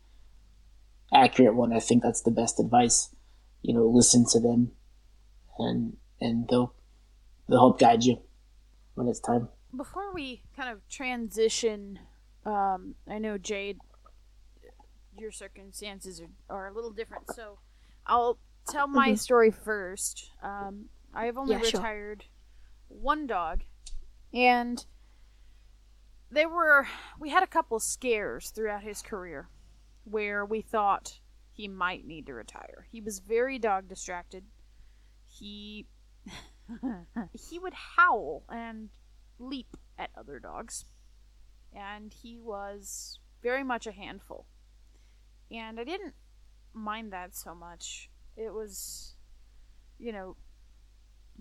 accurate 1.14 1.56
one. 1.56 1.74
I 1.74 1.80
think 1.80 2.04
that's 2.04 2.22
the 2.22 2.32
best 2.32 2.60
advice 2.60 3.14
you 3.62 3.74
know, 3.74 3.86
listen 3.86 4.26
to 4.32 4.39
them, 4.39 4.72
and 5.58 5.98
and 6.22 6.48
they'll 6.50 6.74
they'll 7.48 7.60
help 7.60 7.80
guide 7.80 8.04
you 8.04 8.22
when 8.95 9.08
it's 9.08 9.19
time. 9.19 9.50
Before 9.76 10.13
we 10.13 10.43
kind 10.56 10.69
of 10.69 10.88
transition, 10.89 12.00
um, 12.45 12.95
I 13.08 13.19
know 13.19 13.38
Jade, 13.38 13.78
your 15.17 15.32
circumstances 15.32 16.22
are, 16.22 16.56
are 16.56 16.67
a 16.67 16.74
little 16.74 16.91
different, 16.91 17.32
so 17.34 17.60
I'll 18.06 18.39
tell 18.67 18.88
my 18.88 19.10
mm-hmm. 19.10 19.15
story 19.15 19.52
first. 19.52 20.32
Um, 20.41 20.86
I 21.13 21.26
have 21.26 21.38
only 21.38 21.56
yeah, 21.56 21.62
retired 21.62 22.24
sure. 22.24 22.98
one 22.98 23.28
dog, 23.28 23.63
and 24.34 24.84
they 26.32 26.45
were 26.45 26.88
we 27.19 27.30
had 27.30 27.43
a 27.43 27.48
couple 27.48 27.80
scares 27.80 28.50
throughout 28.50 28.84
his 28.84 29.02
career 29.02 29.50
where 30.04 30.45
we 30.45 30.62
thought 30.62 31.19
he 31.60 31.67
might 31.67 32.08
need 32.08 32.26
to 32.26 32.34
retire. 32.34 32.88
He 32.89 33.02
was 33.02 33.19
very 33.19 33.60
dog 33.60 33.89
distracted. 33.89 34.45
He 35.26 35.88
he 37.34 37.60
would 37.60 37.74
howl 37.74 38.43
and 38.48 38.88
leap 39.39 39.76
at 39.98 40.10
other 40.17 40.39
dogs. 40.39 40.86
And 41.74 42.13
he 42.13 42.38
was 42.38 43.19
very 43.43 43.65
much 43.65 43.86
a 43.86 43.91
handful. 43.91 44.45
And 45.52 45.82
I 45.82 45.84
didn't 45.84 46.13
mind 46.74 47.12
that 47.12 47.36
so 47.36 47.54
much. 47.54 48.10
It 48.38 48.54
was 48.54 49.15
you 49.98 50.13
know, 50.13 50.38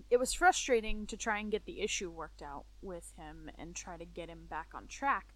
it 0.09 0.17
was 0.17 0.33
frustrating 0.33 1.07
to 1.07 1.15
try 1.15 1.39
and 1.39 1.49
get 1.49 1.63
the 1.63 1.79
issue 1.79 2.09
worked 2.09 2.41
out 2.41 2.65
with 2.81 3.13
him 3.15 3.49
and 3.57 3.73
try 3.73 3.95
to 3.95 4.03
get 4.03 4.27
him 4.27 4.47
back 4.49 4.67
on 4.75 4.87
track. 4.87 5.27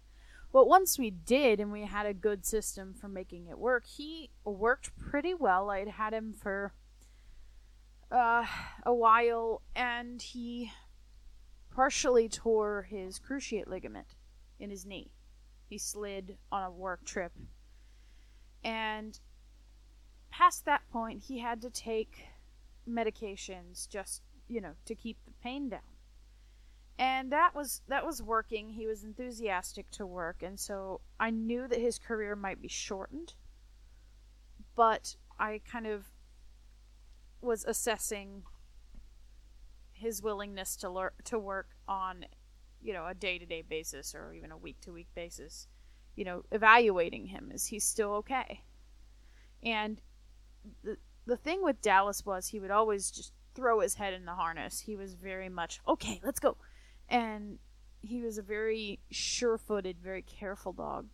But 0.54 0.68
once 0.68 1.00
we 1.00 1.10
did 1.10 1.58
and 1.58 1.72
we 1.72 1.84
had 1.84 2.06
a 2.06 2.14
good 2.14 2.46
system 2.46 2.94
for 2.94 3.08
making 3.08 3.48
it 3.48 3.58
work, 3.58 3.86
he 3.86 4.30
worked 4.44 4.96
pretty 4.96 5.34
well. 5.34 5.68
I'd 5.68 5.88
had 5.88 6.14
him 6.14 6.32
for 6.32 6.72
uh, 8.12 8.46
a 8.86 8.94
while 8.94 9.62
and 9.74 10.22
he 10.22 10.70
partially 11.74 12.28
tore 12.28 12.82
his 12.88 13.18
cruciate 13.18 13.66
ligament 13.66 14.14
in 14.60 14.70
his 14.70 14.86
knee. 14.86 15.10
He 15.68 15.76
slid 15.76 16.38
on 16.52 16.62
a 16.62 16.70
work 16.70 17.04
trip. 17.04 17.32
And 18.62 19.18
past 20.30 20.66
that 20.66 20.82
point, 20.88 21.24
he 21.24 21.40
had 21.40 21.62
to 21.62 21.68
take 21.70 22.26
medications 22.88 23.88
just, 23.88 24.22
you 24.46 24.60
know, 24.60 24.74
to 24.84 24.94
keep 24.94 25.16
the 25.24 25.32
pain 25.42 25.68
down 25.68 25.80
and 26.98 27.32
that 27.32 27.54
was 27.54 27.82
that 27.88 28.06
was 28.06 28.22
working. 28.22 28.70
He 28.70 28.86
was 28.86 29.04
enthusiastic 29.04 29.90
to 29.92 30.06
work. 30.06 30.42
And 30.42 30.58
so 30.58 31.00
i 31.18 31.30
knew 31.30 31.66
that 31.68 31.80
his 31.80 31.98
career 31.98 32.36
might 32.36 32.60
be 32.60 32.68
shortened 32.68 33.34
but 34.76 35.16
i 35.38 35.60
kind 35.70 35.86
of 35.86 36.06
was 37.40 37.64
assessing 37.64 38.42
his 39.92 40.22
willingness 40.22 40.76
to 40.76 41.10
to 41.24 41.38
work 41.38 41.68
on 41.86 42.26
you 42.82 42.92
know 42.92 43.06
a 43.06 43.14
day-to-day 43.14 43.62
basis 43.62 44.14
or 44.14 44.32
even 44.32 44.50
a 44.50 44.56
week-to-week 44.56 45.08
basis 45.14 45.68
you 46.16 46.24
know 46.24 46.44
evaluating 46.50 47.26
him. 47.26 47.50
Is 47.52 47.66
he 47.66 47.78
still 47.78 48.12
okay? 48.14 48.62
And 49.62 50.00
the 50.82 50.96
the 51.26 51.36
thing 51.36 51.62
with 51.62 51.80
Dallas 51.80 52.24
was 52.26 52.48
he 52.48 52.60
would 52.60 52.70
always 52.70 53.10
just 53.10 53.32
throw 53.54 53.80
his 53.80 53.94
head 53.94 54.12
in 54.12 54.24
the 54.24 54.34
harness. 54.34 54.80
He 54.80 54.96
was 54.96 55.14
very 55.14 55.48
much 55.48 55.80
okay 55.86 56.20
let's 56.24 56.40
go 56.40 56.56
and 57.08 57.58
he 58.00 58.20
was 58.20 58.38
a 58.38 58.42
very 58.42 59.00
sure-footed, 59.10 59.98
very 60.02 60.22
careful 60.22 60.72
dog. 60.72 61.08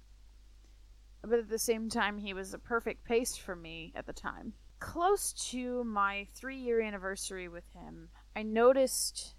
But 1.22 1.38
at 1.38 1.48
the 1.48 1.58
same 1.58 1.88
time, 1.88 2.18
he 2.18 2.32
was 2.32 2.54
a 2.54 2.58
perfect 2.58 3.04
pace 3.04 3.36
for 3.36 3.54
me 3.54 3.92
at 3.94 4.06
the 4.06 4.12
time. 4.12 4.54
Close 4.78 5.32
to 5.50 5.84
my 5.84 6.26
three-year 6.34 6.80
anniversary 6.80 7.48
with 7.48 7.64
him, 7.74 8.08
I 8.34 8.42
noticed 8.42 9.34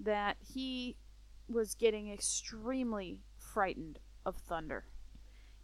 that 0.00 0.36
he 0.40 0.96
was 1.48 1.74
getting 1.74 2.12
extremely 2.12 3.22
frightened 3.36 4.00
of 4.26 4.36
thunder. 4.36 4.84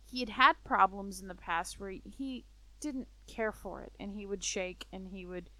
He 0.07 0.21
had 0.21 0.29
had 0.29 0.65
problems 0.65 1.21
in 1.21 1.29
the 1.29 1.35
past 1.35 1.81
where 1.81 1.91
he 1.91 2.45
didn't 2.81 3.09
care 3.27 3.53
for 3.53 3.83
it 3.83 3.93
and 3.99 4.13
he 4.13 4.27
would 4.27 4.45
shake 4.45 4.87
and 4.93 5.09
he 5.09 5.27
would 5.27 5.51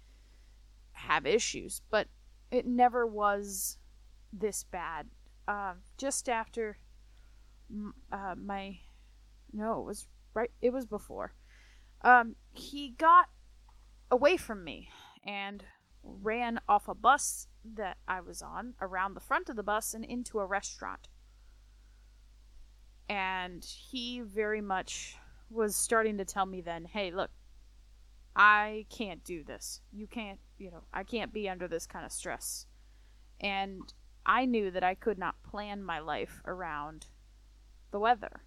have 0.93 1.25
issues, 1.25 1.81
but 1.89 2.07
it 2.51 2.65
never 2.65 3.05
was 3.05 3.77
this 4.39 4.63
bad. 4.63 5.07
Uh, 5.47 5.73
just 5.97 6.27
after 6.27 6.77
uh, 8.11 8.35
my 8.35 8.79
no, 9.53 9.79
it 9.79 9.85
was 9.85 10.07
right. 10.33 10.51
It 10.61 10.73
was 10.73 10.85
before. 10.85 11.33
Um, 12.01 12.35
he 12.51 12.89
got 12.89 13.27
away 14.11 14.37
from 14.37 14.63
me 14.63 14.89
and 15.25 15.63
ran 16.03 16.59
off 16.69 16.87
a 16.87 16.93
bus 16.93 17.47
that 17.73 17.97
I 18.07 18.21
was 18.21 18.41
on 18.41 18.75
around 18.81 19.13
the 19.13 19.19
front 19.19 19.49
of 19.49 19.55
the 19.55 19.63
bus 19.63 19.93
and 19.93 20.05
into 20.05 20.39
a 20.39 20.45
restaurant. 20.45 21.07
And 23.09 23.63
he 23.63 24.21
very 24.21 24.61
much 24.61 25.15
was 25.49 25.75
starting 25.75 26.17
to 26.17 26.25
tell 26.25 26.45
me 26.45 26.61
then, 26.61 26.85
hey, 26.85 27.11
look, 27.11 27.31
I 28.35 28.85
can't 28.89 29.23
do 29.23 29.43
this. 29.43 29.81
You 29.91 30.07
can't, 30.07 30.39
you 30.57 30.69
know, 30.69 30.83
I 30.93 31.03
can't 31.03 31.33
be 31.33 31.47
under 31.47 31.67
this 31.67 31.87
kind 31.87 32.05
of 32.05 32.11
stress. 32.11 32.65
And 33.39 33.81
I 34.25 34.45
knew 34.45 34.71
that 34.71 34.83
I 34.83 34.95
could 34.95 35.17
not 35.17 35.43
plan 35.43 35.83
my 35.83 35.99
life 35.99 36.41
around 36.45 37.07
the 37.91 37.99
weather. 37.99 38.41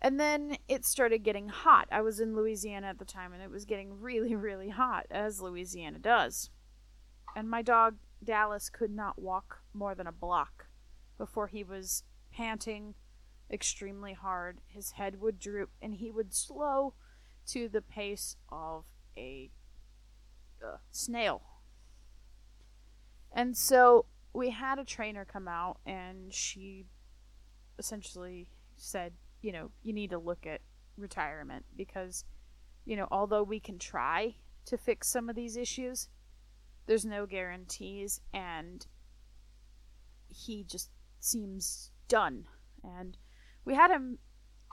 And 0.00 0.18
then 0.18 0.56
it 0.68 0.84
started 0.84 1.22
getting 1.22 1.48
hot. 1.48 1.88
I 1.92 2.00
was 2.00 2.18
in 2.18 2.34
Louisiana 2.34 2.88
at 2.88 2.98
the 2.98 3.04
time 3.04 3.32
and 3.32 3.42
it 3.42 3.50
was 3.50 3.64
getting 3.64 4.00
really, 4.00 4.34
really 4.36 4.70
hot, 4.70 5.06
as 5.10 5.40
Louisiana 5.40 5.98
does. 5.98 6.50
And 7.36 7.48
my 7.48 7.62
dog, 7.62 7.96
Dallas, 8.22 8.68
could 8.68 8.90
not 8.90 9.20
walk 9.20 9.60
more 9.72 9.94
than 9.94 10.06
a 10.06 10.12
block 10.12 10.66
before 11.18 11.46
he 11.46 11.62
was 11.62 12.02
panting 12.32 12.94
extremely 13.50 14.12
hard. 14.12 14.58
His 14.66 14.92
head 14.92 15.20
would 15.20 15.38
droop 15.38 15.70
and 15.80 15.94
he 15.94 16.10
would 16.10 16.34
slow 16.34 16.94
to 17.48 17.68
the 17.68 17.80
pace 17.80 18.36
of 18.50 18.86
a 19.16 19.50
uh, 20.62 20.78
snail. 20.90 21.42
And 23.30 23.56
so 23.56 24.06
we 24.34 24.50
had 24.50 24.78
a 24.78 24.84
trainer 24.84 25.24
come 25.24 25.48
out 25.48 25.78
and 25.86 26.32
she 26.32 26.86
essentially 27.78 28.48
said, 28.76 29.12
you 29.40 29.52
know, 29.52 29.70
you 29.82 29.92
need 29.92 30.10
to 30.10 30.18
look 30.18 30.46
at 30.46 30.60
retirement 30.96 31.64
because, 31.76 32.24
you 32.84 32.96
know, 32.96 33.08
although 33.10 33.42
we 33.42 33.60
can 33.60 33.78
try 33.78 34.34
to 34.66 34.76
fix 34.76 35.08
some 35.08 35.28
of 35.28 35.36
these 35.36 35.56
issues, 35.56 36.08
there's 36.86 37.04
no 37.04 37.26
guarantees 37.26 38.20
and 38.32 38.86
he 40.28 40.64
just 40.64 40.90
seems 41.20 41.90
done. 42.08 42.46
And 42.82 43.16
we 43.64 43.74
had 43.74 43.90
him 43.90 44.18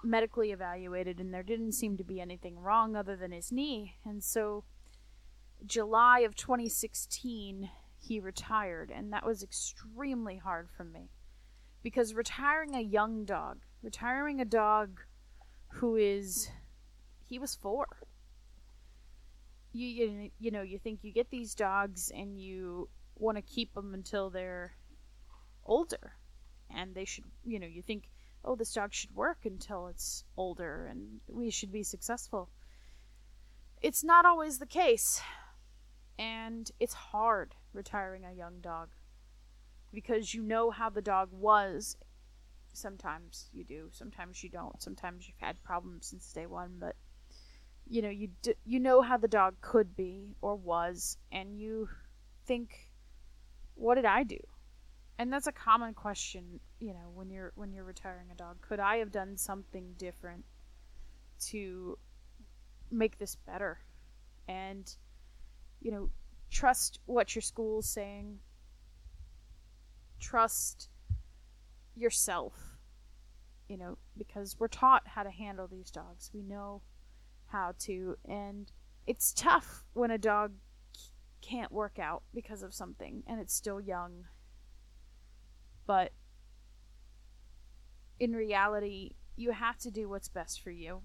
medically 0.03 0.51
evaluated, 0.51 1.19
and 1.19 1.33
there 1.33 1.43
didn't 1.43 1.73
seem 1.73 1.97
to 1.97 2.03
be 2.03 2.21
anything 2.21 2.57
wrong 2.57 2.95
other 2.95 3.15
than 3.15 3.31
his 3.31 3.51
knee. 3.51 3.95
And 4.05 4.23
so, 4.23 4.63
July 5.65 6.19
of 6.19 6.35
2016, 6.35 7.69
he 7.99 8.19
retired, 8.19 8.91
and 8.91 9.13
that 9.13 9.25
was 9.25 9.43
extremely 9.43 10.37
hard 10.37 10.69
for 10.75 10.83
me. 10.83 11.09
Because 11.83 12.13
retiring 12.13 12.75
a 12.75 12.81
young 12.81 13.25
dog, 13.25 13.59
retiring 13.81 14.41
a 14.41 14.45
dog 14.45 15.01
who 15.73 15.95
is, 15.95 16.49
he 17.25 17.39
was 17.39 17.55
four. 17.55 17.87
You, 19.71 19.87
you, 19.87 20.31
you 20.39 20.51
know, 20.51 20.61
you 20.61 20.79
think 20.79 20.99
you 21.03 21.11
get 21.11 21.29
these 21.29 21.53
dogs 21.53 22.11
and 22.13 22.39
you 22.39 22.89
want 23.15 23.37
to 23.37 23.41
keep 23.41 23.73
them 23.73 23.93
until 23.93 24.29
they're 24.29 24.73
older. 25.65 26.13
And 26.75 26.95
they 26.95 27.05
should, 27.05 27.25
you 27.45 27.59
know, 27.59 27.67
you 27.67 27.81
think 27.81 28.09
oh, 28.43 28.55
this 28.55 28.73
dog 28.73 28.93
should 28.93 29.13
work 29.15 29.39
until 29.45 29.87
it's 29.87 30.23
older 30.37 30.87
and 30.89 31.19
we 31.27 31.49
should 31.49 31.71
be 31.71 31.83
successful. 31.83 32.49
It's 33.81 34.03
not 34.03 34.25
always 34.25 34.59
the 34.59 34.65
case. 34.65 35.21
And 36.19 36.69
it's 36.79 36.93
hard 36.93 37.55
retiring 37.73 38.25
a 38.25 38.33
young 38.33 38.59
dog 38.61 38.89
because 39.91 40.33
you 40.33 40.43
know 40.43 40.69
how 40.69 40.89
the 40.89 41.01
dog 41.01 41.29
was. 41.31 41.97
Sometimes 42.73 43.49
you 43.51 43.63
do, 43.63 43.89
sometimes 43.91 44.43
you 44.43 44.49
don't. 44.49 44.79
Sometimes 44.81 45.27
you've 45.27 45.39
had 45.39 45.63
problems 45.63 46.05
since 46.05 46.31
day 46.31 46.45
one, 46.45 46.75
but 46.79 46.95
you 47.87 48.03
know 48.03 48.09
you 48.09 48.29
d- 48.43 48.53
you 48.65 48.79
know 48.79 49.01
how 49.01 49.17
the 49.17 49.27
dog 49.27 49.55
could 49.61 49.95
be 49.95 50.35
or 50.41 50.55
was, 50.55 51.17
and 51.31 51.57
you 51.57 51.89
think, 52.45 52.91
what 53.73 53.95
did 53.95 54.05
I 54.05 54.21
do? 54.23 54.39
and 55.19 55.33
that's 55.33 55.47
a 55.47 55.51
common 55.51 55.93
question 55.93 56.59
you 56.79 56.93
know 56.93 57.11
when 57.13 57.29
you're 57.29 57.51
when 57.55 57.73
you're 57.73 57.83
retiring 57.83 58.31
a 58.31 58.35
dog 58.35 58.55
could 58.61 58.79
i 58.79 58.97
have 58.97 59.11
done 59.11 59.37
something 59.37 59.93
different 59.97 60.45
to 61.39 61.97
make 62.89 63.19
this 63.19 63.35
better 63.35 63.79
and 64.47 64.95
you 65.81 65.91
know 65.91 66.09
trust 66.49 66.99
what 67.05 67.35
your 67.35 67.41
school's 67.41 67.87
saying. 67.87 68.39
Trust 70.19 70.89
yourself 71.95 72.69
you 73.69 73.77
know 73.77 73.97
because 74.17 74.57
we're 74.59 74.67
taught 74.67 75.03
how 75.05 75.23
to 75.23 75.29
handle 75.29 75.67
these 75.67 75.91
dogs. 75.91 76.31
We 76.33 76.41
know 76.41 76.81
how 77.47 77.73
to 77.79 78.17
and 78.27 78.71
it's 79.07 79.33
tough 79.33 79.85
when 79.93 80.11
a 80.11 80.17
dog 80.17 80.53
can't 81.41 81.71
work 81.71 81.97
out 81.99 82.23
because 82.33 82.63
of 82.63 82.73
something 82.73 83.23
and 83.25 83.39
it's 83.39 83.53
still 83.53 83.79
young. 83.79 84.25
But 85.87 86.11
in 88.19 88.33
reality, 88.33 89.11
you 89.35 89.51
have 89.51 89.77
to 89.79 89.89
do 89.89 90.09
what's 90.09 90.27
best 90.27 90.61
for 90.61 90.71
you. 90.71 91.03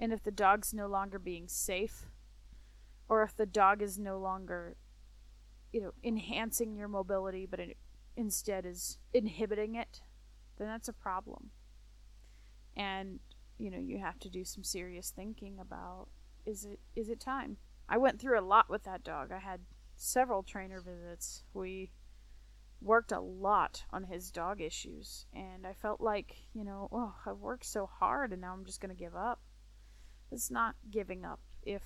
And 0.00 0.12
if 0.12 0.22
the 0.22 0.30
dog's 0.30 0.72
no 0.72 0.86
longer 0.86 1.18
being 1.18 1.48
safe, 1.48 2.06
or 3.08 3.22
if 3.22 3.36
the 3.36 3.46
dog 3.46 3.82
is 3.82 3.98
no 3.98 4.18
longer, 4.18 4.76
you 5.72 5.80
know, 5.80 5.92
enhancing 6.02 6.76
your 6.76 6.88
mobility, 6.88 7.46
but 7.46 7.60
it 7.60 7.76
instead 8.16 8.66
is 8.66 8.98
inhibiting 9.12 9.74
it, 9.74 10.02
then 10.58 10.68
that's 10.68 10.88
a 10.88 10.92
problem. 10.92 11.50
And 12.76 13.20
you 13.58 13.70
know, 13.70 13.78
you 13.78 13.98
have 13.98 14.18
to 14.20 14.30
do 14.30 14.44
some 14.44 14.62
serious 14.62 15.10
thinking 15.14 15.58
about 15.58 16.08
is 16.46 16.64
it 16.64 16.80
is 16.94 17.08
it 17.08 17.20
time? 17.20 17.56
I 17.88 17.96
went 17.96 18.20
through 18.20 18.38
a 18.38 18.42
lot 18.42 18.70
with 18.70 18.84
that 18.84 19.02
dog. 19.02 19.32
I 19.32 19.38
had 19.38 19.60
several 19.96 20.42
trainer 20.42 20.80
visits. 20.80 21.42
We 21.54 21.90
worked 22.80 23.12
a 23.12 23.20
lot 23.20 23.84
on 23.92 24.04
his 24.04 24.30
dog 24.30 24.60
issues 24.60 25.26
and 25.34 25.66
I 25.66 25.72
felt 25.72 26.00
like, 26.00 26.36
you 26.52 26.64
know, 26.64 26.88
oh, 26.92 27.14
I've 27.26 27.38
worked 27.38 27.64
so 27.64 27.86
hard 27.86 28.32
and 28.32 28.40
now 28.40 28.52
I'm 28.52 28.64
just 28.64 28.80
going 28.80 28.94
to 28.94 29.02
give 29.02 29.16
up. 29.16 29.40
It's 30.30 30.50
not 30.50 30.76
giving 30.90 31.24
up 31.24 31.40
if 31.62 31.82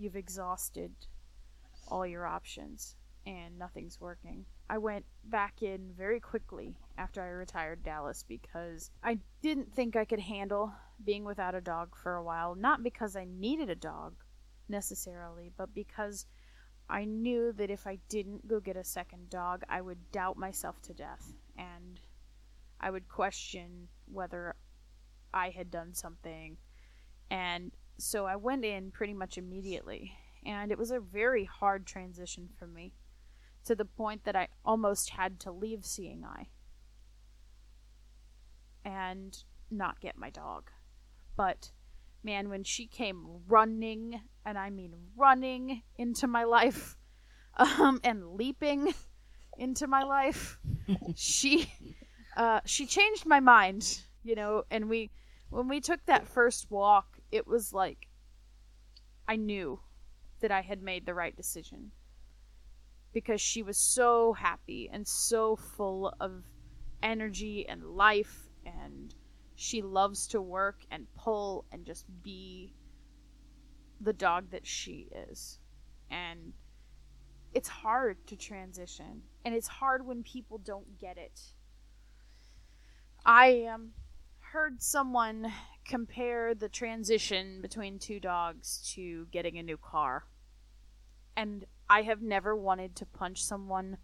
you've 0.00 0.16
exhausted 0.16 0.92
all 1.88 2.06
your 2.06 2.26
options 2.26 2.96
and 3.26 3.58
nothing's 3.58 4.00
working. 4.00 4.46
I 4.68 4.78
went 4.78 5.04
back 5.24 5.62
in 5.62 5.92
very 5.96 6.20
quickly 6.20 6.76
after 6.96 7.22
I 7.22 7.28
retired 7.28 7.82
Dallas 7.82 8.24
because 8.26 8.90
I 9.02 9.18
didn't 9.42 9.74
think 9.74 9.94
I 9.94 10.04
could 10.04 10.20
handle 10.20 10.72
being 11.04 11.24
without 11.24 11.54
a 11.54 11.60
dog 11.60 11.96
for 11.96 12.14
a 12.14 12.24
while, 12.24 12.54
not 12.54 12.82
because 12.82 13.16
I 13.16 13.26
needed 13.26 13.68
a 13.68 13.74
dog 13.74 14.14
necessarily, 14.68 15.50
but 15.56 15.74
because 15.74 16.26
I 16.88 17.04
knew 17.04 17.52
that 17.52 17.70
if 17.70 17.86
I 17.86 17.98
didn't 18.08 18.48
go 18.48 18.58
get 18.58 18.76
a 18.76 18.84
second 18.84 19.28
dog, 19.28 19.62
I 19.68 19.80
would 19.80 20.10
doubt 20.12 20.36
myself 20.36 20.80
to 20.82 20.94
death 20.94 21.32
and 21.58 22.00
I 22.80 22.90
would 22.90 23.08
question 23.08 23.88
whether 24.06 24.56
I 25.34 25.50
had 25.50 25.70
done 25.70 25.94
something. 25.94 26.56
And 27.30 27.70
so 28.02 28.26
I 28.26 28.36
went 28.36 28.64
in 28.64 28.90
pretty 28.90 29.14
much 29.14 29.38
immediately. 29.38 30.12
And 30.44 30.72
it 30.72 30.78
was 30.78 30.90
a 30.90 31.00
very 31.00 31.44
hard 31.44 31.86
transition 31.86 32.48
for 32.58 32.66
me 32.66 32.94
to 33.64 33.74
the 33.74 33.84
point 33.84 34.24
that 34.24 34.36
I 34.36 34.48
almost 34.64 35.10
had 35.10 35.38
to 35.40 35.52
leave 35.52 35.84
seeing 35.84 36.24
eye 36.24 36.48
and 38.84 39.36
not 39.70 40.00
get 40.00 40.16
my 40.16 40.30
dog. 40.30 40.70
But 41.36 41.72
man, 42.22 42.48
when 42.48 42.64
she 42.64 42.86
came 42.86 43.42
running, 43.46 44.20
and 44.44 44.58
I 44.58 44.70
mean 44.70 44.94
running 45.16 45.82
into 45.96 46.26
my 46.26 46.44
life, 46.44 46.96
um, 47.56 48.00
and 48.02 48.34
leaping 48.34 48.94
into 49.58 49.86
my 49.86 50.02
life, 50.02 50.58
she, 51.14 51.70
uh, 52.36 52.60
she 52.64 52.86
changed 52.86 53.26
my 53.26 53.40
mind, 53.40 54.02
you 54.22 54.34
know. 54.34 54.64
And 54.70 54.88
we, 54.88 55.10
when 55.50 55.68
we 55.68 55.80
took 55.80 56.04
that 56.06 56.26
first 56.26 56.70
walk, 56.70 57.19
it 57.30 57.46
was 57.46 57.72
like, 57.72 58.08
I 59.28 59.36
knew 59.36 59.80
that 60.40 60.50
I 60.50 60.62
had 60.62 60.82
made 60.82 61.06
the 61.06 61.14
right 61.14 61.36
decision 61.36 61.92
because 63.12 63.40
she 63.40 63.62
was 63.62 63.76
so 63.76 64.32
happy 64.32 64.88
and 64.92 65.06
so 65.06 65.56
full 65.56 66.14
of 66.20 66.44
energy 67.02 67.66
and 67.68 67.84
life 67.84 68.48
and 68.64 69.14
she 69.54 69.82
loves 69.82 70.26
to 70.28 70.40
work 70.40 70.84
and 70.90 71.06
pull 71.14 71.64
and 71.72 71.84
just 71.84 72.06
be 72.22 72.72
the 74.00 74.12
dog 74.12 74.50
that 74.50 74.66
she 74.66 75.08
is. 75.28 75.58
And 76.10 76.52
it's 77.52 77.68
hard 77.68 78.26
to 78.28 78.36
transition. 78.36 79.22
And 79.44 79.54
it's 79.54 79.68
hard 79.68 80.06
when 80.06 80.22
people 80.22 80.58
don't 80.58 80.98
get 80.98 81.18
it. 81.18 81.40
I 83.24 83.64
um, 83.66 83.90
heard 84.40 84.82
someone 84.82 85.52
compare 85.90 86.54
the 86.54 86.68
transition 86.68 87.60
between 87.60 87.98
two 87.98 88.20
dogs 88.20 88.80
to 88.94 89.26
getting 89.32 89.58
a 89.58 89.62
new 89.62 89.76
car. 89.76 90.24
And 91.36 91.66
I 91.88 92.02
have 92.02 92.22
never 92.22 92.54
wanted 92.54 92.94
to 92.96 93.06
punch 93.06 93.42
someone 93.42 93.96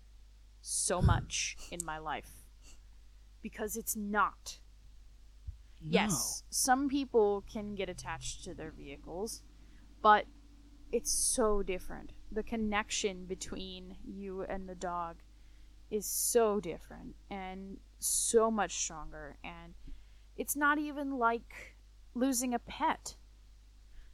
so 0.60 1.00
much 1.00 1.56
in 1.70 1.78
my 1.84 1.98
life. 1.98 2.42
Because 3.40 3.76
it's 3.76 3.94
not 3.94 4.58
no. 5.80 5.90
Yes, 5.92 6.42
some 6.50 6.88
people 6.88 7.44
can 7.52 7.76
get 7.76 7.88
attached 7.88 8.42
to 8.44 8.54
their 8.54 8.72
vehicles, 8.72 9.42
but 10.02 10.24
it's 10.90 11.12
so 11.12 11.62
different. 11.62 12.12
The 12.32 12.42
connection 12.42 13.26
between 13.26 13.96
you 14.04 14.42
and 14.42 14.68
the 14.68 14.74
dog 14.74 15.18
is 15.88 16.06
so 16.06 16.58
different 16.58 17.14
and 17.30 17.76
so 18.00 18.50
much 18.50 18.74
stronger. 18.74 19.36
And 19.44 19.74
it's 20.36 20.56
not 20.56 20.78
even 20.78 21.18
like 21.18 21.75
losing 22.16 22.54
a 22.54 22.58
pet. 22.58 23.16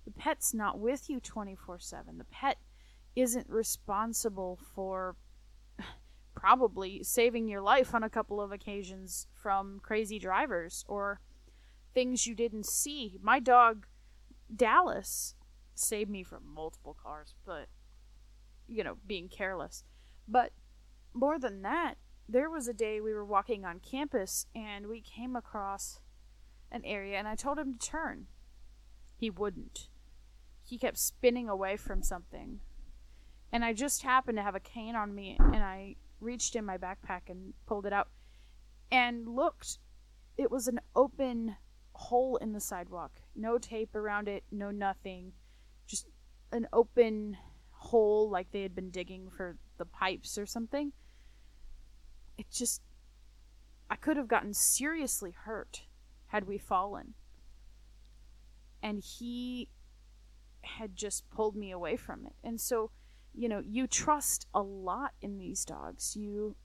The 0.05 0.11
pet's 0.11 0.53
not 0.53 0.79
with 0.79 1.09
you 1.09 1.21
24 1.21 1.79
7. 1.79 2.19
The 2.19 2.25
pet 2.25 2.59
isn't 3.15 3.49
responsible 3.49 4.59
for 4.75 5.17
probably 6.35 7.03
saving 7.03 7.49
your 7.49 7.61
life 7.61 7.95
on 7.95 8.03
a 8.03 8.11
couple 8.11 8.41
of 8.41 8.53
occasions 8.53 9.29
from 9.33 9.81
crazy 9.83 10.19
drivers 10.19 10.85
or 10.89 11.21
things 11.95 12.27
you 12.27 12.35
didn't 12.35 12.67
see. 12.67 13.19
My 13.23 13.39
dog, 13.39 13.87
Dallas, 14.55 15.35
saved 15.75 16.11
me 16.11 16.23
from 16.23 16.43
multiple 16.53 16.97
cars, 17.01 17.35
but, 17.47 17.67
you 18.67 18.83
know, 18.83 18.97
being 19.07 19.29
careless. 19.29 19.85
But 20.27 20.53
more 21.15 21.39
than 21.39 21.63
that, 21.63 21.95
there 22.29 22.51
was 22.51 22.67
a 22.67 22.73
day 22.73 23.01
we 23.01 23.13
were 23.13 23.25
walking 23.25 23.65
on 23.65 23.79
campus 23.79 24.47
and 24.55 24.87
we 24.87 25.01
came 25.01 25.37
across 25.37 26.01
an 26.73 26.85
area 26.85 27.19
and 27.19 27.29
I 27.29 27.37
told 27.37 27.59
him 27.59 27.75
to 27.75 27.79
turn. 27.79 28.27
He 29.17 29.31
wouldn't. 29.31 29.89
He 30.65 30.79
kept 30.79 30.99
spinning 30.99 31.49
away 31.49 31.77
from 31.77 32.03
something. 32.03 32.61
And 33.53 33.65
I 33.65 33.73
just 33.73 34.03
happened 34.03 34.39
to 34.39 34.43
have 34.43 34.55
a 34.55 34.61
cane 34.61 34.97
on 34.97 35.15
me 35.15 35.37
and 35.39 35.63
I 35.63 35.97
reached 36.21 36.57
in 36.57 36.65
my 36.65 36.79
backpack 36.79 37.29
and 37.29 37.53
pulled 37.67 37.87
it 37.87 37.93
out 37.93 38.09
and 38.91 39.29
looked. 39.29 39.79
It 40.37 40.51
was 40.51 40.67
an 40.67 40.81
open 40.97 41.57
hole 41.93 42.37
in 42.37 42.53
the 42.53 42.61
sidewalk. 42.61 43.21
No 43.37 43.59
tape 43.59 43.95
around 43.95 44.29
it, 44.29 44.45
no 44.51 44.71
nothing. 44.71 45.33
Just 45.87 46.07
an 46.51 46.67
open 46.73 47.37
hole 47.71 48.31
like 48.31 48.51
they 48.51 48.63
had 48.63 48.75
been 48.75 48.91
digging 48.91 49.29
for 49.31 49.57
the 49.77 49.85
pipes 49.85 50.39
or 50.39 50.47
something. 50.47 50.93
it 52.39 52.47
just 52.51 52.81
I 53.91 53.97
could 53.97 54.17
have 54.17 54.29
gotten 54.29 54.55
seriously 54.55 55.35
hurt 55.45 55.83
had 56.33 56.49
we 56.49 56.57
fallen. 56.57 57.13
And 58.83 59.03
he 59.03 59.69
had 60.63 60.97
just 60.97 61.29
pulled 61.29 61.55
me 61.55 61.71
away 61.71 61.97
from 61.97 62.25
it. 62.25 62.33
And 62.43 62.59
so, 62.59 62.91
you 63.35 63.51
know, 63.51 63.63
you 63.65 63.87
trust 63.87 64.47
a 64.55 64.63
lot 64.63 65.13
in 65.21 65.37
these 65.37 65.65
dogs. 65.65 66.17
You 66.17 66.57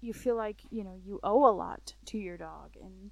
you 0.00 0.12
feel 0.12 0.36
like, 0.36 0.60
you 0.70 0.84
know, 0.84 0.94
you 1.04 1.18
owe 1.24 1.50
a 1.50 1.50
lot 1.50 1.96
to 2.06 2.18
your 2.18 2.36
dog 2.36 2.76
and 2.80 3.10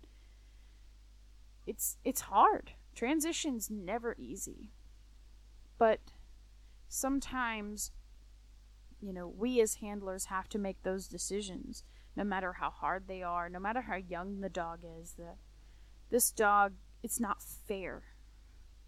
it's 1.67 1.99
it's 2.05 2.21
hard. 2.23 2.73
Transition's 2.95 3.69
never 3.69 4.15
easy. 4.19 4.71
But 5.79 5.99
sometimes 6.89 7.91
you 9.01 9.13
know, 9.13 9.29
we 9.29 9.61
as 9.61 9.75
handlers 9.75 10.27
have 10.27 10.49
to 10.49 10.59
make 10.59 10.83
those 10.83 11.09
decisions 11.09 11.85
no 12.15 12.25
matter 12.25 12.55
how 12.55 12.71
hard 12.71 13.09
they 13.09 13.23
are, 13.23 13.49
no 13.49 13.59
matter 13.59 13.83
how 13.83 13.97
young 13.97 14.41
the 14.41 14.49
dog 14.49 14.81
is. 15.01 15.15
That 15.19 15.37
this 16.11 16.31
dog, 16.31 16.75
it's 17.03 17.21
not 17.21 17.42
fair 17.42 18.03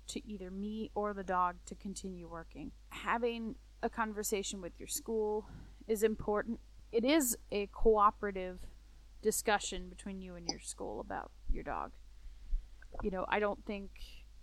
to 0.09 0.27
either 0.27 0.51
me 0.51 0.91
or 0.95 1.13
the 1.13 1.25
dog 1.25 1.57
to 1.67 1.75
continue 1.75 2.29
working. 2.29 2.73
Having 2.91 3.57
a 3.83 3.89
conversation 3.89 4.61
with 4.61 4.73
your 4.79 4.89
school 4.89 5.47
is 5.87 6.03
important. 6.03 6.61
It 6.91 7.05
is 7.05 7.37
a 7.53 7.69
cooperative 7.73 8.59
discussion 9.23 9.89
between 9.89 10.21
you 10.21 10.37
and 10.37 10.47
your 10.49 10.61
school 10.61 11.01
about 11.01 11.31
your 11.53 11.63
dog. 11.63 11.93
You 13.03 13.11
know, 13.11 13.27
I 13.29 13.39
don't 13.39 13.65
think 13.67 13.91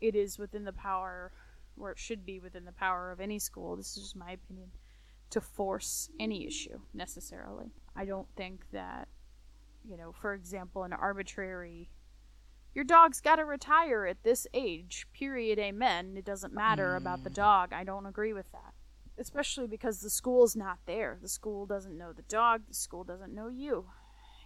it 0.02 0.16
is 0.16 0.38
within 0.38 0.66
the 0.66 0.74
power, 0.74 1.32
or 1.78 1.92
it 1.92 2.00
should 2.00 2.26
be 2.26 2.40
within 2.40 2.66
the 2.66 2.72
power 2.72 3.12
of 3.12 3.20
any 3.20 3.40
school. 3.40 3.76
This 3.76 3.98
is 3.98 4.04
just 4.04 4.16
my 4.16 4.32
opinion 4.32 4.70
to 5.32 5.42
force 5.42 6.10
any 6.20 6.46
issue 6.46 6.80
necessarily. 6.94 7.72
I 7.96 8.06
don't 8.06 8.28
think 8.36 8.66
that, 8.72 9.08
you 9.84 9.98
know, 9.98 10.12
for 10.12 10.34
example, 10.34 10.84
an 10.84 10.94
arbitrary 10.94 11.90
your 12.76 12.84
dog's 12.84 13.22
got 13.22 13.38
to 13.38 13.46
retire 13.46 14.06
at 14.06 14.24
this 14.24 14.46
age, 14.54 15.08
period, 15.14 15.58
amen. 15.58 16.16
It 16.18 16.26
doesn't 16.26 16.54
matter 16.54 16.94
mm. 16.94 16.98
about 16.98 17.24
the 17.24 17.30
dog. 17.30 17.72
I 17.72 17.86
don't 17.86 18.06
agree 18.06 18.34
with 18.34 18.52
that. 18.52 18.74
Especially 19.18 19.66
because 19.66 20.02
the 20.02 20.10
school's 20.10 20.58
not 20.58 20.80
there. 20.86 21.18
The 21.22 21.30
school 21.30 21.66
doesn't 21.66 21.98
know 21.98 22.12
the 22.12 22.22
dog, 22.24 22.64
the 22.68 22.74
school 22.74 23.06
doesn't 23.06 23.34
know 23.34 23.48
you. 23.48 23.86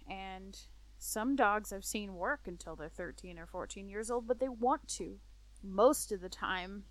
And 0.08 0.56
some 0.96 1.34
dogs 1.34 1.72
I've 1.72 1.84
seen 1.84 2.14
work 2.14 2.42
until 2.46 2.76
they're 2.76 2.88
13 2.88 3.36
or 3.36 3.46
14 3.46 3.88
years 3.88 4.12
old, 4.12 4.28
but 4.28 4.38
they 4.38 4.48
want 4.48 4.86
to. 4.96 5.18
Most 5.62 6.12
of 6.12 6.20
the 6.20 6.28
time, 6.28 6.84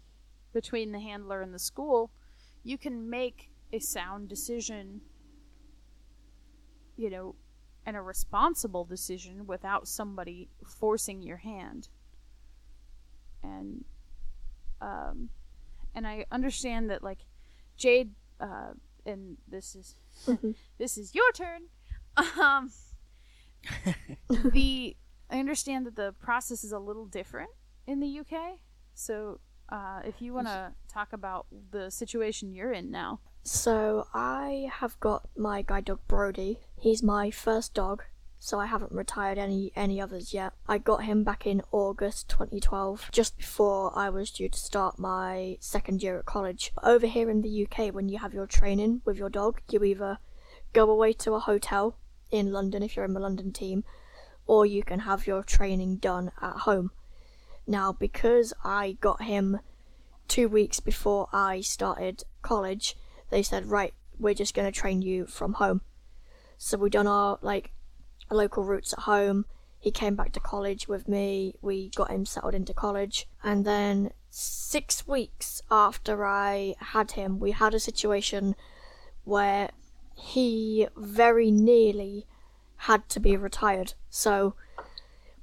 between 0.52 0.92
the 0.92 1.00
handler 1.00 1.42
and 1.42 1.54
the 1.54 1.60
school, 1.60 2.12
you 2.64 2.78
can 2.78 3.10
make 3.10 3.50
a 3.72 3.80
sound 3.80 4.28
decision, 4.28 5.02
you 6.98 7.10
know, 7.10 7.36
and 7.86 7.96
a 7.96 8.02
responsible 8.02 8.86
decision 8.86 9.48
without 9.48 9.88
somebody 9.88 10.50
forcing 10.66 11.22
your 11.22 11.38
hand. 11.38 11.90
And 13.44 13.86
um 14.82 15.30
and 15.96 16.08
I 16.08 16.26
understand 16.32 16.90
that 16.90 17.04
like 17.04 17.20
Jade 17.78 18.12
uh 18.40 18.74
and 19.06 19.38
this 19.48 19.76
is 19.76 19.96
mm-hmm. 20.26 20.52
this 20.78 20.98
is 20.98 21.16
your 21.16 21.32
turn. 21.32 21.64
Um 22.40 22.72
the 24.30 24.96
I 25.30 25.40
understand 25.40 25.86
that 25.86 25.96
the 25.96 26.14
process 26.20 26.64
is 26.64 26.72
a 26.72 26.80
little 26.80 27.06
different 27.06 27.52
in 27.86 28.00
the 28.00 28.20
UK. 28.20 28.60
So 28.94 29.40
uh, 29.72 30.02
if 30.04 30.22
you 30.22 30.34
want 30.34 30.48
to 30.48 30.72
talk 30.92 31.14
about 31.14 31.46
the 31.72 31.92
situation 31.92 32.54
you're 32.54 32.72
in 32.72 32.90
now. 32.90 33.20
So 33.44 34.08
I 34.14 34.70
have 34.74 35.00
got 35.00 35.30
my 35.38 35.62
guide 35.62 35.86
dog 35.86 36.00
Brody. 36.08 36.60
He's 36.82 37.04
my 37.04 37.30
first 37.30 37.74
dog, 37.74 38.06
so 38.40 38.58
I 38.58 38.68
haven't 38.68 38.94
retired 38.94 39.38
any 39.38 39.74
any 39.76 40.00
others 40.00 40.34
yet. 40.34 40.54
I 40.66 40.78
got 40.78 41.04
him 41.04 41.26
back 41.26 41.46
in 41.46 41.62
August 41.74 42.30
2012, 42.30 43.10
just 43.12 43.38
before 43.38 43.92
I 43.98 44.10
was 44.10 44.32
due 44.32 44.48
to 44.48 44.58
start 44.58 44.98
my 44.98 45.58
second 45.60 46.02
year 46.02 46.18
at 46.18 46.26
college. 46.26 46.72
Over 46.82 47.06
here 47.06 47.30
in 47.30 47.42
the 47.42 47.68
UK, 47.68 47.94
when 47.94 48.08
you 48.08 48.20
have 48.20 48.34
your 48.34 48.48
training 48.48 49.02
with 49.04 49.18
your 49.18 49.30
dog, 49.30 49.60
you 49.70 49.84
either 49.84 50.20
go 50.72 50.90
away 50.90 51.12
to 51.12 51.34
a 51.34 51.40
hotel 51.40 51.98
in 52.32 52.54
London 52.54 52.82
if 52.82 52.96
you're 52.96 53.04
in 53.04 53.14
the 53.14 53.20
London 53.20 53.52
team, 53.52 53.84
or 54.48 54.66
you 54.66 54.82
can 54.82 55.00
have 55.00 55.28
your 55.28 55.44
training 55.44 55.98
done 55.98 56.32
at 56.42 56.60
home. 56.60 56.92
Now, 57.68 57.92
because 57.92 58.54
I 58.64 58.94
got 59.02 59.24
him 59.24 59.60
two 60.30 60.48
weeks 60.48 60.80
before 60.80 61.28
I 61.34 61.60
started 61.60 62.24
college, 62.42 62.96
they 63.32 63.44
said, 63.44 63.66
right, 63.66 63.94
we're 64.18 64.34
just 64.34 64.54
going 64.54 64.72
to 64.72 64.80
train 64.80 65.02
you 65.02 65.26
from 65.26 65.56
home. 65.56 65.82
So 66.62 66.78
we 66.78 66.90
done 66.90 67.08
our 67.08 67.40
like 67.42 67.72
local 68.30 68.64
routes 68.64 68.92
at 68.94 69.00
home. 69.00 69.46
He 69.80 69.92
came 69.92 70.16
back 70.16 70.34
to 70.34 70.42
college 70.42 70.90
with 70.90 71.08
me. 71.08 71.56
We 71.62 71.90
got 71.96 72.12
him 72.12 72.26
settled 72.26 72.54
into 72.54 72.74
college, 72.74 73.28
and 73.42 73.66
then 73.66 74.12
six 74.30 75.08
weeks 75.08 75.62
after 75.72 76.26
I 76.26 76.76
had 76.80 77.12
him, 77.12 77.40
we 77.40 77.52
had 77.52 77.74
a 77.74 77.80
situation 77.80 78.56
where 79.24 79.70
he 80.14 80.88
very 80.98 81.50
nearly 81.50 82.28
had 82.76 83.08
to 83.10 83.22
be 83.22 83.38
retired. 83.38 83.94
So 84.10 84.54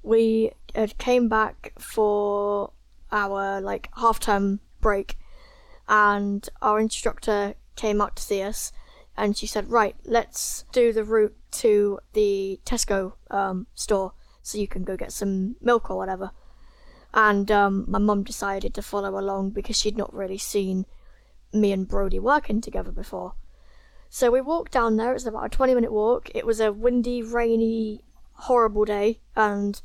we 0.02 0.52
had 0.74 0.98
came 0.98 1.28
back 1.30 1.72
for 1.78 2.72
our 3.10 3.60
like 3.62 3.88
half 3.96 4.20
term 4.20 4.60
break, 4.82 5.18
and 5.88 6.46
our 6.60 6.78
instructor 6.78 7.54
came 7.74 8.02
out 8.02 8.16
to 8.16 8.22
see 8.22 8.42
us, 8.42 8.70
and 9.16 9.36
she 9.36 9.46
said, 9.46 9.70
"Right, 9.70 9.96
let's 10.04 10.64
do 10.72 10.92
the 10.92 11.04
route 11.04 11.36
to 11.52 11.98
the 12.12 12.60
Tesco 12.64 13.14
um, 13.30 13.66
store, 13.74 14.12
so 14.42 14.58
you 14.58 14.68
can 14.68 14.84
go 14.84 14.96
get 14.96 15.12
some 15.12 15.56
milk 15.60 15.90
or 15.90 15.96
whatever." 15.96 16.30
And 17.14 17.50
um, 17.50 17.84
my 17.88 17.98
mum 17.98 18.24
decided 18.24 18.74
to 18.74 18.82
follow 18.82 19.18
along 19.18 19.50
because 19.50 19.76
she'd 19.76 19.96
not 19.96 20.12
really 20.12 20.38
seen 20.38 20.84
me 21.52 21.72
and 21.72 21.88
Brody 21.88 22.18
working 22.18 22.60
together 22.60 22.92
before. 22.92 23.34
So 24.08 24.30
we 24.30 24.40
walked 24.40 24.72
down 24.72 24.96
there. 24.96 25.10
It 25.10 25.14
was 25.14 25.26
about 25.26 25.46
a 25.46 25.48
20 25.48 25.74
minute 25.74 25.92
walk. 25.92 26.30
It 26.34 26.46
was 26.46 26.60
a 26.60 26.72
windy, 26.72 27.22
rainy, 27.22 28.02
horrible 28.32 28.84
day, 28.84 29.20
and 29.34 29.80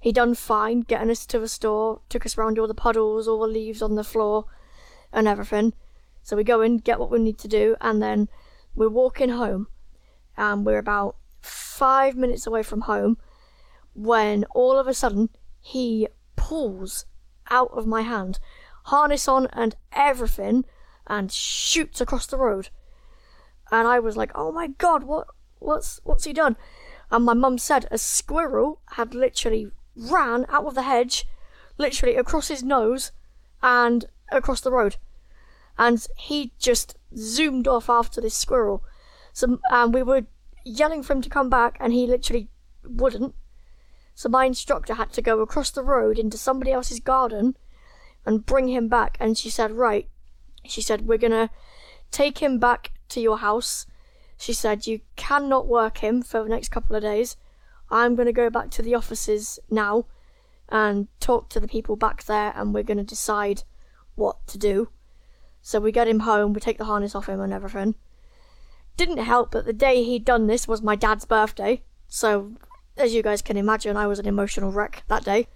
he 0.00 0.12
done 0.12 0.34
fine 0.34 0.80
getting 0.80 1.10
us 1.10 1.26
to 1.26 1.38
the 1.38 1.48
store. 1.48 2.00
Took 2.08 2.26
us 2.26 2.36
around 2.36 2.58
all 2.58 2.66
the 2.66 2.74
puddles, 2.74 3.28
all 3.28 3.40
the 3.40 3.46
leaves 3.46 3.82
on 3.82 3.94
the 3.94 4.04
floor, 4.04 4.46
and 5.12 5.28
everything. 5.28 5.74
So 6.22 6.36
we 6.36 6.44
go 6.44 6.60
in, 6.62 6.78
get 6.78 6.98
what 6.98 7.10
we 7.10 7.18
need 7.18 7.38
to 7.38 7.48
do, 7.48 7.76
and 7.80 8.02
then 8.02 8.28
we're 8.74 8.88
walking 8.88 9.30
home, 9.30 9.68
and 10.36 10.64
we're 10.64 10.78
about 10.78 11.16
five 11.40 12.16
minutes 12.16 12.46
away 12.46 12.62
from 12.62 12.82
home 12.82 13.18
when 13.94 14.44
all 14.54 14.78
of 14.78 14.86
a 14.86 14.94
sudden 14.94 15.30
he 15.60 16.08
pulls 16.36 17.06
out 17.50 17.70
of 17.72 17.86
my 17.86 18.02
hand, 18.02 18.38
harness 18.84 19.28
on 19.28 19.46
and 19.52 19.76
everything, 19.92 20.64
and 21.06 21.30
shoots 21.30 22.00
across 22.00 22.26
the 22.26 22.38
road. 22.38 22.70
And 23.70 23.86
I 23.86 23.98
was 23.98 24.16
like, 24.16 24.32
"Oh 24.34 24.52
my 24.52 24.68
god, 24.68 25.04
what, 25.04 25.28
what's, 25.58 26.00
what's 26.04 26.24
he 26.24 26.32
done?" 26.32 26.56
And 27.10 27.24
my 27.24 27.34
mum 27.34 27.58
said 27.58 27.86
a 27.90 27.98
squirrel 27.98 28.80
had 28.92 29.14
literally 29.14 29.70
ran 29.96 30.46
out 30.48 30.66
of 30.66 30.74
the 30.74 30.82
hedge, 30.82 31.26
literally 31.78 32.16
across 32.16 32.48
his 32.48 32.62
nose, 32.62 33.12
and 33.62 34.06
across 34.30 34.60
the 34.60 34.72
road 34.72 34.96
and 35.78 36.06
he 36.16 36.52
just 36.58 36.96
zoomed 37.16 37.68
off 37.68 37.88
after 37.88 38.20
this 38.20 38.36
squirrel. 38.36 38.84
So, 39.32 39.58
and 39.70 39.92
we 39.92 40.02
were 40.02 40.26
yelling 40.64 41.02
for 41.02 41.12
him 41.12 41.22
to 41.22 41.28
come 41.28 41.50
back, 41.50 41.76
and 41.80 41.92
he 41.92 42.06
literally 42.06 42.48
wouldn't. 42.84 43.34
So 44.14 44.28
my 44.28 44.44
instructor 44.44 44.94
had 44.94 45.12
to 45.14 45.22
go 45.22 45.40
across 45.40 45.70
the 45.70 45.82
road 45.82 46.18
into 46.18 46.38
somebody 46.38 46.70
else's 46.70 47.00
garden 47.00 47.56
and 48.24 48.46
bring 48.46 48.68
him 48.68 48.88
back. 48.88 49.16
And 49.18 49.36
she 49.36 49.50
said, 49.50 49.72
"Right," 49.72 50.08
she 50.64 50.80
said, 50.80 51.06
"We're 51.06 51.18
gonna 51.18 51.50
take 52.10 52.38
him 52.38 52.58
back 52.58 52.92
to 53.08 53.20
your 53.20 53.38
house." 53.38 53.86
She 54.36 54.52
said, 54.52 54.86
"You 54.86 55.00
cannot 55.16 55.66
work 55.66 55.98
him 55.98 56.22
for 56.22 56.42
the 56.42 56.48
next 56.48 56.68
couple 56.70 56.94
of 56.94 57.02
days. 57.02 57.36
I'm 57.90 58.14
gonna 58.14 58.32
go 58.32 58.50
back 58.50 58.70
to 58.72 58.82
the 58.82 58.94
offices 58.94 59.58
now." 59.70 60.06
and 60.68 61.08
talk 61.20 61.48
to 61.50 61.60
the 61.60 61.68
people 61.68 61.96
back 61.96 62.24
there, 62.24 62.52
and 62.56 62.74
we're 62.74 62.82
to 62.82 63.04
decide 63.04 63.62
what 64.14 64.46
to 64.46 64.58
do. 64.58 64.88
So 65.66 65.80
we 65.80 65.92
get 65.92 66.06
him 66.06 66.20
home, 66.20 66.52
we 66.52 66.60
take 66.60 66.76
the 66.76 66.84
harness 66.84 67.14
off 67.14 67.26
him 67.26 67.40
and 67.40 67.50
everything. 67.50 67.94
Didn't 68.98 69.16
help 69.16 69.52
that 69.52 69.64
the 69.64 69.72
day 69.72 70.04
he'd 70.04 70.26
done 70.26 70.46
this 70.46 70.68
was 70.68 70.82
my 70.82 70.94
dad's 70.94 71.24
birthday. 71.24 71.82
So, 72.06 72.52
as 72.98 73.14
you 73.14 73.22
guys 73.22 73.40
can 73.40 73.56
imagine, 73.56 73.96
I 73.96 74.06
was 74.06 74.18
an 74.18 74.26
emotional 74.26 74.70
wreck 74.70 75.04
that 75.08 75.24
day. 75.24 75.48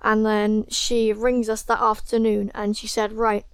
And 0.00 0.24
then 0.24 0.64
she 0.70 1.12
rings 1.12 1.50
us 1.50 1.60
that 1.64 1.82
afternoon 1.82 2.50
and 2.54 2.74
she 2.74 2.86
said, 2.86 3.12
Right, 3.12 3.44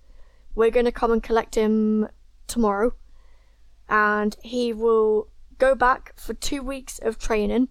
we're 0.55 0.71
going 0.71 0.87
to 0.87 0.93
come 0.93 1.11
and 1.11 1.21
collect 1.21 1.57
him 1.57 2.07
tomorrow. 2.47 2.95
And 3.89 4.37
he 4.45 4.73
will 4.73 5.27
go 5.59 5.75
back 5.75 6.13
for 6.17 6.33
two 6.33 6.63
weeks 6.63 7.01
of 7.01 7.19
training 7.19 7.71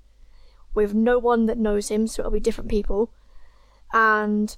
with 0.73 0.93
no 0.93 1.17
one 1.17 1.45
that 1.45 1.57
knows 1.57 1.87
him, 1.87 2.07
so 2.07 2.21
it'll 2.21 2.31
be 2.31 2.41
different 2.41 2.69
people. 2.69 3.13
And 3.93 4.57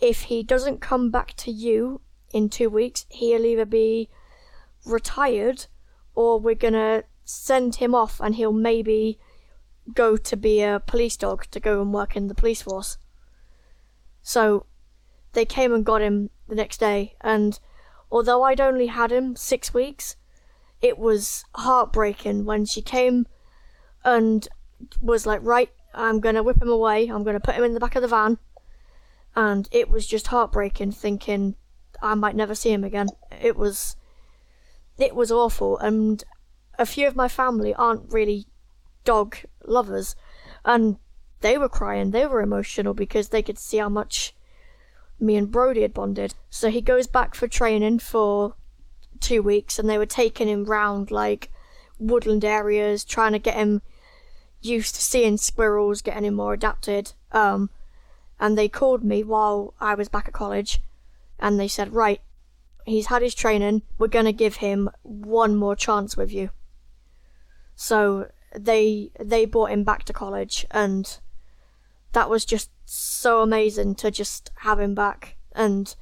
if 0.00 0.22
he 0.22 0.42
doesn't 0.42 0.80
come 0.80 1.10
back 1.10 1.34
to 1.36 1.50
you 1.50 2.00
in 2.32 2.48
two 2.48 2.68
weeks, 2.68 3.06
he'll 3.08 3.44
either 3.44 3.64
be 3.64 4.08
retired 4.84 5.66
or 6.14 6.38
we're 6.38 6.54
gonna 6.54 7.04
send 7.24 7.76
him 7.76 7.94
off 7.94 8.20
and 8.20 8.34
he'll 8.34 8.52
maybe 8.52 9.18
go 9.94 10.16
to 10.16 10.36
be 10.36 10.62
a 10.62 10.82
police 10.86 11.16
dog 11.16 11.46
to 11.50 11.60
go 11.60 11.80
and 11.80 11.92
work 11.92 12.16
in 12.16 12.28
the 12.28 12.34
police 12.34 12.62
force. 12.62 12.98
So 14.22 14.66
they 15.32 15.44
came 15.44 15.72
and 15.72 15.84
got 15.84 16.02
him 16.02 16.30
the 16.48 16.54
next 16.54 16.78
day, 16.78 17.16
and 17.20 17.58
although 18.10 18.42
I'd 18.42 18.60
only 18.60 18.86
had 18.86 19.12
him 19.12 19.36
six 19.36 19.72
weeks, 19.72 20.16
it 20.80 20.98
was 20.98 21.44
heartbreaking 21.54 22.44
when 22.44 22.64
she 22.64 22.82
came 22.82 23.26
and 24.04 24.48
was 25.00 25.26
like, 25.26 25.40
Right, 25.42 25.70
I'm 25.94 26.20
gonna 26.20 26.42
whip 26.42 26.60
him 26.60 26.68
away, 26.68 27.08
I'm 27.08 27.24
gonna 27.24 27.40
put 27.40 27.54
him 27.54 27.64
in 27.64 27.74
the 27.74 27.80
back 27.80 27.96
of 27.96 28.02
the 28.02 28.08
van. 28.08 28.38
And 29.36 29.68
it 29.70 29.88
was 29.90 30.06
just 30.06 30.28
heartbreaking 30.28 30.92
thinking 30.92 31.54
I 32.02 32.14
might 32.14 32.36
never 32.36 32.54
see 32.54 32.72
him 32.72 32.84
again. 32.84 33.08
It 33.40 33.56
was 33.56 33.96
it 34.98 35.14
was 35.14 35.30
awful 35.30 35.78
and 35.78 36.24
a 36.78 36.86
few 36.86 37.06
of 37.06 37.16
my 37.16 37.28
family 37.28 37.74
aren't 37.74 38.12
really 38.12 38.46
dog 39.04 39.36
lovers 39.64 40.16
and 40.64 40.96
they 41.40 41.56
were 41.56 41.68
crying, 41.68 42.10
they 42.10 42.26
were 42.26 42.40
emotional 42.40 42.94
because 42.94 43.28
they 43.28 43.42
could 43.42 43.58
see 43.58 43.78
how 43.78 43.88
much 43.88 44.34
me 45.20 45.36
and 45.36 45.50
Brody 45.50 45.82
had 45.82 45.94
bonded. 45.94 46.34
So 46.50 46.70
he 46.70 46.80
goes 46.80 47.06
back 47.06 47.34
for 47.34 47.46
training 47.46 48.00
for 48.00 48.54
two 49.20 49.42
weeks 49.42 49.78
and 49.78 49.88
they 49.88 49.98
were 49.98 50.06
taking 50.06 50.48
him 50.48 50.64
round 50.64 51.10
like 51.10 51.50
woodland 51.98 52.44
areas, 52.44 53.04
trying 53.04 53.32
to 53.32 53.38
get 53.38 53.54
him 53.54 53.82
used 54.60 54.94
to 54.96 55.02
seeing 55.02 55.36
squirrels, 55.36 56.02
getting 56.02 56.24
him 56.24 56.34
more 56.34 56.54
adapted. 56.54 57.12
Um, 57.32 57.70
and 58.40 58.56
they 58.56 58.68
called 58.68 59.04
me 59.04 59.22
while 59.22 59.74
I 59.80 59.94
was 59.94 60.08
back 60.08 60.28
at 60.28 60.34
college 60.34 60.80
and 61.38 61.58
they 61.58 61.68
said, 61.68 61.94
Right, 61.94 62.20
he's 62.84 63.06
had 63.06 63.22
his 63.22 63.34
training, 63.34 63.82
we're 63.98 64.08
gonna 64.08 64.32
give 64.32 64.56
him 64.56 64.90
one 65.02 65.56
more 65.56 65.76
chance 65.76 66.16
with 66.16 66.32
you. 66.32 66.50
So 67.74 68.30
they 68.54 69.10
they 69.20 69.44
brought 69.44 69.70
him 69.70 69.84
back 69.84 70.04
to 70.04 70.12
college 70.12 70.66
and 70.70 71.18
that 72.12 72.30
was 72.30 72.44
just 72.44 72.70
so 72.84 73.42
amazing 73.42 73.94
to 73.96 74.10
just 74.10 74.50
have 74.60 74.80
him 74.80 74.94
back 74.94 75.36
and 75.52 75.94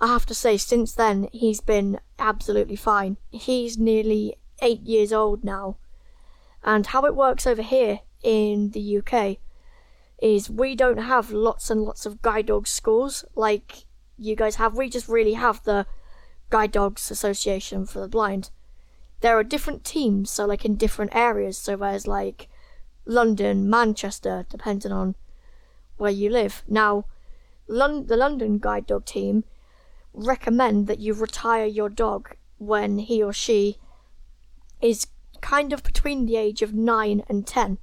I 0.00 0.06
have 0.06 0.24
to 0.26 0.34
say 0.34 0.56
since 0.56 0.94
then 0.94 1.28
he's 1.32 1.60
been 1.60 2.00
absolutely 2.18 2.76
fine. 2.76 3.18
He's 3.30 3.76
nearly 3.76 4.36
8 4.62 4.80
years 4.82 5.12
old 5.12 5.44
now. 5.44 5.76
And 6.62 6.86
how 6.86 7.04
it 7.04 7.16
works 7.16 7.46
over 7.46 7.62
here 7.62 8.00
in 8.22 8.70
the 8.70 8.98
UK 8.98 9.38
is 10.22 10.50
we 10.50 10.74
don't 10.74 10.98
have 10.98 11.30
lots 11.32 11.70
and 11.70 11.82
lots 11.82 12.06
of 12.06 12.22
guide 12.22 12.46
dog 12.46 12.66
schools 12.66 13.24
like 13.34 13.84
you 14.20 14.36
guys 14.36 14.56
have. 14.56 14.76
We 14.76 14.88
just 14.88 15.08
really 15.08 15.34
have 15.34 15.64
the 15.64 15.86
Guide 16.50 16.72
Dogs 16.72 17.10
Association 17.10 17.86
for 17.86 18.00
the 18.00 18.08
Blind. 18.08 18.50
There 19.20 19.38
are 19.38 19.44
different 19.44 19.84
teams, 19.84 20.30
so 20.30 20.46
like 20.46 20.64
in 20.64 20.76
different 20.76 21.14
areas. 21.14 21.56
So 21.58 21.76
there's 21.76 22.06
like 22.06 22.48
London, 23.04 23.68
Manchester, 23.68 24.46
depending 24.48 24.92
on 24.92 25.16
where 25.96 26.10
you 26.10 26.30
live. 26.30 26.62
Now, 26.68 27.06
Lon- 27.66 28.06
the 28.06 28.16
London 28.16 28.58
Guide 28.58 28.86
Dog 28.86 29.04
team 29.04 29.44
recommend 30.12 30.86
that 30.86 30.98
you 30.98 31.14
retire 31.14 31.66
your 31.66 31.88
dog 31.88 32.36
when 32.58 32.98
he 32.98 33.22
or 33.22 33.32
she 33.32 33.78
is 34.80 35.06
kind 35.40 35.72
of 35.72 35.82
between 35.82 36.26
the 36.26 36.36
age 36.36 36.62
of 36.62 36.74
9 36.74 37.22
and 37.28 37.46
10. 37.46 37.78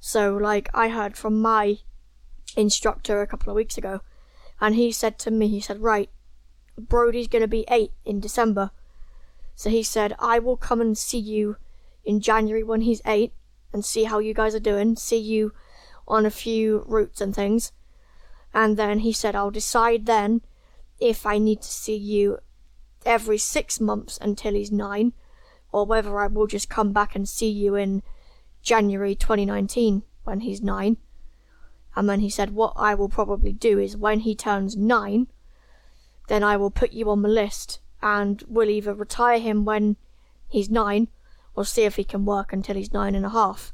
So, 0.00 0.36
like, 0.36 0.68
I 0.74 0.88
heard 0.88 1.16
from 1.16 1.40
my 1.40 1.78
instructor 2.56 3.20
a 3.20 3.26
couple 3.26 3.50
of 3.50 3.56
weeks 3.56 3.78
ago, 3.78 4.00
and 4.62 4.76
he 4.76 4.92
said 4.92 5.18
to 5.18 5.32
me, 5.32 5.48
he 5.48 5.60
said, 5.60 5.82
Right, 5.82 6.08
Brody's 6.78 7.26
going 7.26 7.42
to 7.42 7.48
be 7.48 7.64
8 7.68 7.90
in 8.04 8.20
December. 8.20 8.70
So 9.56 9.68
he 9.68 9.82
said, 9.82 10.14
I 10.20 10.38
will 10.38 10.56
come 10.56 10.80
and 10.80 10.96
see 10.96 11.18
you 11.18 11.56
in 12.04 12.20
January 12.20 12.62
when 12.62 12.82
he's 12.82 13.02
8 13.04 13.32
and 13.72 13.84
see 13.84 14.04
how 14.04 14.20
you 14.20 14.32
guys 14.32 14.54
are 14.54 14.60
doing, 14.60 14.94
see 14.94 15.18
you 15.18 15.52
on 16.06 16.24
a 16.24 16.30
few 16.30 16.84
routes 16.86 17.20
and 17.20 17.34
things. 17.34 17.72
And 18.54 18.76
then 18.76 19.00
he 19.00 19.12
said, 19.12 19.34
I'll 19.34 19.50
decide 19.50 20.06
then 20.06 20.42
if 21.00 21.26
I 21.26 21.38
need 21.38 21.62
to 21.62 21.68
see 21.68 21.96
you 21.96 22.38
every 23.04 23.38
six 23.38 23.80
months 23.80 24.16
until 24.22 24.54
he's 24.54 24.70
nine, 24.70 25.12
or 25.72 25.86
whether 25.86 26.20
I 26.20 26.28
will 26.28 26.46
just 26.46 26.68
come 26.68 26.92
back 26.92 27.16
and 27.16 27.28
see 27.28 27.50
you 27.50 27.74
in 27.74 28.04
January 28.62 29.16
2019 29.16 30.04
when 30.22 30.40
he's 30.40 30.62
nine. 30.62 30.98
And 31.94 32.08
then 32.08 32.20
he 32.20 32.30
said, 32.30 32.54
What 32.54 32.72
I 32.76 32.94
will 32.94 33.08
probably 33.08 33.52
do 33.52 33.78
is 33.78 33.96
when 33.96 34.20
he 34.20 34.34
turns 34.34 34.76
nine, 34.76 35.26
then 36.28 36.42
I 36.42 36.56
will 36.56 36.70
put 36.70 36.92
you 36.92 37.10
on 37.10 37.22
the 37.22 37.28
list 37.28 37.80
and 38.00 38.42
we'll 38.48 38.70
either 38.70 38.94
retire 38.94 39.38
him 39.38 39.64
when 39.64 39.96
he's 40.48 40.70
nine 40.70 41.08
or 41.54 41.64
see 41.64 41.84
if 41.84 41.96
he 41.96 42.04
can 42.04 42.24
work 42.24 42.52
until 42.52 42.76
he's 42.76 42.92
nine 42.92 43.14
and 43.14 43.26
a 43.26 43.30
half. 43.30 43.72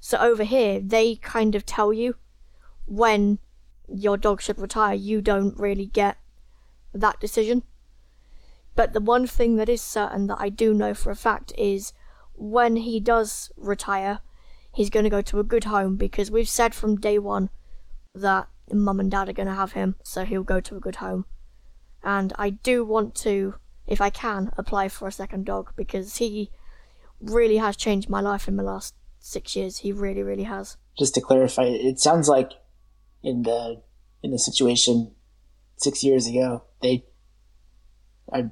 So 0.00 0.18
over 0.18 0.44
here, 0.44 0.80
they 0.80 1.16
kind 1.16 1.54
of 1.54 1.64
tell 1.64 1.92
you 1.92 2.16
when 2.86 3.38
your 3.88 4.16
dog 4.16 4.40
should 4.40 4.58
retire. 4.58 4.94
You 4.94 5.20
don't 5.20 5.58
really 5.58 5.86
get 5.86 6.18
that 6.92 7.20
decision. 7.20 7.62
But 8.74 8.92
the 8.92 9.00
one 9.00 9.26
thing 9.26 9.56
that 9.56 9.68
is 9.68 9.80
certain 9.80 10.26
that 10.26 10.40
I 10.40 10.48
do 10.48 10.74
know 10.74 10.94
for 10.94 11.10
a 11.10 11.16
fact 11.16 11.52
is 11.56 11.92
when 12.34 12.76
he 12.76 13.00
does 13.00 13.52
retire, 13.56 14.20
he's 14.74 14.90
going 14.90 15.04
to 15.04 15.10
go 15.10 15.22
to 15.22 15.38
a 15.38 15.44
good 15.44 15.64
home 15.64 15.96
because 15.96 16.30
we've 16.30 16.48
said 16.48 16.74
from 16.74 17.00
day 17.00 17.18
one 17.18 17.50
that 18.14 18.48
mum 18.72 19.00
and 19.00 19.10
dad 19.10 19.28
are 19.28 19.32
going 19.32 19.48
to 19.48 19.54
have 19.54 19.72
him, 19.72 19.96
so 20.02 20.24
he'll 20.24 20.42
go 20.42 20.60
to 20.60 20.76
a 20.76 20.80
good 20.80 20.96
home. 20.96 21.26
And 22.02 22.32
I 22.38 22.50
do 22.50 22.84
want 22.84 23.14
to, 23.16 23.54
if 23.86 24.00
I 24.00 24.10
can, 24.10 24.50
apply 24.58 24.88
for 24.88 25.08
a 25.08 25.12
second 25.12 25.46
dog 25.46 25.72
because 25.76 26.16
he 26.16 26.50
really 27.20 27.56
has 27.56 27.76
changed 27.76 28.10
my 28.10 28.20
life 28.20 28.46
in 28.48 28.56
the 28.56 28.62
last 28.62 28.94
six 29.18 29.56
years. 29.56 29.78
He 29.78 29.92
really, 29.92 30.22
really 30.22 30.44
has. 30.44 30.76
Just 30.98 31.14
to 31.14 31.20
clarify, 31.20 31.64
it 31.64 31.98
sounds 31.98 32.28
like 32.28 32.52
in 33.22 33.42
the 33.42 33.82
in 34.22 34.30
the 34.30 34.38
situation 34.38 35.12
six 35.76 36.04
years 36.04 36.26
ago, 36.26 36.64
they 36.82 37.04
I, 38.32 38.50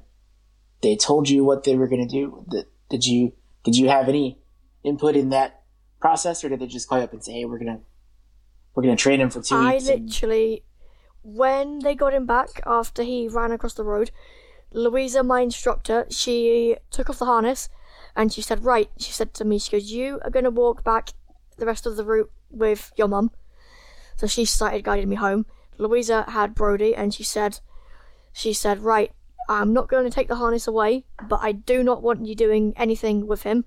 they 0.81 0.95
told 0.95 1.29
you 1.29 1.43
what 1.43 1.63
they 1.63 1.75
were 1.75 1.87
going 1.87 2.07
to 2.07 2.13
do. 2.13 2.45
Did 2.89 3.05
you 3.05 3.33
did 3.63 3.75
you 3.75 3.89
have 3.89 4.09
any 4.09 4.39
input 4.83 5.15
in 5.15 5.29
that 5.29 5.62
process, 6.03 6.43
or 6.43 6.49
did 6.49 6.59
they 6.59 6.67
just 6.67 6.87
call 6.89 6.97
you 6.97 7.05
up 7.05 7.13
and 7.13 7.23
say, 7.23 7.33
"Hey, 7.37 7.45
we're 7.45 7.61
gonna 7.63 7.79
we're 8.73 8.83
gonna 8.83 9.03
train 9.05 9.21
him 9.21 9.29
for 9.29 9.41
two 9.41 9.55
I 9.55 9.75
weeks"? 9.75 9.87
and- 9.87 10.09
literally, 10.09 10.63
when 11.23 11.79
they 11.79 11.95
got 11.95 12.13
him 12.13 12.25
back 12.25 12.49
after 12.65 13.03
he 13.03 13.27
ran 13.27 13.51
across 13.53 13.75
the 13.75 13.85
road, 13.93 14.11
Louisa, 14.71 15.23
my 15.23 15.39
instructor, 15.41 16.05
she 16.09 16.75
took 16.91 17.09
off 17.09 17.19
the 17.19 17.25
harness 17.25 17.69
and 18.15 18.33
she 18.33 18.41
said, 18.41 18.65
Right, 18.65 18.89
she 18.97 19.11
said 19.11 19.33
to 19.35 19.45
me, 19.45 19.59
she 19.59 19.71
goes, 19.71 19.91
You 19.91 20.19
are 20.23 20.29
going 20.29 20.43
to 20.43 20.51
walk 20.51 20.83
back 20.83 21.11
the 21.57 21.65
rest 21.65 21.85
of 21.85 21.95
the 21.95 22.03
route 22.03 22.31
with 22.49 22.91
your 22.97 23.07
mum. 23.07 23.31
So 24.17 24.27
she 24.27 24.45
started 24.45 24.83
guiding 24.83 25.09
me 25.09 25.15
home. 25.15 25.45
Louisa 25.77 26.25
had 26.27 26.55
Brody 26.55 26.95
and 26.95 27.13
she 27.13 27.23
said, 27.23 27.59
She 28.31 28.53
said, 28.53 28.79
Right, 28.79 29.11
I'm 29.47 29.73
not 29.73 29.89
going 29.89 30.03
to 30.05 30.11
take 30.11 30.27
the 30.27 30.35
harness 30.35 30.67
away, 30.67 31.05
but 31.29 31.39
I 31.41 31.51
do 31.51 31.83
not 31.83 32.03
want 32.03 32.25
you 32.25 32.35
doing 32.35 32.73
anything 32.75 33.27
with 33.27 33.43
him. 33.43 33.65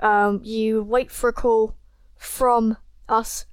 Um, 0.00 0.40
you 0.44 0.82
wait 0.82 1.10
for 1.10 1.28
a 1.28 1.32
call 1.32 1.76
from 2.16 2.76
us 3.08 3.46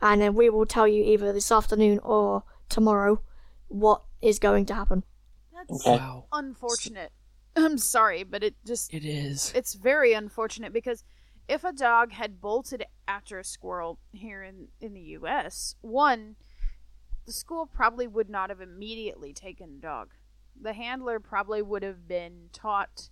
and 0.00 0.20
then 0.20 0.34
we 0.34 0.50
will 0.50 0.66
tell 0.66 0.88
you 0.88 1.02
either 1.04 1.32
this 1.32 1.52
afternoon 1.52 1.98
or 2.02 2.42
tomorrow 2.68 3.20
what 3.68 4.02
is 4.20 4.38
going 4.38 4.66
to 4.66 4.74
happen. 4.74 5.04
That's 5.54 5.86
Okay. 5.86 5.96
Wow. 5.98 6.26
unfortunate. 6.32 7.12
I'm 7.56 7.78
sorry, 7.78 8.24
but 8.24 8.42
it 8.42 8.54
just 8.66 8.92
It 8.92 9.04
is. 9.04 9.52
it's 9.54 9.74
very 9.74 10.12
unfortunate 10.14 10.72
because 10.72 11.04
if 11.48 11.64
a 11.64 11.72
dog 11.72 12.12
had 12.12 12.40
bolted 12.40 12.84
after 13.06 13.38
a 13.38 13.44
squirrel 13.44 13.98
here 14.12 14.42
in 14.42 14.68
in 14.80 14.94
the 14.94 15.00
US, 15.18 15.76
one 15.82 16.36
the 17.26 17.32
school 17.32 17.66
probably 17.66 18.06
would 18.06 18.28
not 18.30 18.50
have 18.50 18.60
immediately 18.60 19.32
taken 19.32 19.74
the 19.74 19.80
dog. 19.80 20.14
The 20.60 20.72
handler 20.72 21.20
probably 21.20 21.62
would 21.62 21.82
have 21.82 22.08
been 22.08 22.48
taught 22.52 23.10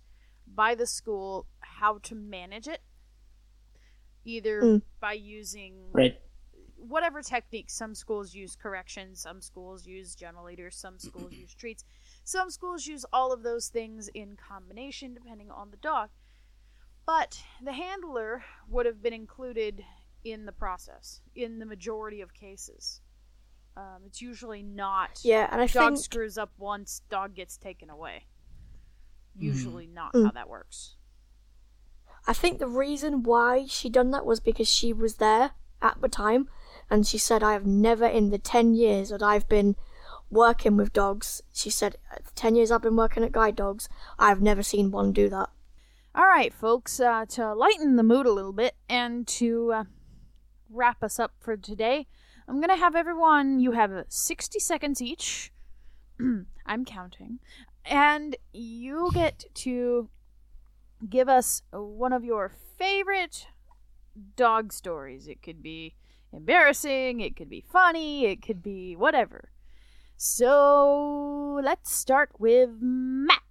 by 0.55 0.75
the 0.75 0.85
school 0.85 1.47
how 1.59 1.97
to 1.99 2.15
manage 2.15 2.67
it 2.67 2.81
either 4.25 4.61
Mm. 4.61 4.81
by 4.99 5.13
using 5.13 5.89
right. 5.93 6.21
whatever 6.75 7.21
techniques. 7.21 7.73
Some 7.73 7.95
schools 7.95 8.33
use 8.35 8.55
corrections 8.55 9.21
some 9.21 9.41
schools 9.41 9.87
use 9.87 10.15
gentle 10.15 10.43
leaders, 10.45 10.75
some 10.75 10.99
schools 10.99 11.33
use 11.33 11.53
treats, 11.55 11.83
some 12.23 12.49
schools 12.51 12.85
use 12.85 13.05
all 13.11 13.31
of 13.33 13.43
those 13.43 13.69
things 13.69 14.09
in 14.09 14.35
combination 14.35 15.13
depending 15.13 15.49
on 15.49 15.71
the 15.71 15.77
dog. 15.77 16.09
But 17.05 17.43
the 17.63 17.73
handler 17.73 18.43
would 18.67 18.85
have 18.85 19.01
been 19.01 19.13
included 19.13 19.83
in 20.23 20.45
the 20.45 20.51
process 20.51 21.21
in 21.33 21.57
the 21.57 21.65
majority 21.65 22.21
of 22.21 22.33
cases. 22.33 23.01
Um, 23.75 24.03
it's 24.05 24.21
usually 24.21 24.61
not 24.61 25.19
Yeah, 25.23 25.47
and 25.51 25.61
I 25.61 25.65
dog 25.67 25.93
think 25.93 26.03
screws 26.03 26.37
up 26.37 26.51
once, 26.57 27.01
dog 27.09 27.33
gets 27.33 27.57
taken 27.57 27.89
away. 27.89 28.27
Usually 29.37 29.87
not 29.87 30.13
Mm. 30.13 30.25
how 30.25 30.31
that 30.31 30.49
works. 30.49 30.95
I 32.27 32.33
think 32.33 32.59
the 32.59 32.67
reason 32.67 33.23
why 33.23 33.65
she 33.65 33.89
done 33.89 34.11
that 34.11 34.25
was 34.25 34.39
because 34.39 34.67
she 34.67 34.93
was 34.93 35.15
there 35.15 35.51
at 35.81 35.99
the 36.01 36.09
time, 36.09 36.49
and 36.89 37.07
she 37.07 37.17
said, 37.17 37.41
"I 37.41 37.53
have 37.53 37.65
never 37.65 38.05
in 38.05 38.29
the 38.29 38.37
ten 38.37 38.75
years 38.75 39.09
that 39.09 39.23
I've 39.23 39.49
been 39.49 39.75
working 40.29 40.77
with 40.77 40.93
dogs." 40.93 41.41
She 41.51 41.69
said, 41.71 41.95
"The 42.23 42.31
"Ten 42.35 42.55
years 42.55 42.69
I've 42.71 42.83
been 42.83 42.95
working 42.95 43.23
at 43.23 43.31
guide 43.31 43.55
dogs, 43.55 43.89
I've 44.19 44.41
never 44.41 44.61
seen 44.61 44.91
one 44.91 45.11
do 45.13 45.29
that." 45.29 45.49
All 46.13 46.25
right, 46.27 46.53
folks, 46.53 46.99
uh, 46.99 47.25
to 47.29 47.53
lighten 47.55 47.95
the 47.95 48.03
mood 48.03 48.25
a 48.25 48.31
little 48.33 48.53
bit 48.53 48.75
and 48.89 49.25
to 49.29 49.71
uh, 49.73 49.83
wrap 50.69 51.01
us 51.03 51.19
up 51.19 51.33
for 51.39 51.55
today, 51.57 52.07
I'm 52.47 52.57
going 52.57 52.69
to 52.69 52.75
have 52.75 52.95
everyone, 52.95 53.59
you 53.61 53.71
have 53.71 54.05
60 54.09 54.59
seconds 54.59 55.01
each. 55.01 55.51
I'm 56.19 56.85
counting. 56.85 57.39
And 57.85 58.35
you 58.53 59.09
get 59.13 59.45
to 59.55 60.09
give 61.09 61.27
us 61.27 61.63
one 61.71 62.13
of 62.13 62.23
your 62.23 62.51
favorite 62.77 63.47
dog 64.35 64.71
stories. 64.73 65.27
It 65.27 65.41
could 65.41 65.63
be 65.63 65.95
embarrassing, 66.33 67.19
it 67.19 67.35
could 67.35 67.49
be 67.49 67.63
funny, 67.71 68.25
it 68.25 68.41
could 68.41 68.61
be 68.63 68.95
whatever. 68.95 69.49
So 70.17 71.59
let's 71.63 71.91
start 71.91 72.29
with 72.39 72.69
Matt. 72.79 73.41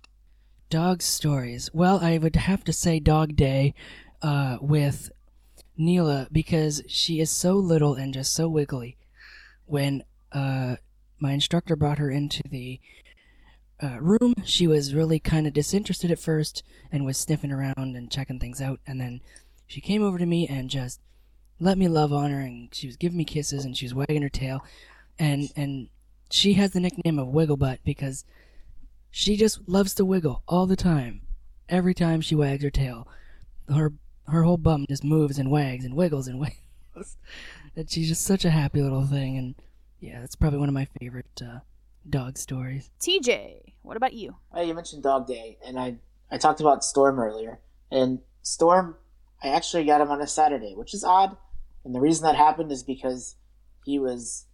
Dog 0.68 1.02
stories. 1.02 1.68
Well, 1.74 1.98
I 2.00 2.18
would 2.18 2.36
have 2.36 2.62
to 2.64 2.72
say 2.72 3.00
Dog 3.00 3.34
Day 3.34 3.74
uh, 4.22 4.58
with 4.60 5.10
Neela 5.76 6.28
because 6.30 6.82
she 6.86 7.20
is 7.20 7.30
so 7.30 7.54
little 7.54 7.94
and 7.94 8.14
just 8.14 8.32
so 8.32 8.48
wiggly. 8.48 8.96
When 9.66 10.04
uh, 10.30 10.76
my 11.18 11.32
instructor 11.32 11.74
brought 11.74 11.98
her 11.98 12.10
into 12.10 12.42
the 12.48 12.80
uh, 13.82 13.98
room, 14.00 14.34
she 14.44 14.66
was 14.66 14.94
really 14.94 15.18
kind 15.18 15.46
of 15.46 15.52
disinterested 15.52 16.10
at 16.10 16.18
first 16.18 16.62
and 16.92 17.04
was 17.04 17.16
sniffing 17.16 17.52
around 17.52 17.96
and 17.96 18.10
checking 18.10 18.38
things 18.38 18.60
out. 18.60 18.80
And 18.86 19.00
then 19.00 19.20
she 19.66 19.80
came 19.80 20.02
over 20.02 20.18
to 20.18 20.26
me 20.26 20.46
and 20.46 20.68
just 20.68 21.00
let 21.58 21.78
me 21.78 21.88
love 21.88 22.12
on 22.12 22.30
her, 22.30 22.40
and 22.40 22.74
she 22.74 22.86
was 22.86 22.96
giving 22.96 23.18
me 23.18 23.24
kisses 23.24 23.64
and 23.64 23.76
she 23.76 23.84
was 23.84 23.94
wagging 23.94 24.22
her 24.22 24.28
tail. 24.28 24.64
And, 25.18 25.52
and 25.56 25.88
she 26.30 26.54
has 26.54 26.70
the 26.70 26.80
nickname 26.80 27.18
of 27.18 27.28
Wigglebutt 27.28 27.78
because 27.84 28.24
she 29.10 29.36
just 29.36 29.68
loves 29.68 29.94
to 29.94 30.04
wiggle 30.04 30.42
all 30.48 30.66
the 30.66 30.76
time. 30.76 31.22
Every 31.68 31.94
time 31.94 32.20
she 32.20 32.34
wags 32.34 32.62
her 32.62 32.70
tail, 32.70 33.06
her 33.68 33.92
her 34.26 34.44
whole 34.44 34.56
bum 34.56 34.86
just 34.88 35.02
moves 35.02 35.38
and 35.38 35.50
wags 35.50 35.84
and 35.84 35.94
wiggles 35.94 36.28
and 36.28 36.38
wiggles. 36.94 37.16
and 37.76 37.90
she's 37.90 38.08
just 38.08 38.24
such 38.24 38.44
a 38.44 38.50
happy 38.50 38.80
little 38.82 39.06
thing. 39.06 39.36
And 39.36 39.54
yeah, 40.00 40.20
that's 40.20 40.36
probably 40.36 40.58
one 40.58 40.68
of 40.68 40.74
my 40.74 40.86
favorite 40.98 41.42
uh, 41.44 41.60
dog 42.08 42.38
stories. 42.38 42.90
TJ, 43.00 43.74
what 43.82 43.96
about 43.96 44.14
you? 44.14 44.36
Oh, 44.52 44.62
you 44.62 44.74
mentioned 44.74 45.02
Dog 45.02 45.26
Day, 45.26 45.58
and 45.64 45.78
I 45.78 45.96
I 46.30 46.38
talked 46.38 46.60
about 46.60 46.84
Storm 46.84 47.18
earlier, 47.18 47.60
and 47.90 48.20
Storm, 48.42 48.96
I 49.42 49.48
actually 49.48 49.84
got 49.84 50.00
him 50.00 50.10
on 50.10 50.20
a 50.20 50.26
Saturday, 50.26 50.74
which 50.74 50.94
is 50.94 51.04
odd. 51.04 51.36
And 51.84 51.94
the 51.94 52.00
reason 52.00 52.24
that 52.24 52.36
happened 52.36 52.70
is 52.70 52.82
because 52.82 53.36
he 53.84 53.98
was 53.98 54.46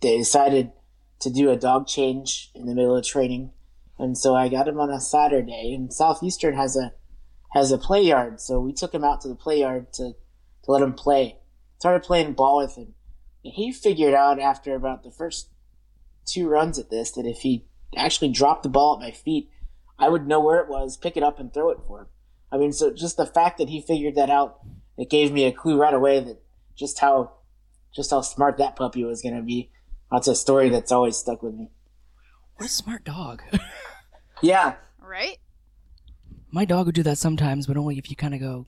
they 0.00 0.18
decided 0.18 0.72
to 1.20 1.30
do 1.30 1.50
a 1.50 1.56
dog 1.56 1.86
change 1.86 2.50
in 2.54 2.66
the 2.66 2.74
middle 2.74 2.96
of 2.96 3.04
training, 3.04 3.52
and 3.98 4.16
so 4.16 4.34
I 4.34 4.48
got 4.48 4.68
him 4.68 4.80
on 4.80 4.90
a 4.90 5.00
Saturday. 5.00 5.74
And 5.74 5.92
Southeastern 5.92 6.54
has 6.54 6.76
a 6.76 6.92
has 7.52 7.72
a 7.72 7.78
play 7.78 8.02
yard, 8.02 8.40
so 8.40 8.60
we 8.60 8.72
took 8.72 8.94
him 8.94 9.04
out 9.04 9.20
to 9.22 9.28
the 9.28 9.34
play 9.34 9.60
yard 9.60 9.92
to 9.94 10.14
to 10.64 10.70
let 10.70 10.82
him 10.82 10.94
play. 10.94 11.38
Started 11.78 12.02
playing 12.02 12.32
ball 12.32 12.58
with 12.58 12.76
him, 12.76 12.94
and 13.44 13.54
he 13.54 13.72
figured 13.72 14.14
out 14.14 14.40
after 14.40 14.74
about 14.74 15.02
the 15.02 15.10
first 15.10 15.50
two 16.28 16.48
runs 16.48 16.78
at 16.78 16.90
this 16.90 17.10
that 17.12 17.26
if 17.26 17.38
he 17.38 17.64
actually 17.96 18.30
dropped 18.30 18.62
the 18.62 18.68
ball 18.68 18.94
at 18.94 19.00
my 19.00 19.10
feet, 19.10 19.50
I 19.98 20.08
would 20.08 20.26
know 20.26 20.40
where 20.40 20.60
it 20.60 20.68
was, 20.68 20.96
pick 20.96 21.16
it 21.16 21.22
up, 21.22 21.38
and 21.38 21.52
throw 21.52 21.70
it 21.70 21.78
for 21.86 22.02
him. 22.02 22.06
I 22.52 22.56
mean, 22.56 22.72
so 22.72 22.92
just 22.92 23.16
the 23.16 23.26
fact 23.26 23.58
that 23.58 23.68
he 23.68 23.80
figured 23.80 24.14
that 24.14 24.30
out, 24.30 24.60
it 24.96 25.10
gave 25.10 25.32
me 25.32 25.44
a 25.44 25.52
clue 25.52 25.80
right 25.80 25.94
away 25.94 26.20
that 26.20 26.40
just 26.76 27.00
how 27.00 27.32
just 27.94 28.10
how 28.10 28.20
smart 28.20 28.58
that 28.58 28.76
puppy 28.76 29.04
was 29.04 29.22
going 29.22 29.36
to 29.36 29.42
be. 29.42 29.70
That's 30.10 30.28
a 30.28 30.34
story 30.34 30.68
that's 30.68 30.92
always 30.92 31.16
stuck 31.16 31.42
with 31.42 31.54
me. 31.54 31.70
What 32.56 32.66
a 32.66 32.72
smart 32.72 33.04
dog. 33.04 33.42
Yeah, 34.40 34.76
Right? 35.08 35.38
My 36.50 36.66
dog 36.66 36.86
would 36.86 36.94
do 36.94 37.02
that 37.02 37.16
sometimes, 37.16 37.66
but 37.66 37.78
only 37.78 37.98
if 37.98 38.10
you 38.10 38.16
kind 38.16 38.34
of 38.34 38.40
go, 38.40 38.66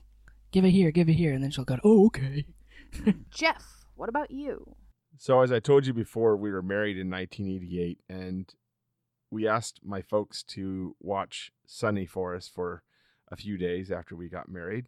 give 0.51 0.65
it 0.65 0.71
here, 0.71 0.89
give 0.89 1.07
it 1.07 1.13
here, 1.13 1.33
and 1.33 1.43
then 1.43 1.51
she'll 1.51 1.65
go, 1.65 1.77
oh, 1.83 2.07
okay. 2.07 2.45
Jeff, 3.31 3.85
what 3.95 4.09
about 4.09 4.31
you? 4.31 4.75
So, 5.17 5.41
as 5.41 5.51
I 5.51 5.59
told 5.59 5.85
you 5.85 5.93
before, 5.93 6.35
we 6.35 6.51
were 6.51 6.61
married 6.61 6.97
in 6.97 7.09
1988, 7.09 7.99
and 8.09 8.53
we 9.29 9.47
asked 9.47 9.79
my 9.83 10.01
folks 10.01 10.43
to 10.43 10.95
watch 10.99 11.51
Sunny 11.65 12.05
for 12.05 12.35
us 12.35 12.47
for 12.47 12.83
a 13.29 13.35
few 13.35 13.57
days 13.57 13.91
after 13.91 14.15
we 14.15 14.29
got 14.29 14.49
married. 14.49 14.87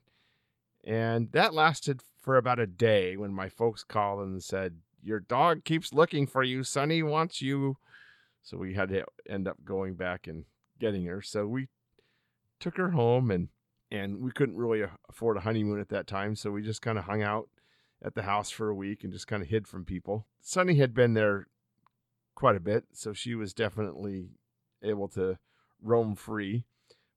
And 0.84 1.32
that 1.32 1.54
lasted 1.54 2.02
for 2.20 2.36
about 2.36 2.60
a 2.60 2.68
day 2.68 3.16
when 3.16 3.34
my 3.34 3.48
folks 3.50 3.84
called 3.84 4.22
and 4.28 4.44
said, 4.44 4.78
Your 5.02 5.20
dog 5.20 5.64
keeps 5.64 5.94
looking 5.94 6.28
for 6.28 6.44
you. 6.44 6.64
Sunny 6.64 7.04
wants 7.04 7.42
you. 7.42 7.78
So 8.42 8.58
we 8.58 8.74
had 8.74 8.90
to 8.90 9.06
end 9.30 9.48
up 9.48 9.64
going 9.64 9.96
back 9.96 10.28
and 10.28 10.44
getting 10.80 11.06
her. 11.06 11.22
So 11.22 11.48
we 11.48 11.70
took 12.60 12.78
her 12.78 12.92
home 12.92 13.32
and 13.32 13.50
and 13.92 14.20
we 14.22 14.32
couldn't 14.32 14.58
really 14.58 14.84
afford 15.08 15.38
a 15.38 15.42
honeymoon 15.42 15.80
at 15.80 15.90
that 15.90 16.08
time, 16.08 16.36
so 16.36 16.50
we 16.50 16.64
just 16.64 16.82
kind 16.82 16.98
of 16.98 17.04
hung 17.04 17.22
out 17.22 17.48
at 18.04 18.16
the 18.16 18.24
house 18.24 18.50
for 18.50 18.70
a 18.70 18.76
week 18.76 19.04
and 19.04 19.14
just 19.14 19.28
kind 19.28 19.42
of 19.42 19.50
hid 19.50 19.68
from 19.68 19.86
people. 19.86 20.28
Sunny 20.42 20.76
had 20.76 20.94
been 20.94 21.14
there 21.14 21.48
quite 22.36 22.56
a 22.56 22.62
bit, 22.62 22.86
so 22.92 23.14
she 23.14 23.34
was 23.34 23.54
definitely 23.54 24.30
able 24.84 25.08
to 25.10 25.38
roam 25.82 26.16
free. 26.16 26.66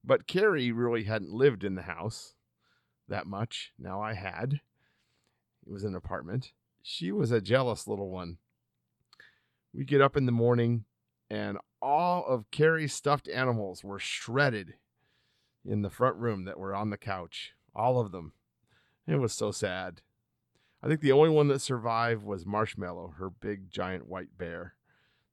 But 0.05 0.27
Carrie 0.27 0.71
really 0.71 1.05
hadn't 1.05 1.33
lived 1.33 1.65
in 1.65 1.75
the 1.75 1.83
house 1.83 2.35
that 3.09 3.27
much. 3.27 3.73
Now 3.79 4.01
I 4.01 4.15
had. 4.15 4.61
It 5.67 5.73
was 5.73 5.83
an 5.83 5.97
apartment. 5.97 6.53
She 6.83 7.11
was 7.11 7.33
a 7.33 7.41
jealous 7.41 7.89
little 7.89 8.11
one. 8.11 8.39
We 9.75 9.85
get 9.85 10.01
up 10.01 10.17
in 10.17 10.27
the 10.27 10.33
morning 10.33 10.85
and 11.29 11.59
all 11.83 12.25
of 12.25 12.51
Carrie's 12.51 12.95
stuffed 12.95 13.29
animals 13.29 13.83
were 13.83 13.99
shredded 13.99 14.75
in 15.65 15.83
the 15.83 15.91
front 15.91 16.17
room 16.17 16.45
that 16.45 16.59
were 16.59 16.75
on 16.75 16.91
the 16.91 16.97
couch. 16.97 17.53
All 17.75 18.01
of 18.01 18.13
them. 18.13 18.33
It 19.07 19.17
was 19.17 19.33
so 19.33 19.51
sad. 19.51 20.03
I 20.83 20.89
think 20.89 21.01
the 21.01 21.13
only 21.13 21.31
one 21.31 21.49
that 21.49 21.61
survived 21.61 22.25
was 22.25 22.47
Marshmallow, 22.47 23.15
her 23.19 23.31
big 23.31 23.71
giant 23.71 24.07
white 24.07 24.37
bear. 24.37 24.75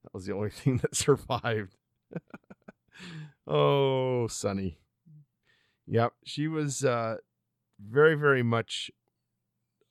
That 0.02 0.14
was 0.14 0.26
the 0.26 0.34
only 0.34 0.50
thing 0.50 0.78
that 0.78 0.94
survived. 0.94 1.76
oh, 3.46 4.26
Sunny. 4.28 4.78
Yep, 5.86 6.14
she 6.24 6.48
was 6.48 6.84
uh, 6.84 7.16
very, 7.78 8.14
very 8.14 8.42
much 8.42 8.90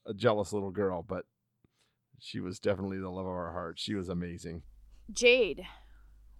a 0.06 0.14
jealous 0.14 0.51
little 0.51 0.72
girl, 0.72 1.04
but 1.04 1.26
she 2.20 2.39
was 2.39 2.60
definitely 2.60 2.97
the 2.97 3.10
love 3.10 3.26
of 3.26 3.32
our 3.32 3.51
heart. 3.51 3.78
She 3.78 3.93
was 3.93 4.10
amazing. 4.10 4.64
Jade, 5.12 5.66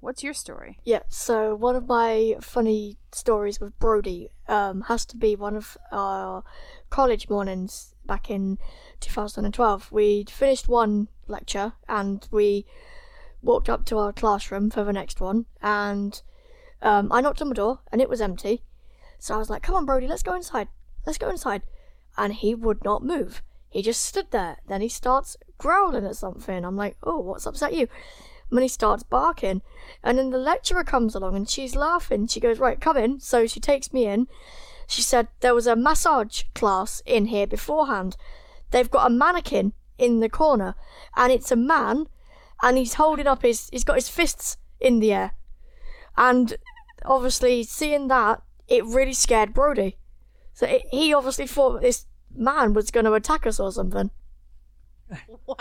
what's 0.04 0.22
your 0.22 0.34
story? 0.34 0.80
Yeah, 0.84 1.04
so 1.08 1.56
one 1.56 1.78
of 1.78 1.88
my 1.88 2.36
funny 2.42 2.98
stories 3.14 3.62
with 3.62 3.80
Brody 3.80 4.30
um, 4.50 4.82
has 4.82 5.06
to 5.06 5.18
be 5.18 5.36
one 5.36 5.56
of 5.56 5.78
our 5.94 6.44
college 6.90 7.30
mornings 7.30 7.96
back 8.06 8.30
in 8.30 8.58
2012. 9.00 9.92
We'd 9.94 10.30
finished 10.30 10.68
one 10.68 11.08
lecture 11.28 11.74
and 11.88 12.28
we 12.32 12.66
walked 13.42 13.70
up 13.70 13.86
to 13.86 13.98
our 13.98 14.12
classroom 14.12 14.70
for 14.70 14.84
the 14.84 14.94
next 14.94 15.22
one, 15.22 15.46
and 15.62 16.22
um, 16.82 17.12
I 17.12 17.22
knocked 17.22 17.42
on 17.42 17.50
the 17.50 17.56
door 17.56 17.80
and 17.92 18.02
it 18.02 18.10
was 18.10 18.22
empty. 18.22 18.62
So 19.20 19.34
I 19.34 19.38
was 19.38 19.50
like, 19.50 19.64
"Come 19.64 19.76
on, 19.76 19.86
Brody, 19.86 20.08
let's 20.08 20.24
go 20.24 20.36
inside. 20.36 20.68
Let's 21.06 21.18
go 21.18 21.30
inside." 21.30 21.64
And 22.18 22.34
he 22.34 22.54
would 22.54 22.84
not 22.84 23.04
move. 23.04 23.42
He 23.70 23.82
just 23.82 24.04
stood 24.04 24.32
there. 24.32 24.58
Then 24.68 24.82
he 24.82 24.90
starts 24.90 25.38
growling 25.58 26.06
at 26.06 26.18
something. 26.18 26.66
I'm 26.66 26.76
like, 26.76 26.98
"Oh, 27.04 27.20
what's 27.20 27.46
upset 27.46 27.74
you?" 27.74 27.88
And 28.54 28.60
then 28.60 28.66
he 28.66 28.70
starts 28.70 29.02
barking. 29.02 29.64
And 30.04 30.20
then 30.20 30.30
the 30.30 30.38
lecturer 30.38 30.84
comes 30.84 31.16
along 31.16 31.36
and 31.36 31.50
she's 31.50 31.76
laughing. 31.76 32.28
She 32.28 32.40
goes, 32.40 32.60
Right, 32.60 32.80
come 32.80 32.98
in. 32.98 33.20
So 33.20 33.48
she 33.48 33.60
takes 33.60 33.92
me 33.92 34.06
in. 34.06 34.28
She 34.86 35.02
said 35.02 35.28
there 35.40 35.56
was 35.56 35.66
a 35.66 35.76
massage 35.76 36.44
class 36.54 37.02
in 37.04 37.26
here 37.26 37.48
beforehand. 37.48 38.16
They've 38.70 38.92
got 38.92 39.08
a 39.08 39.10
mannequin 39.10 39.74
in 39.98 40.20
the 40.20 40.30
corner, 40.30 40.76
and 41.16 41.32
it's 41.32 41.52
a 41.52 41.56
man, 41.56 42.06
and 42.62 42.78
he's 42.78 42.94
holding 42.94 43.26
up 43.26 43.42
his, 43.42 43.70
he's 43.72 43.84
got 43.84 43.96
his 43.96 44.08
fists 44.08 44.58
in 44.80 45.00
the 45.00 45.14
air. 45.14 45.32
And 46.16 46.56
obviously, 47.04 47.64
seeing 47.64 48.08
that, 48.10 48.44
it 48.68 48.86
really 48.86 49.14
scared 49.14 49.56
Brody. 49.56 49.98
So 50.54 50.68
it, 50.68 50.84
he 50.92 51.12
obviously 51.12 51.48
thought 51.48 51.82
this 51.82 52.06
man 52.36 52.76
was 52.76 52.92
going 52.92 53.06
to 53.06 53.14
attack 53.14 53.48
us 53.48 53.60
or 53.60 53.72
something. 53.72 54.12
Wow. 55.48 55.56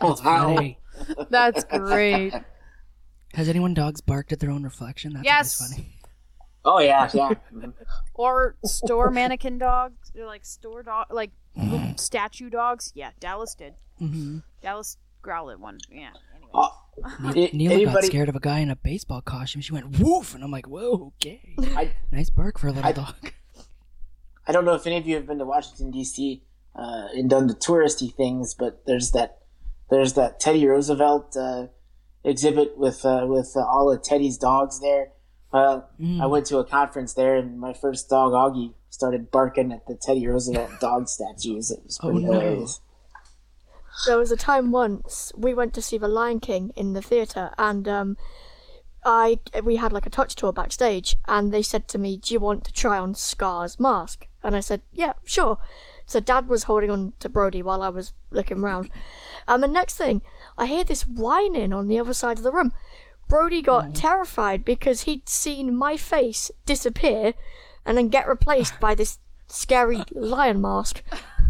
That's 0.00 0.22
wow. 0.22 0.76
Funny. 1.04 1.26
That's 1.30 1.64
great. 1.64 2.34
Has 3.34 3.48
anyone 3.48 3.74
dogs 3.74 4.00
barked 4.00 4.32
at 4.32 4.40
their 4.40 4.50
own 4.50 4.62
reflection? 4.64 5.12
That's 5.14 5.24
Yes. 5.24 5.60
always 5.60 5.74
funny. 5.76 5.94
Oh 6.64 6.80
yeah, 6.80 7.08
yeah. 7.14 7.32
or 8.14 8.56
store 8.64 9.10
mannequin 9.10 9.58
dogs. 9.58 10.10
They're 10.14 10.26
like 10.26 10.44
store 10.44 10.82
dog, 10.82 11.06
like 11.10 11.30
statue 11.96 12.50
dogs. 12.50 12.92
Yeah, 12.94 13.10
Dallas 13.20 13.54
did. 13.54 13.74
hmm 13.98 14.38
Dallas 14.62 14.96
growled 15.22 15.52
at 15.52 15.60
one. 15.60 15.78
Yeah. 15.90 16.10
Anyway. 16.34 16.50
Oh, 16.54 16.74
Ne- 17.34 17.48
I- 17.48 17.50
Neela 17.56 17.92
got 17.92 18.04
scared 18.04 18.28
of 18.28 18.36
a 18.36 18.40
guy 18.40 18.58
in 18.58 18.70
a 18.70 18.76
baseball 18.76 19.20
costume. 19.22 19.62
She 19.62 19.72
went 19.72 19.98
woof, 20.00 20.34
and 20.34 20.42
I'm 20.42 20.50
like, 20.50 20.66
whoa, 20.66 21.12
okay. 21.22 21.40
I, 21.76 21.92
nice 22.10 22.28
bark 22.30 22.58
for 22.58 22.68
a 22.68 22.72
little 22.72 22.88
I- 22.88 22.92
dog. 22.92 23.32
I 24.46 24.52
don't 24.52 24.64
know 24.64 24.74
if 24.74 24.86
any 24.86 24.96
of 24.96 25.06
you 25.06 25.14
have 25.16 25.26
been 25.26 25.38
to 25.38 25.44
Washington 25.44 25.90
D.C. 25.90 26.42
Uh, 26.74 27.08
and 27.14 27.28
done 27.28 27.46
the 27.48 27.54
touristy 27.54 28.12
things, 28.14 28.54
but 28.54 28.84
there's 28.86 29.10
that 29.12 29.37
there's 29.90 30.12
that 30.14 30.38
Teddy 30.40 30.66
Roosevelt 30.66 31.36
uh, 31.36 31.66
exhibit 32.24 32.76
with 32.78 33.04
uh, 33.04 33.24
with 33.28 33.52
uh, 33.56 33.60
all 33.60 33.90
of 33.92 34.02
Teddy's 34.02 34.36
dogs 34.38 34.80
there. 34.80 35.12
Well, 35.52 35.88
Mm. 36.00 36.20
I 36.22 36.26
went 36.26 36.46
to 36.46 36.58
a 36.58 36.64
conference 36.64 37.14
there, 37.14 37.36
and 37.36 37.58
my 37.58 37.72
first 37.72 38.08
dog, 38.10 38.32
Augie, 38.32 38.74
started 38.90 39.30
barking 39.30 39.72
at 39.72 39.86
the 39.86 39.94
Teddy 40.00 40.26
Roosevelt 40.26 40.72
dog 40.80 41.08
statues. 41.08 41.70
It 41.70 41.80
was 41.84 41.98
Oh, 42.02 42.10
no. 42.10 42.32
hilarious. 42.32 42.80
There 44.06 44.18
was 44.18 44.30
a 44.30 44.36
time 44.36 44.70
once 44.70 45.32
we 45.36 45.54
went 45.54 45.74
to 45.74 45.82
see 45.82 45.98
The 45.98 46.06
Lion 46.06 46.38
King 46.38 46.70
in 46.76 46.92
the 46.92 47.02
theatre, 47.02 47.50
and 47.58 47.88
um, 47.88 48.16
I 49.04 49.40
we 49.64 49.76
had 49.76 49.92
like 49.92 50.06
a 50.06 50.10
touch 50.10 50.34
tour 50.36 50.52
backstage, 50.52 51.16
and 51.26 51.52
they 51.52 51.62
said 51.62 51.88
to 51.88 51.98
me, 51.98 52.16
"Do 52.18 52.32
you 52.34 52.40
want 52.40 52.64
to 52.64 52.72
try 52.72 52.98
on 52.98 53.14
Scar's 53.14 53.80
mask?" 53.80 54.28
And 54.42 54.54
I 54.54 54.60
said, 54.60 54.82
"Yeah, 54.92 55.14
sure." 55.24 55.58
So 56.08 56.18
Dad 56.20 56.48
was 56.48 56.64
holding 56.64 56.90
on 56.90 57.12
to 57.20 57.28
Brody 57.28 57.62
while 57.62 57.82
I 57.82 57.90
was 57.90 58.14
looking 58.30 58.60
round, 58.60 58.90
and 59.46 59.62
the 59.62 59.68
next 59.68 59.94
thing 59.94 60.22
I 60.56 60.66
hear 60.66 60.82
this 60.82 61.06
whining 61.06 61.72
on 61.72 61.86
the 61.86 62.00
other 62.00 62.14
side 62.14 62.38
of 62.38 62.42
the 62.44 62.50
room. 62.50 62.72
Brody 63.28 63.60
got 63.60 63.94
terrified 63.94 64.64
because 64.64 65.02
he'd 65.02 65.28
seen 65.28 65.76
my 65.76 65.98
face 65.98 66.50
disappear, 66.64 67.34
and 67.84 67.96
then 67.96 68.08
get 68.08 68.26
replaced 68.26 68.80
by 68.80 68.94
this 68.94 69.18
scary 69.48 70.02
lion 70.12 70.60
mask. 70.60 71.02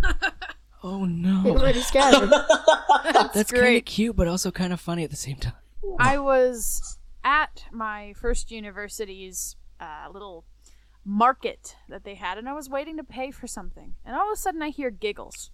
Oh 0.83 1.05
no! 1.05 1.41
It 1.41 1.55
no. 1.55 1.63
really 1.65 1.81
scared 1.81 2.15
him. 2.15 2.31
That's 3.13 3.51
kind 3.51 3.63
great. 3.63 3.79
of 3.79 3.85
cute, 3.85 4.15
but 4.15 4.29
also 4.29 4.53
kind 4.53 4.73
of 4.73 4.81
funny 4.81 5.03
at 5.03 5.11
the 5.11 5.17
same 5.17 5.37
time. 5.37 5.55
I 5.99 6.19
was 6.19 6.99
at 7.25 7.65
my 7.73 8.15
first 8.17 8.53
university's 8.53 9.57
uh, 9.81 10.07
little 10.13 10.45
market 11.09 11.75
that 11.89 12.05
they 12.05 12.15
had, 12.15 12.37
and 12.37 12.49
I 12.49 12.53
was 12.53 12.69
waiting 12.69 12.99
to 12.99 13.05
pay 13.05 13.31
for 13.31 13.47
something, 13.47 13.95
and 14.05 14.15
all 14.15 14.31
of 14.31 14.35
a 14.35 14.37
sudden 14.37 14.63
I 14.63 14.69
hear 14.69 14.91
giggles. 14.91 15.51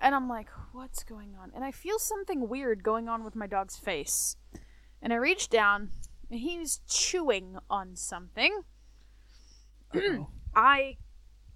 And 0.00 0.14
I'm 0.14 0.28
like, 0.28 0.48
what's 0.72 1.02
going 1.02 1.34
on? 1.34 1.50
And 1.54 1.64
I 1.64 1.72
feel 1.72 1.98
something 1.98 2.48
weird 2.48 2.82
going 2.82 3.08
on 3.08 3.24
with 3.24 3.34
my 3.34 3.46
dog's 3.46 3.76
face. 3.76 4.36
And 5.02 5.12
I 5.12 5.16
reach 5.16 5.50
down, 5.50 5.90
and 6.30 6.40
he's 6.40 6.80
chewing 6.88 7.58
on 7.68 7.96
something. 7.96 8.62
I 10.54 10.96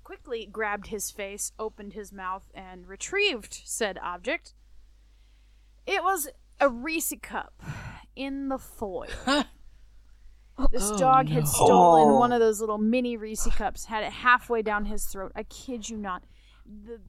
quickly 0.03 0.47
grabbed 0.51 0.89
his 0.89 1.11
face, 1.11 1.53
opened 1.59 1.95
his 1.95 2.13
mouth, 2.13 2.51
and 2.55 2.87
retrieved 2.87 3.63
said 3.65 3.99
object. 4.03 4.53
It 5.87 6.03
was 6.03 6.29
a 6.61 6.69
Reese 6.69 7.15
cup 7.23 7.63
in 8.17 8.49
the 8.49 8.59
foil. 8.59 9.07
This 10.71 10.91
Oh, 10.93 10.99
dog 10.99 11.29
had 11.29 11.49
stolen 11.49 12.11
Oh. 12.11 12.19
one 12.19 12.33
of 12.33 12.41
those 12.41 12.61
little 12.61 12.79
mini 12.79 13.17
Reese 13.17 13.47
cups, 13.57 13.87
had 13.87 14.05
it 14.05 14.13
halfway 14.13 14.63
down 14.63 14.85
his 14.85 15.05
throat. 15.07 15.33
I 15.35 15.43
kid 15.45 15.89
you 15.89 15.97
not. 15.97 16.23
The 16.65 17.01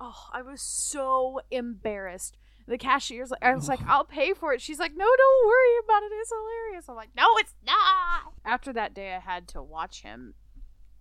oh, 0.00 0.28
I 0.32 0.42
was 0.42 0.60
so 0.60 1.40
embarrassed. 1.50 2.36
The 2.66 2.78
cashier's 2.78 3.30
like, 3.30 3.42
I 3.44 3.54
was 3.54 3.68
like, 3.68 3.80
I'll 3.86 4.04
pay 4.04 4.32
for 4.32 4.52
it. 4.54 4.60
She's 4.62 4.78
like, 4.78 4.92
No, 4.96 5.04
don't 5.04 5.46
worry 5.46 5.78
about 5.84 6.02
it. 6.02 6.12
It's 6.14 6.30
hilarious. 6.32 6.88
I'm 6.88 6.96
like, 6.96 7.10
No, 7.16 7.26
it's 7.38 7.54
not. 7.66 8.32
After 8.44 8.72
that 8.72 8.94
day, 8.94 9.14
I 9.14 9.18
had 9.20 9.48
to 9.48 9.62
watch 9.62 10.02
him 10.02 10.34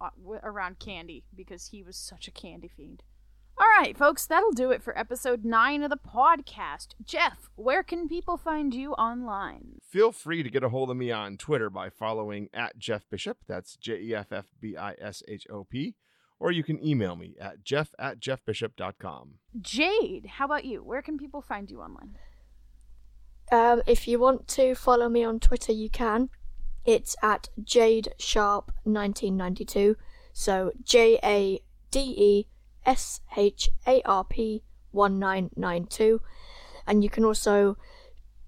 uh, 0.02 0.10
around 0.44 0.80
candy 0.80 1.24
because 1.36 1.68
he 1.68 1.82
was 1.84 1.96
such 1.96 2.28
a 2.28 2.32
candy 2.32 2.68
fiend. 2.68 3.04
All 3.56 3.68
right, 3.80 3.96
folks, 3.96 4.26
that'll 4.26 4.52
do 4.52 4.72
it 4.72 4.82
for 4.82 4.98
episode 4.98 5.46
nine 5.46 5.84
of 5.84 5.92
the 5.92 5.98
Pawdcast. 5.98 6.96
Jeff, 7.04 7.50
where 7.56 7.84
can 7.84 8.08
people 8.08 8.36
find 8.36 8.74
you 8.74 8.94
online? 8.94 9.80
Feel 9.88 10.12
free 10.12 10.42
to 10.42 10.50
get 10.50 10.64
a 10.64 10.70
hold 10.70 10.90
of 10.90 10.98
me 10.98 11.12
on 11.12 11.38
Twitter 11.38 11.70
by 11.70 11.90
following 11.90 12.50
at 12.52 12.80
Jeff 12.80 13.08
Bishop. 13.10 13.38
That's 13.48 13.76
J 13.76 14.00
E 14.02 14.16
F 14.16 14.32
F 14.32 14.46
B 14.60 14.76
I 14.76 14.96
S 15.00 15.22
H 15.28 15.46
O 15.52 15.64
P. 15.66 15.96
Or 16.40 16.52
you 16.52 16.64
can 16.64 16.84
email 16.84 17.16
me 17.16 17.36
at 17.40 17.64
jeff 17.64 17.92
at 18.00 18.20
jeffbishop.com. 18.20 19.36
Jade, 19.62 20.26
how 20.26 20.46
about 20.46 20.66
you? 20.66 20.84
Where 20.84 21.02
can 21.02 21.18
people 21.18 21.42
find 21.42 21.70
you 21.70 21.80
online? 21.80 22.18
Um, 23.52 23.84
if 23.86 24.08
you 24.08 24.20
want 24.20 24.48
to 24.50 24.74
follow 24.74 25.10
me 25.10 25.24
on 25.24 25.40
Twitter, 25.40 25.72
you 25.72 25.90
can. 25.90 26.30
It's 26.86 27.16
at 27.22 27.50
Jade 27.64 28.14
Sharp 28.18 28.72
1992. 28.84 29.96
So 30.34 30.72
J 30.84 31.20
A 31.24 31.60
D 31.92 32.00
E 32.18 32.48
S 32.86 33.22
H 33.36 33.70
A 33.88 34.02
R 34.04 34.24
P 34.24 34.64
1992. 34.92 36.22
And 36.86 37.04
you 37.04 37.10
can 37.10 37.26
also 37.26 37.78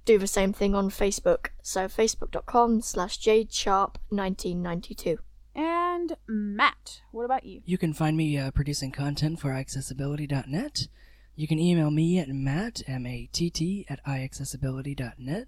do 0.05 0.17
the 0.17 0.27
same 0.27 0.53
thing 0.53 0.75
on 0.75 0.89
Facebook. 0.89 1.47
So 1.61 1.87
facebook.com 1.87 2.81
slash 2.81 3.17
Jade 3.17 3.51
Sharp 3.51 3.97
1992. 4.09 5.17
And 5.55 6.15
Matt, 6.27 7.01
what 7.11 7.25
about 7.25 7.45
you? 7.45 7.61
You 7.65 7.77
can 7.77 7.93
find 7.93 8.17
me 8.17 8.37
uh, 8.37 8.51
producing 8.51 8.91
content 8.91 9.39
for 9.39 9.49
iAccessibility.net. 9.49 10.87
You 11.37 11.47
can 11.47 11.59
email 11.59 11.91
me 11.91 12.17
at 12.19 12.29
matt, 12.29 12.81
M-A-T-T, 12.87 13.85
at 13.89 14.01
iAccessibility.net. 14.05 15.47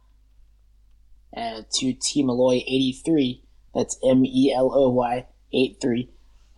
uh, 1.37 1.63
to 1.75 1.95
tmeloy83. 1.95 3.43
That's 3.75 3.99
M 4.05 4.25
E 4.25 4.53
L 4.55 4.71
O 4.73 4.91
Y 4.91 5.27
83 5.53 6.11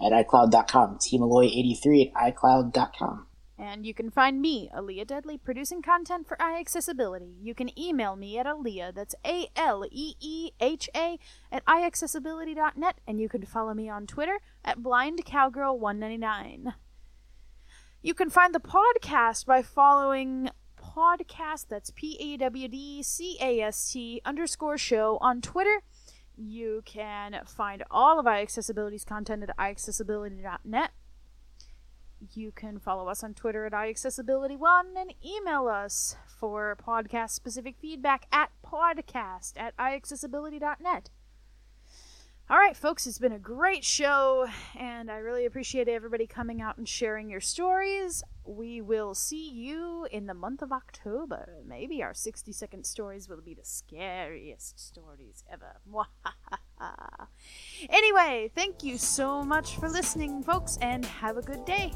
at 0.04 0.12
iCloud.com. 0.12 0.98
tmeloy83 0.98 2.12
at 2.14 2.34
iCloud.com. 2.34 3.26
And 3.58 3.86
you 3.86 3.94
can 3.94 4.10
find 4.10 4.42
me, 4.42 4.68
Aleeha 4.76 5.06
Dudley, 5.06 5.38
producing 5.38 5.80
content 5.80 6.28
for 6.28 6.36
iAccessibility. 6.36 7.36
You 7.40 7.54
can 7.54 7.70
email 7.78 8.14
me 8.14 8.38
at 8.38 8.44
Aleeha, 8.44 8.94
that's 8.94 9.14
A 9.24 9.48
L 9.56 9.86
E 9.90 10.14
E 10.20 10.50
H 10.60 10.90
A, 10.94 11.18
at 11.50 11.64
iAccessibility.net, 11.64 13.00
and 13.06 13.18
you 13.18 13.30
can 13.30 13.46
follow 13.46 13.72
me 13.72 13.88
on 13.88 14.06
Twitter 14.06 14.40
at 14.66 14.80
BlindCowgirl199. 14.80 16.74
You 18.02 18.14
can 18.14 18.28
find 18.28 18.54
the 18.54 18.60
Pawdcast 18.60 19.46
by 19.46 19.62
following 19.62 20.50
podcast, 20.78 21.66
that's 21.68 21.90
P 21.90 22.16
A 22.20 22.36
W 22.36 22.68
D 22.68 23.02
C 23.02 23.38
A 23.40 23.60
S 23.60 23.92
T 23.92 24.20
underscore 24.24 24.76
show 24.78 25.18
on 25.20 25.40
Twitter. 25.40 25.82
You 26.36 26.82
can 26.84 27.40
find 27.46 27.82
all 27.90 28.18
of 28.18 28.26
iAccessibility's 28.26 29.04
content 29.04 29.42
at 29.42 29.56
iAccessibility.net. 29.56 30.90
You 32.34 32.52
can 32.52 32.78
follow 32.78 33.08
us 33.08 33.22
on 33.22 33.34
Twitter 33.34 33.66
at 33.66 33.72
iAccessibility1 33.72 34.96
and 34.96 35.14
email 35.24 35.68
us 35.68 36.16
for 36.26 36.76
podcast 36.76 37.30
specific 37.30 37.76
feedback 37.78 38.26
at 38.32 38.50
podcast 38.64 39.54
at 39.56 39.76
iAccessibility.net. 39.76 41.10
All 42.48 42.58
right, 42.58 42.76
folks, 42.76 43.08
it's 43.08 43.18
been 43.18 43.32
a 43.32 43.40
great 43.40 43.82
show, 43.82 44.46
and 44.78 45.10
I 45.10 45.16
really 45.16 45.46
appreciate 45.46 45.88
everybody 45.88 46.28
coming 46.28 46.62
out 46.62 46.78
and 46.78 46.88
sharing 46.88 47.28
your 47.28 47.40
stories. 47.40 48.22
We 48.44 48.80
will 48.80 49.16
see 49.16 49.50
you 49.50 50.06
in 50.12 50.26
the 50.26 50.34
month 50.34 50.62
of 50.62 50.70
October. 50.70 51.56
Maybe 51.66 52.04
our 52.04 52.14
60 52.14 52.52
second 52.52 52.86
stories 52.86 53.28
will 53.28 53.40
be 53.40 53.54
the 53.54 53.64
scariest 53.64 54.78
stories 54.78 55.42
ever. 55.52 55.80
anyway, 57.90 58.52
thank 58.54 58.84
you 58.84 58.96
so 58.96 59.42
much 59.42 59.74
for 59.78 59.88
listening, 59.88 60.44
folks, 60.44 60.78
and 60.80 61.04
have 61.04 61.38
a 61.38 61.42
good 61.42 61.64
day. 61.64 61.90